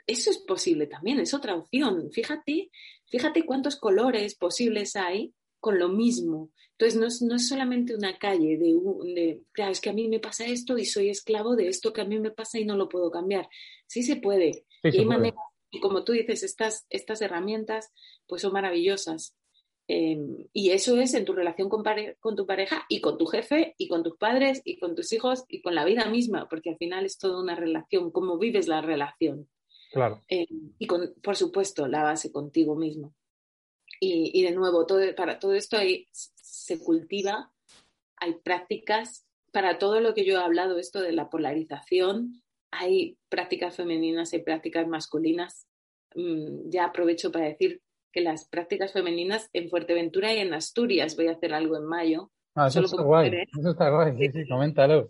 eso 0.07 0.31
es 0.31 0.39
posible 0.39 0.87
también, 0.87 1.21
es 1.21 1.35
otra 1.35 1.55
opción. 1.55 2.11
Fíjate, 2.13 2.71
fíjate 3.07 3.45
cuántos 3.45 3.77
colores 3.77 4.35
posibles 4.35 4.97
hay 4.97 5.35
con 5.61 5.79
lo 5.79 5.89
mismo. 5.89 6.51
Entonces, 6.73 6.99
no 6.99 7.07
es, 7.07 7.23
no 7.23 7.37
es 7.37 7.49
solamente 7.49 7.95
una 7.95 8.19
calle 8.19 8.59
de, 8.59 8.75
de, 9.15 9.43
claro, 9.53 9.71
es 9.71 9.81
que 9.81 9.91
a 9.91 9.93
mí 9.93 10.09
me 10.09 10.19
pasa 10.19 10.45
esto 10.45 10.77
y 10.77 10.85
soy 10.85 11.11
esclavo 11.11 11.55
de 11.55 11.69
esto 11.69 11.93
que 11.93 12.01
a 12.01 12.05
mí 12.05 12.19
me 12.19 12.33
pasa 12.33 12.59
y 12.59 12.65
no 12.65 12.77
lo 12.77 12.89
puedo 12.89 13.11
cambiar. 13.11 13.49
Sí 13.87 14.03
se 14.03 14.17
puede. 14.17 14.65
y, 14.83 15.81
como 15.81 16.03
tú 16.03 16.13
dices, 16.13 16.43
estas, 16.43 16.87
estas 16.91 17.23
herramientas 17.23 17.93
pues 18.27 18.43
son 18.43 18.53
maravillosas. 18.53 19.37
Em, 19.87 20.49
y 20.53 20.71
eso 20.71 20.99
es 21.01 21.15
en 21.15 21.25
tu 21.25 21.33
relación 21.33 21.69
con, 21.69 21.85
con, 22.19 22.37
tu 22.37 22.47
pareja 22.47 22.85
y 22.89 23.01
con 23.01 23.19
tu 23.19 23.27
jefe 23.27 23.75
y 23.79 23.89
con 23.89 24.03
tus 24.03 24.17
padres 24.17 24.63
y 24.65 24.79
con 24.79 24.95
tus 24.95 25.13
hijos 25.13 25.45
y 25.49 25.61
con 25.61 25.75
la 25.75 25.85
vida 25.85 26.07
misma, 26.07 26.49
porque 26.49 26.71
al 26.71 26.77
final 26.77 27.05
es 27.05 27.19
toda 27.19 27.41
una 27.41 27.55
relación, 27.55 28.11
cómo 28.11 28.39
vives 28.39 28.69
la 28.69 28.81
relación. 28.81 29.49
Claro. 29.93 30.23
Eh, 30.29 30.47
y 30.79 30.87
con, 30.87 31.15
por 31.23 31.37
supuesto, 31.37 31.87
la 31.87 32.03
base 32.03 32.33
contigo 32.33 32.75
mismo. 32.75 33.15
Y, 34.01 34.31
y 34.35 34.43
de 34.43 34.53
nuevo, 34.53 34.87
todo, 34.87 35.01
para 35.15 35.39
todo 35.39 35.55
esto 35.55 35.77
hay, 35.77 36.09
se 36.13 36.79
cultiva, 36.83 37.53
hay 38.17 38.35
prácticas, 38.43 39.27
para 39.53 39.79
todo 39.79 40.01
lo 40.01 40.15
que 40.15 40.25
yo 40.25 40.35
he 40.35 40.43
hablado, 40.43 40.79
esto 40.79 41.01
de 41.01 41.13
la 41.13 41.29
polarización, 41.29 42.43
hay 42.71 43.19
prácticas 43.29 43.77
femeninas, 43.77 44.33
hay 44.33 44.43
prácticas 44.43 44.89
masculinas. 44.89 45.67
Mm, 46.15 46.71
ya 46.71 46.87
aprovecho 46.87 47.31
para 47.31 47.47
decir 47.47 47.83
que 48.13 48.23
las 48.23 48.47
prácticas 48.49 48.93
femeninas 48.93 49.49
en 49.53 49.69
Fuerteventura 49.69 50.33
y 50.33 50.39
en 50.39 50.55
Asturias 50.55 51.17
voy 51.17 51.29
a 51.29 51.33
hacer 51.33 51.55
algo 51.55 51.77
en 51.77 51.85
mayo. 51.85 52.31
Ah, 52.55 52.69
eso 52.69 52.81
está 52.81 53.03
guay, 53.03 53.31
eso 53.59 53.71
está 53.71 53.91
guay, 53.91 54.17
sí, 54.19 54.31
sí, 54.33 54.49
coméntalo. 54.49 55.09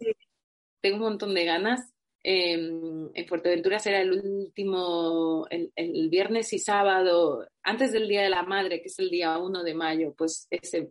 Tengo 0.81 0.97
un 0.97 1.03
montón 1.03 1.35
de 1.35 1.45
ganas 1.45 1.92
en 2.25 3.27
Fuerteventura 3.27 3.79
será 3.79 4.01
el 4.01 4.13
último, 4.13 5.47
el, 5.51 6.09
viernes 6.09 6.53
y 6.53 6.59
sábado, 6.59 7.47
antes 7.63 7.93
del 7.93 8.09
Día 8.09 8.23
de 8.23 8.31
la 8.31 8.43
Madre, 8.43 8.81
que 8.81 8.89
es 8.89 8.99
el 8.99 9.11
día 9.11 9.39
1 9.39 9.63
de 9.65 9.75
mayo, 9.75 10.15
pues 10.17 10.47
ese 10.51 10.89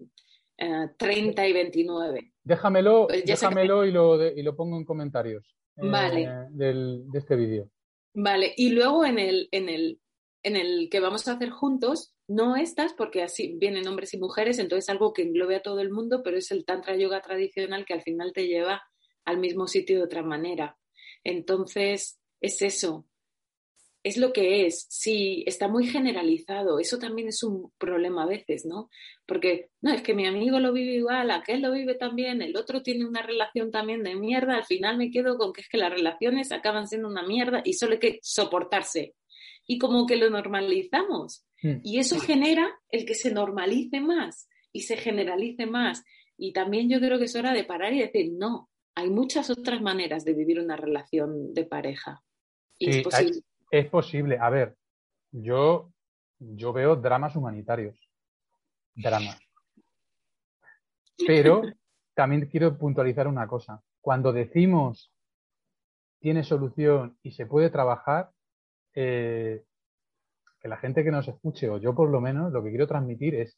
30 0.97 1.47
y 1.47 1.53
29. 1.53 2.33
Déjamelo, 2.43 3.07
pues 3.07 3.25
déjamelo 3.25 3.85
y, 3.85 3.91
lo, 3.91 4.29
y 4.29 4.41
lo 4.43 4.55
pongo 4.55 4.77
en 4.77 4.85
comentarios 4.85 5.55
eh, 5.77 6.27
de 6.51 7.17
este 7.17 7.35
vídeo. 7.35 7.69
Vale, 8.13 8.53
y 8.57 8.69
luego 8.69 9.05
en 9.05 9.19
el, 9.19 9.47
en, 9.51 9.69
el, 9.69 9.99
en 10.43 10.55
el 10.57 10.89
que 10.89 10.99
vamos 10.99 11.27
a 11.27 11.33
hacer 11.33 11.49
juntos, 11.49 12.13
no 12.27 12.55
estas, 12.55 12.93
porque 12.93 13.23
así 13.23 13.55
vienen 13.57 13.87
hombres 13.87 14.13
y 14.13 14.19
mujeres, 14.19 14.59
entonces 14.59 14.89
algo 14.89 15.13
que 15.13 15.23
englobe 15.23 15.55
a 15.55 15.61
todo 15.61 15.79
el 15.79 15.91
mundo, 15.91 16.21
pero 16.23 16.37
es 16.37 16.51
el 16.51 16.65
Tantra 16.65 16.95
Yoga 16.95 17.21
tradicional 17.21 17.85
que 17.85 17.93
al 17.93 18.01
final 18.01 18.33
te 18.33 18.47
lleva 18.47 18.81
al 19.25 19.37
mismo 19.37 19.67
sitio 19.67 19.97
de 19.97 20.03
otra 20.03 20.23
manera. 20.23 20.77
Entonces, 21.23 22.19
es 22.39 22.61
eso, 22.61 23.05
es 24.03 24.17
lo 24.17 24.33
que 24.33 24.65
es. 24.65 24.87
Sí, 24.89 25.43
está 25.45 25.67
muy 25.67 25.87
generalizado. 25.87 26.79
Eso 26.79 26.97
también 26.97 27.27
es 27.27 27.43
un 27.43 27.71
problema 27.77 28.23
a 28.23 28.27
veces, 28.27 28.65
¿no? 28.65 28.89
Porque, 29.27 29.69
no, 29.81 29.93
es 29.93 30.01
que 30.01 30.13
mi 30.13 30.25
amigo 30.25 30.59
lo 30.59 30.73
vive 30.73 30.93
igual, 30.93 31.31
aquel 31.31 31.61
lo 31.61 31.71
vive 31.71 31.95
también, 31.95 32.41
el 32.41 32.57
otro 32.57 32.81
tiene 32.81 33.05
una 33.05 33.21
relación 33.21 33.71
también 33.71 34.03
de 34.03 34.15
mierda. 34.15 34.55
Al 34.55 34.65
final 34.65 34.97
me 34.97 35.11
quedo 35.11 35.37
con 35.37 35.53
que 35.53 35.61
es 35.61 35.69
que 35.69 35.77
las 35.77 35.91
relaciones 35.91 36.51
acaban 36.51 36.87
siendo 36.87 37.07
una 37.07 37.23
mierda 37.23 37.61
y 37.63 37.73
solo 37.73 37.93
hay 37.93 37.99
que 37.99 38.19
soportarse. 38.21 39.15
Y 39.67 39.77
como 39.77 40.07
que 40.07 40.17
lo 40.17 40.29
normalizamos. 40.29 41.45
Hmm. 41.61 41.77
Y 41.83 41.99
eso 41.99 42.19
genera 42.19 42.67
el 42.89 43.05
que 43.05 43.13
se 43.13 43.31
normalice 43.31 44.01
más 44.01 44.49
y 44.73 44.81
se 44.81 44.97
generalice 44.97 45.67
más. 45.67 46.03
Y 46.37 46.53
también 46.53 46.89
yo 46.89 46.99
creo 46.99 47.19
que 47.19 47.25
es 47.25 47.35
hora 47.35 47.53
de 47.53 47.63
parar 47.63 47.93
y 47.93 47.99
decir, 47.99 48.31
no, 48.33 48.70
hay 48.95 49.09
muchas 49.09 49.49
otras 49.49 49.81
maneras 49.81 50.25
de 50.25 50.33
vivir 50.33 50.59
una 50.59 50.75
relación 50.75 51.53
de 51.53 51.65
pareja. 51.65 52.23
es, 52.79 53.03
posible. 53.03 53.41
es 53.71 53.89
posible. 53.89 54.37
A 54.39 54.49
ver, 54.49 54.75
yo, 55.31 55.91
yo 56.39 56.73
veo 56.73 56.95
dramas 56.95 57.35
humanitarios. 57.35 57.97
Dramas. 58.95 59.39
Pero 61.27 61.61
también 62.13 62.47
quiero 62.47 62.77
puntualizar 62.77 63.27
una 63.27 63.47
cosa. 63.47 63.81
Cuando 64.01 64.33
decimos 64.33 65.11
tiene 66.19 66.43
solución 66.43 67.17
y 67.23 67.31
se 67.31 67.47
puede 67.47 67.71
trabajar, 67.71 68.31
eh, 68.93 69.63
que 70.59 70.67
la 70.67 70.77
gente 70.77 71.03
que 71.03 71.11
nos 71.11 71.27
escuche, 71.27 71.67
o 71.67 71.79
yo 71.79 71.95
por 71.95 72.09
lo 72.09 72.21
menos, 72.21 72.53
lo 72.53 72.63
que 72.63 72.69
quiero 72.69 72.87
transmitir 72.87 73.33
es, 73.33 73.57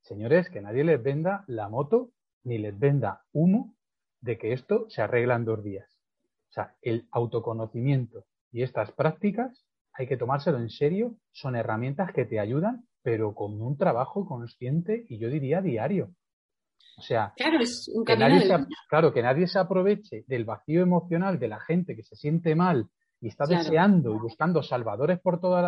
señores, 0.00 0.48
que 0.48 0.62
nadie 0.62 0.84
les 0.84 1.02
venda 1.02 1.44
la 1.46 1.68
moto 1.68 2.10
ni 2.44 2.56
les 2.56 2.76
venda 2.78 3.24
humo 3.32 3.74
de 4.20 4.38
que 4.38 4.52
esto 4.52 4.86
se 4.88 5.02
arregla 5.02 5.36
en 5.36 5.44
dos 5.44 5.62
días. 5.62 5.88
O 6.50 6.52
sea, 6.52 6.74
el 6.82 7.08
autoconocimiento 7.12 8.24
y 8.50 8.62
estas 8.62 8.92
prácticas 8.92 9.64
hay 9.92 10.06
que 10.06 10.16
tomárselo 10.16 10.58
en 10.58 10.70
serio, 10.70 11.16
son 11.32 11.56
herramientas 11.56 12.12
que 12.12 12.24
te 12.24 12.38
ayudan, 12.38 12.86
pero 13.02 13.34
con 13.34 13.60
un 13.60 13.76
trabajo 13.76 14.26
consciente 14.26 15.04
y 15.08 15.18
yo 15.18 15.28
diría 15.28 15.60
diario. 15.60 16.14
O 16.96 17.02
sea, 17.02 17.32
claro, 17.36 17.58
es 17.60 17.90
un 17.94 18.04
que 18.04 18.16
nadie 18.16 18.40
se, 18.40 18.66
claro, 18.88 19.12
que 19.12 19.22
nadie 19.22 19.46
se 19.46 19.58
aproveche 19.58 20.24
del 20.26 20.44
vacío 20.44 20.82
emocional 20.82 21.38
de 21.38 21.48
la 21.48 21.60
gente 21.60 21.94
que 21.96 22.02
se 22.02 22.16
siente 22.16 22.54
mal 22.54 22.88
y 23.20 23.28
está 23.28 23.46
deseando 23.46 24.14
y 24.14 24.18
buscando 24.18 24.62
salvadores 24.62 25.20
por 25.20 25.40
todo 25.40 25.58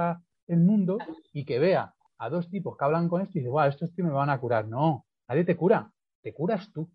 el 0.47 0.61
mundo 0.61 0.99
y 1.33 1.45
que 1.45 1.59
vea 1.59 1.95
a 2.19 2.29
dos 2.31 2.49
tipos 2.51 2.77
que 2.77 2.85
hablan 2.85 3.09
con 3.09 3.23
esto 3.23 3.39
y 3.39 3.41
dice, 3.41 3.51
wow, 3.51 3.65
estos 3.65 3.93
tíos 3.95 4.09
me 4.09 4.15
van 4.15 4.31
a 4.31 4.39
curar. 4.39 4.69
No, 4.69 5.07
nadie 5.29 5.45
te 5.45 5.57
cura, 5.57 5.91
te 6.23 6.33
curas 6.33 6.71
tú 6.73 6.91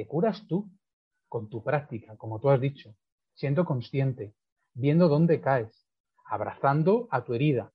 te 0.00 0.06
curas 0.06 0.46
tú 0.48 0.70
con 1.28 1.50
tu 1.50 1.62
práctica, 1.62 2.16
como 2.16 2.40
tú 2.40 2.48
has 2.48 2.58
dicho, 2.58 2.94
siendo 3.34 3.66
consciente, 3.66 4.34
viendo 4.72 5.08
dónde 5.08 5.42
caes, 5.42 5.86
abrazando 6.24 7.06
a 7.10 7.22
tu 7.22 7.34
herida. 7.34 7.70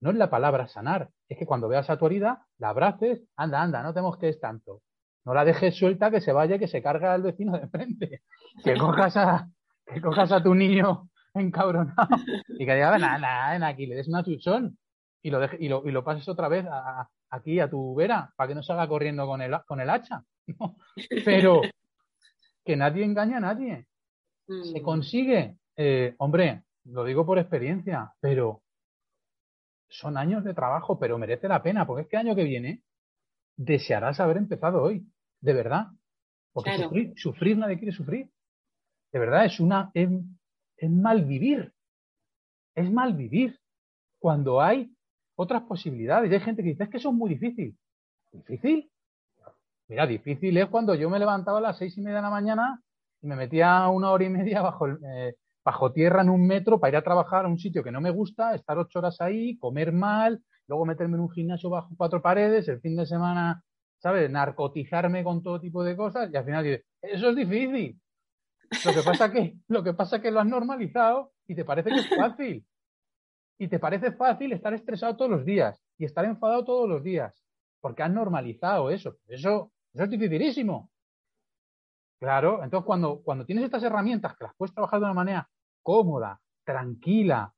no 0.00 0.08
es 0.08 0.16
la 0.16 0.30
palabra 0.30 0.68
sanar, 0.68 1.10
es 1.28 1.36
que 1.36 1.44
cuando 1.44 1.68
veas 1.68 1.90
a 1.90 1.98
tu 1.98 2.06
herida, 2.06 2.46
la 2.56 2.70
abraces, 2.70 3.28
anda, 3.36 3.60
anda, 3.60 3.82
no 3.82 4.16
te 4.16 4.30
es 4.30 4.40
tanto. 4.40 4.80
No 5.26 5.34
la 5.34 5.44
dejes 5.44 5.76
suelta 5.76 6.10
que 6.10 6.22
se 6.22 6.32
vaya 6.32 6.58
que 6.58 6.66
se 6.66 6.80
carga 6.80 7.12
al 7.12 7.20
vecino 7.20 7.58
de 7.58 7.68
frente. 7.68 8.22
Que 8.64 8.78
cojas 8.78 9.14
a, 9.18 9.50
que 9.84 10.00
cojas 10.00 10.32
a 10.32 10.42
tu 10.42 10.54
niño 10.54 11.10
encabronado 11.34 12.08
y 12.58 12.64
que 12.64 12.74
diga, 12.74 12.96
nada, 12.96 13.18
nada, 13.18 13.66
aquí 13.66 13.84
le 13.84 13.96
des 13.96 14.08
una 14.08 14.24
chuchón 14.24 14.78
y 15.20 15.28
lo, 15.28 15.44
y 15.58 15.68
lo, 15.68 15.86
y 15.86 15.90
lo 15.90 16.02
pases 16.02 16.26
otra 16.26 16.48
vez 16.48 16.64
aquí 17.28 17.60
a 17.60 17.68
tu 17.68 17.94
vera 17.94 18.32
para 18.34 18.48
que 18.48 18.54
no 18.54 18.62
salga 18.62 18.88
corriendo 18.88 19.26
con 19.26 19.42
el, 19.42 19.54
con 19.66 19.82
el 19.82 19.90
hacha. 19.90 20.24
Pero 21.24 21.62
que 22.64 22.76
nadie 22.76 23.04
engaña 23.04 23.38
a 23.38 23.40
nadie. 23.40 23.86
Se 24.46 24.80
mm. 24.80 24.82
consigue, 24.82 25.56
eh, 25.76 26.14
hombre, 26.18 26.64
lo 26.84 27.04
digo 27.04 27.24
por 27.24 27.38
experiencia, 27.38 28.12
pero 28.20 28.62
son 29.88 30.16
años 30.16 30.44
de 30.44 30.54
trabajo, 30.54 30.98
pero 30.98 31.18
merece 31.18 31.48
la 31.48 31.62
pena, 31.62 31.86
porque 31.86 32.02
es 32.02 32.08
que 32.08 32.16
año 32.16 32.34
que 32.34 32.44
viene 32.44 32.82
desearás 33.56 34.20
haber 34.20 34.36
empezado 34.36 34.82
hoy, 34.82 35.06
de 35.40 35.52
verdad. 35.52 35.88
Porque 36.52 36.76
sufrir, 36.76 37.12
sufrir, 37.16 37.58
nadie 37.58 37.78
quiere 37.78 37.92
sufrir. 37.92 38.30
De 39.12 39.18
verdad, 39.18 39.44
es 39.44 39.60
una, 39.60 39.90
es, 39.94 40.08
es 40.76 40.90
mal 40.90 41.24
vivir. 41.24 41.72
Es 42.74 42.90
mal 42.90 43.14
vivir 43.14 43.58
cuando 44.18 44.60
hay 44.60 44.90
otras 45.36 45.62
posibilidades. 45.62 46.30
Y 46.30 46.34
hay 46.34 46.40
gente 46.40 46.62
que 46.62 46.70
dice, 46.70 46.84
es 46.84 46.90
que 46.90 46.96
eso 46.96 47.10
es 47.10 47.14
muy 47.14 47.30
difícil. 47.30 47.76
¿Difícil? 48.32 48.90
Mira, 49.88 50.06
difícil 50.06 50.56
es 50.58 50.66
cuando 50.66 50.94
yo 50.94 51.08
me 51.08 51.18
levantaba 51.18 51.58
a 51.58 51.62
las 51.62 51.78
seis 51.78 51.96
y 51.96 52.02
media 52.02 52.16
de 52.16 52.22
la 52.22 52.30
mañana 52.30 52.82
y 53.22 53.26
me 53.26 53.36
metía 53.36 53.88
una 53.88 54.10
hora 54.10 54.24
y 54.24 54.28
media 54.28 54.60
bajo, 54.60 54.86
eh, 54.86 55.34
bajo 55.64 55.92
tierra 55.92 56.22
en 56.22 56.28
un 56.28 56.46
metro 56.46 56.78
para 56.78 56.90
ir 56.90 56.96
a 56.96 57.02
trabajar 57.02 57.46
a 57.46 57.48
un 57.48 57.58
sitio 57.58 57.82
que 57.82 57.90
no 57.90 58.00
me 58.00 58.10
gusta, 58.10 58.54
estar 58.54 58.76
ocho 58.78 58.98
horas 58.98 59.20
ahí, 59.20 59.56
comer 59.58 59.92
mal, 59.92 60.42
luego 60.66 60.84
meterme 60.84 61.16
en 61.16 61.22
un 61.22 61.30
gimnasio 61.30 61.70
bajo 61.70 61.88
cuatro 61.96 62.20
paredes, 62.20 62.68
el 62.68 62.80
fin 62.80 62.96
de 62.96 63.06
semana, 63.06 63.62
¿sabes? 63.98 64.30
Narcotizarme 64.30 65.24
con 65.24 65.42
todo 65.42 65.60
tipo 65.60 65.82
de 65.82 65.96
cosas 65.96 66.30
y 66.32 66.36
al 66.36 66.44
final 66.44 66.64
dices, 66.64 66.84
eso 67.00 67.30
es 67.30 67.36
difícil. 67.36 67.98
Lo 68.84 68.92
que 68.92 69.02
pasa 69.02 69.32
que, 69.32 69.56
lo 69.68 69.82
que 69.82 69.94
pasa 69.94 70.20
que 70.20 70.30
lo 70.30 70.40
has 70.40 70.46
normalizado 70.46 71.32
y 71.46 71.54
te 71.54 71.64
parece 71.64 71.90
que 71.90 72.00
es 72.00 72.08
fácil. 72.14 72.66
Y 73.58 73.68
te 73.68 73.78
parece 73.78 74.12
fácil 74.12 74.52
estar 74.52 74.74
estresado 74.74 75.16
todos 75.16 75.30
los 75.30 75.44
días 75.44 75.82
y 75.96 76.04
estar 76.04 76.24
enfadado 76.26 76.64
todos 76.64 76.88
los 76.88 77.02
días, 77.02 77.42
porque 77.80 78.02
has 78.02 78.12
normalizado 78.12 78.90
eso. 78.90 79.16
Eso, 79.26 79.72
eso 79.98 80.04
es 80.04 80.10
dificilísimo. 80.10 80.92
Claro, 82.20 82.62
entonces 82.62 82.86
cuando, 82.86 83.20
cuando 83.22 83.44
tienes 83.44 83.64
estas 83.64 83.82
herramientas 83.82 84.36
que 84.36 84.44
las 84.44 84.54
puedes 84.56 84.72
trabajar 84.72 85.00
de 85.00 85.06
una 85.06 85.14
manera 85.14 85.50
cómoda, 85.82 86.40
tranquila, 86.64 87.52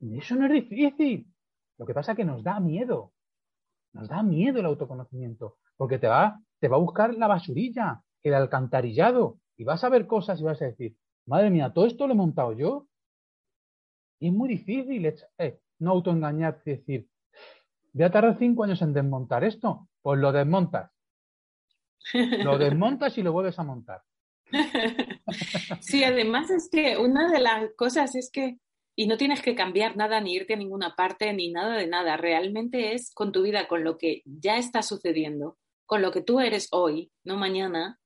eso 0.00 0.36
no 0.36 0.46
es 0.46 0.52
difícil. 0.52 1.26
Lo 1.78 1.84
que 1.84 1.94
pasa 1.94 2.12
es 2.12 2.16
que 2.16 2.24
nos 2.24 2.44
da 2.44 2.60
miedo. 2.60 3.12
Nos 3.92 4.08
da 4.08 4.22
miedo 4.22 4.60
el 4.60 4.66
autoconocimiento, 4.66 5.58
porque 5.76 5.98
te 5.98 6.06
va, 6.06 6.40
te 6.60 6.68
va 6.68 6.76
a 6.76 6.80
buscar 6.80 7.14
la 7.14 7.26
basurilla, 7.26 8.02
el 8.22 8.34
alcantarillado, 8.34 9.38
y 9.56 9.64
vas 9.64 9.82
a 9.82 9.88
ver 9.88 10.06
cosas 10.06 10.40
y 10.40 10.44
vas 10.44 10.62
a 10.62 10.66
decir, 10.66 10.96
madre 11.26 11.50
mía, 11.50 11.72
todo 11.72 11.86
esto 11.86 12.06
lo 12.06 12.14
he 12.14 12.16
montado 12.16 12.52
yo. 12.52 12.86
Y 14.20 14.28
es 14.28 14.32
muy 14.32 14.48
difícil 14.48 15.12
eh, 15.38 15.60
no 15.80 15.90
autoengañarte 15.90 16.70
y 16.70 16.76
decir, 16.76 17.08
voy 17.92 18.04
a 18.04 18.10
tardar 18.12 18.38
cinco 18.38 18.62
años 18.62 18.80
en 18.82 18.92
desmontar 18.92 19.42
esto. 19.42 19.88
Pues 20.02 20.20
lo 20.20 20.30
desmontas. 20.30 20.93
Lo 22.12 22.58
desmontas 22.58 23.16
y 23.18 23.22
lo 23.22 23.32
vuelves 23.32 23.58
a 23.58 23.64
montar. 23.64 24.02
Sí, 25.80 26.04
además 26.04 26.50
es 26.50 26.68
que 26.70 26.96
una 26.96 27.30
de 27.30 27.40
las 27.40 27.70
cosas 27.76 28.14
es 28.14 28.30
que, 28.30 28.58
y 28.94 29.06
no 29.06 29.16
tienes 29.16 29.42
que 29.42 29.54
cambiar 29.54 29.96
nada 29.96 30.20
ni 30.20 30.34
irte 30.34 30.54
a 30.54 30.56
ninguna 30.56 30.94
parte 30.94 31.32
ni 31.32 31.50
nada 31.50 31.76
de 31.76 31.86
nada, 31.86 32.16
realmente 32.16 32.94
es 32.94 33.12
con 33.12 33.32
tu 33.32 33.42
vida, 33.42 33.66
con 33.66 33.84
lo 33.84 33.98
que 33.98 34.22
ya 34.24 34.56
está 34.56 34.82
sucediendo, 34.82 35.58
con 35.86 36.02
lo 36.02 36.12
que 36.12 36.22
tú 36.22 36.40
eres 36.40 36.68
hoy, 36.70 37.10
no 37.24 37.36
mañana, 37.36 37.98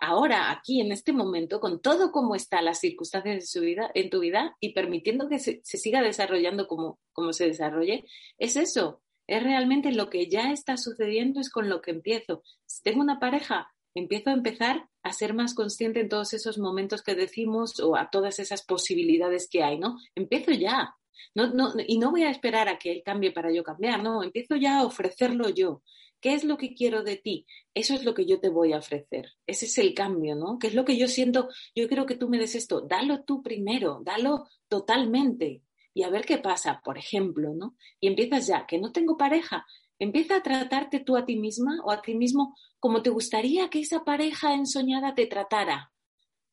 ahora, 0.00 0.50
aquí, 0.50 0.80
en 0.80 0.92
este 0.92 1.12
momento, 1.12 1.60
con 1.60 1.80
todo 1.80 2.10
como 2.10 2.34
está 2.34 2.62
las 2.62 2.80
circunstancias 2.80 3.34
de 3.36 3.42
su 3.42 3.60
vida, 3.60 3.90
en 3.94 4.10
tu 4.10 4.20
vida 4.20 4.56
y 4.60 4.72
permitiendo 4.72 5.28
que 5.28 5.38
se, 5.38 5.60
siga 5.62 6.02
desarrollando 6.02 6.66
como, 6.66 6.98
como 7.12 7.32
se 7.32 7.46
desarrolle, 7.46 8.04
es 8.38 8.56
eso, 8.56 9.02
es 9.30 9.44
realmente 9.44 9.92
lo 9.92 10.10
que 10.10 10.28
ya 10.28 10.50
está 10.50 10.76
sucediendo, 10.76 11.38
es 11.38 11.50
con 11.50 11.68
lo 11.68 11.80
que 11.80 11.92
empiezo. 11.92 12.42
Si 12.66 12.82
tengo 12.82 13.00
una 13.00 13.20
pareja, 13.20 13.68
empiezo 13.94 14.30
a 14.30 14.32
empezar 14.32 14.88
a 15.04 15.12
ser 15.12 15.34
más 15.34 15.54
consciente 15.54 16.00
en 16.00 16.08
todos 16.08 16.32
esos 16.34 16.58
momentos 16.58 17.02
que 17.02 17.14
decimos 17.14 17.78
o 17.78 17.96
a 17.96 18.10
todas 18.10 18.40
esas 18.40 18.64
posibilidades 18.66 19.48
que 19.48 19.62
hay, 19.62 19.78
¿no? 19.78 19.98
Empiezo 20.16 20.50
ya. 20.50 20.96
No, 21.36 21.46
no, 21.54 21.72
y 21.86 21.98
no 21.98 22.10
voy 22.10 22.24
a 22.24 22.30
esperar 22.30 22.68
a 22.68 22.76
que 22.76 22.90
él 22.90 23.02
cambie 23.04 23.30
para 23.30 23.52
yo 23.52 23.62
cambiar, 23.62 24.02
no, 24.02 24.24
empiezo 24.24 24.56
ya 24.56 24.80
a 24.80 24.84
ofrecerlo 24.84 25.48
yo. 25.48 25.82
¿Qué 26.20 26.34
es 26.34 26.42
lo 26.42 26.56
que 26.56 26.74
quiero 26.74 27.04
de 27.04 27.16
ti? 27.16 27.46
Eso 27.72 27.94
es 27.94 28.04
lo 28.04 28.14
que 28.14 28.26
yo 28.26 28.40
te 28.40 28.48
voy 28.48 28.72
a 28.72 28.78
ofrecer. 28.78 29.34
Ese 29.46 29.66
es 29.66 29.78
el 29.78 29.94
cambio, 29.94 30.34
¿no? 30.34 30.58
¿Qué 30.58 30.66
es 30.66 30.74
lo 30.74 30.84
que 30.84 30.98
yo 30.98 31.06
siento? 31.06 31.48
Yo 31.76 31.86
quiero 31.86 32.04
que 32.04 32.16
tú 32.16 32.28
me 32.28 32.38
des 32.38 32.56
esto. 32.56 32.80
Dalo 32.80 33.22
tú 33.22 33.42
primero, 33.42 34.02
dalo 34.04 34.48
totalmente 34.68 35.62
y 35.94 36.02
a 36.04 36.10
ver 36.10 36.24
qué 36.24 36.38
pasa, 36.38 36.80
por 36.84 36.98
ejemplo, 36.98 37.54
¿no? 37.54 37.76
Y 38.00 38.08
empiezas 38.08 38.46
ya, 38.46 38.66
que 38.66 38.78
no 38.78 38.92
tengo 38.92 39.16
pareja, 39.16 39.66
empieza 39.98 40.36
a 40.36 40.42
tratarte 40.42 41.00
tú 41.00 41.16
a 41.16 41.26
ti 41.26 41.36
misma 41.36 41.78
o 41.84 41.90
a 41.90 42.00
ti 42.02 42.14
mismo 42.14 42.56
como 42.78 43.02
te 43.02 43.10
gustaría 43.10 43.68
que 43.68 43.80
esa 43.80 44.04
pareja 44.04 44.54
ensoñada 44.54 45.14
te 45.14 45.26
tratara. 45.26 45.92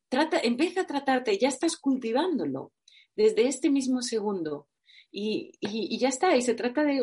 Trata, 0.08 0.38
empieza 0.40 0.82
a 0.82 0.86
tratarte, 0.86 1.38
ya 1.38 1.48
estás 1.48 1.76
cultivándolo 1.76 2.72
desde 3.16 3.48
este 3.48 3.70
mismo 3.70 4.02
segundo. 4.02 4.68
Y, 5.10 5.52
y, 5.60 5.98
ya 5.98 6.08
está, 6.08 6.36
y 6.36 6.42
se 6.42 6.54
trata 6.54 6.84
de 6.84 7.00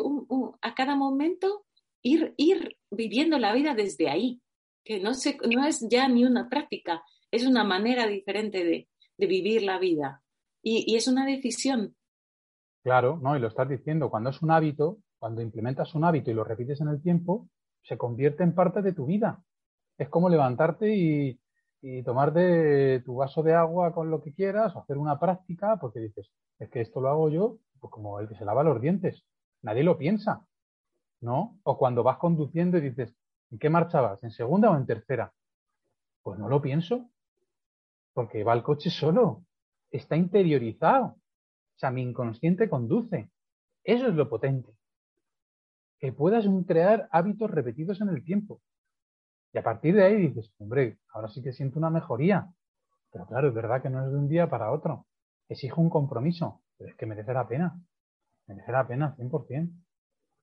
a 0.62 0.74
cada 0.74 0.94
momento 0.94 1.66
ir, 2.02 2.34
ir 2.36 2.76
viviendo 2.90 3.38
la 3.38 3.52
vida 3.52 3.74
desde 3.74 4.08
ahí, 4.08 4.40
que 4.84 5.00
no, 5.00 5.14
se, 5.14 5.36
no 5.52 5.66
es 5.66 5.84
ya 5.90 6.06
ni 6.06 6.24
una 6.24 6.48
práctica, 6.48 7.02
es 7.32 7.44
una 7.44 7.64
manera 7.64 8.06
diferente 8.06 8.64
de, 8.64 8.88
de 9.18 9.26
vivir 9.26 9.62
la 9.62 9.78
vida. 9.80 10.22
Y, 10.62 10.84
y, 10.86 10.96
es 10.96 11.08
una 11.08 11.26
decisión. 11.26 11.95
Claro, 12.86 13.18
¿no? 13.20 13.36
Y 13.36 13.40
lo 13.40 13.48
estás 13.48 13.68
diciendo, 13.68 14.10
cuando 14.10 14.30
es 14.30 14.40
un 14.42 14.52
hábito, 14.52 14.98
cuando 15.18 15.42
implementas 15.42 15.92
un 15.96 16.04
hábito 16.04 16.30
y 16.30 16.34
lo 16.34 16.44
repites 16.44 16.80
en 16.80 16.86
el 16.86 17.02
tiempo, 17.02 17.48
se 17.82 17.98
convierte 17.98 18.44
en 18.44 18.54
parte 18.54 18.80
de 18.80 18.92
tu 18.92 19.06
vida. 19.06 19.42
Es 19.98 20.08
como 20.08 20.28
levantarte 20.28 20.94
y, 20.94 21.40
tomarte 22.04 23.00
tu 23.00 23.16
vaso 23.16 23.42
de 23.42 23.54
agua 23.54 23.92
con 23.92 24.08
lo 24.08 24.22
que 24.22 24.32
quieras, 24.32 24.76
o 24.76 24.78
hacer 24.78 24.98
una 24.98 25.18
práctica, 25.18 25.78
porque 25.80 25.98
dices, 25.98 26.30
es 26.60 26.70
que 26.70 26.80
esto 26.80 27.00
lo 27.00 27.08
hago 27.08 27.28
yo, 27.28 27.58
pues 27.80 27.90
como 27.90 28.20
el 28.20 28.28
que 28.28 28.36
se 28.36 28.44
lava 28.44 28.62
los 28.62 28.80
dientes. 28.80 29.24
Nadie 29.62 29.82
lo 29.82 29.98
piensa. 29.98 30.46
¿no? 31.20 31.58
O 31.64 31.76
cuando 31.78 32.04
vas 32.04 32.18
conduciendo 32.18 32.78
y 32.78 32.82
dices, 32.82 33.12
¿en 33.50 33.58
qué 33.58 33.68
marcha 33.68 34.00
vas? 34.00 34.22
¿En 34.22 34.30
segunda 34.30 34.70
o 34.70 34.76
en 34.76 34.86
tercera? 34.86 35.32
Pues 36.22 36.38
no 36.38 36.48
lo 36.48 36.62
pienso, 36.62 37.10
porque 38.12 38.44
va 38.44 38.54
el 38.54 38.62
coche 38.62 38.90
solo, 38.90 39.42
está 39.90 40.14
interiorizado. 40.14 41.16
O 41.76 41.78
sea, 41.78 41.90
mi 41.90 42.02
inconsciente 42.02 42.70
conduce. 42.70 43.30
Eso 43.84 44.08
es 44.08 44.14
lo 44.14 44.28
potente. 44.28 44.72
Que 45.98 46.12
puedas 46.12 46.46
crear 46.66 47.08
hábitos 47.10 47.50
repetidos 47.50 48.00
en 48.00 48.08
el 48.08 48.24
tiempo. 48.24 48.60
Y 49.52 49.58
a 49.58 49.62
partir 49.62 49.94
de 49.94 50.04
ahí 50.04 50.16
dices, 50.16 50.52
hombre, 50.58 50.98
ahora 51.12 51.28
sí 51.28 51.42
que 51.42 51.52
siento 51.52 51.78
una 51.78 51.90
mejoría. 51.90 52.48
Pero 53.12 53.26
claro, 53.26 53.48
es 53.48 53.54
verdad 53.54 53.82
que 53.82 53.90
no 53.90 54.04
es 54.04 54.10
de 54.10 54.18
un 54.18 54.28
día 54.28 54.48
para 54.48 54.72
otro. 54.72 55.06
Exijo 55.48 55.80
un 55.80 55.90
compromiso, 55.90 56.62
pero 56.76 56.90
es 56.90 56.96
que 56.96 57.06
merece 57.06 57.32
la 57.32 57.46
pena. 57.46 57.78
Merece 58.46 58.72
la 58.72 58.86
pena, 58.86 59.14
100%. 59.16 59.85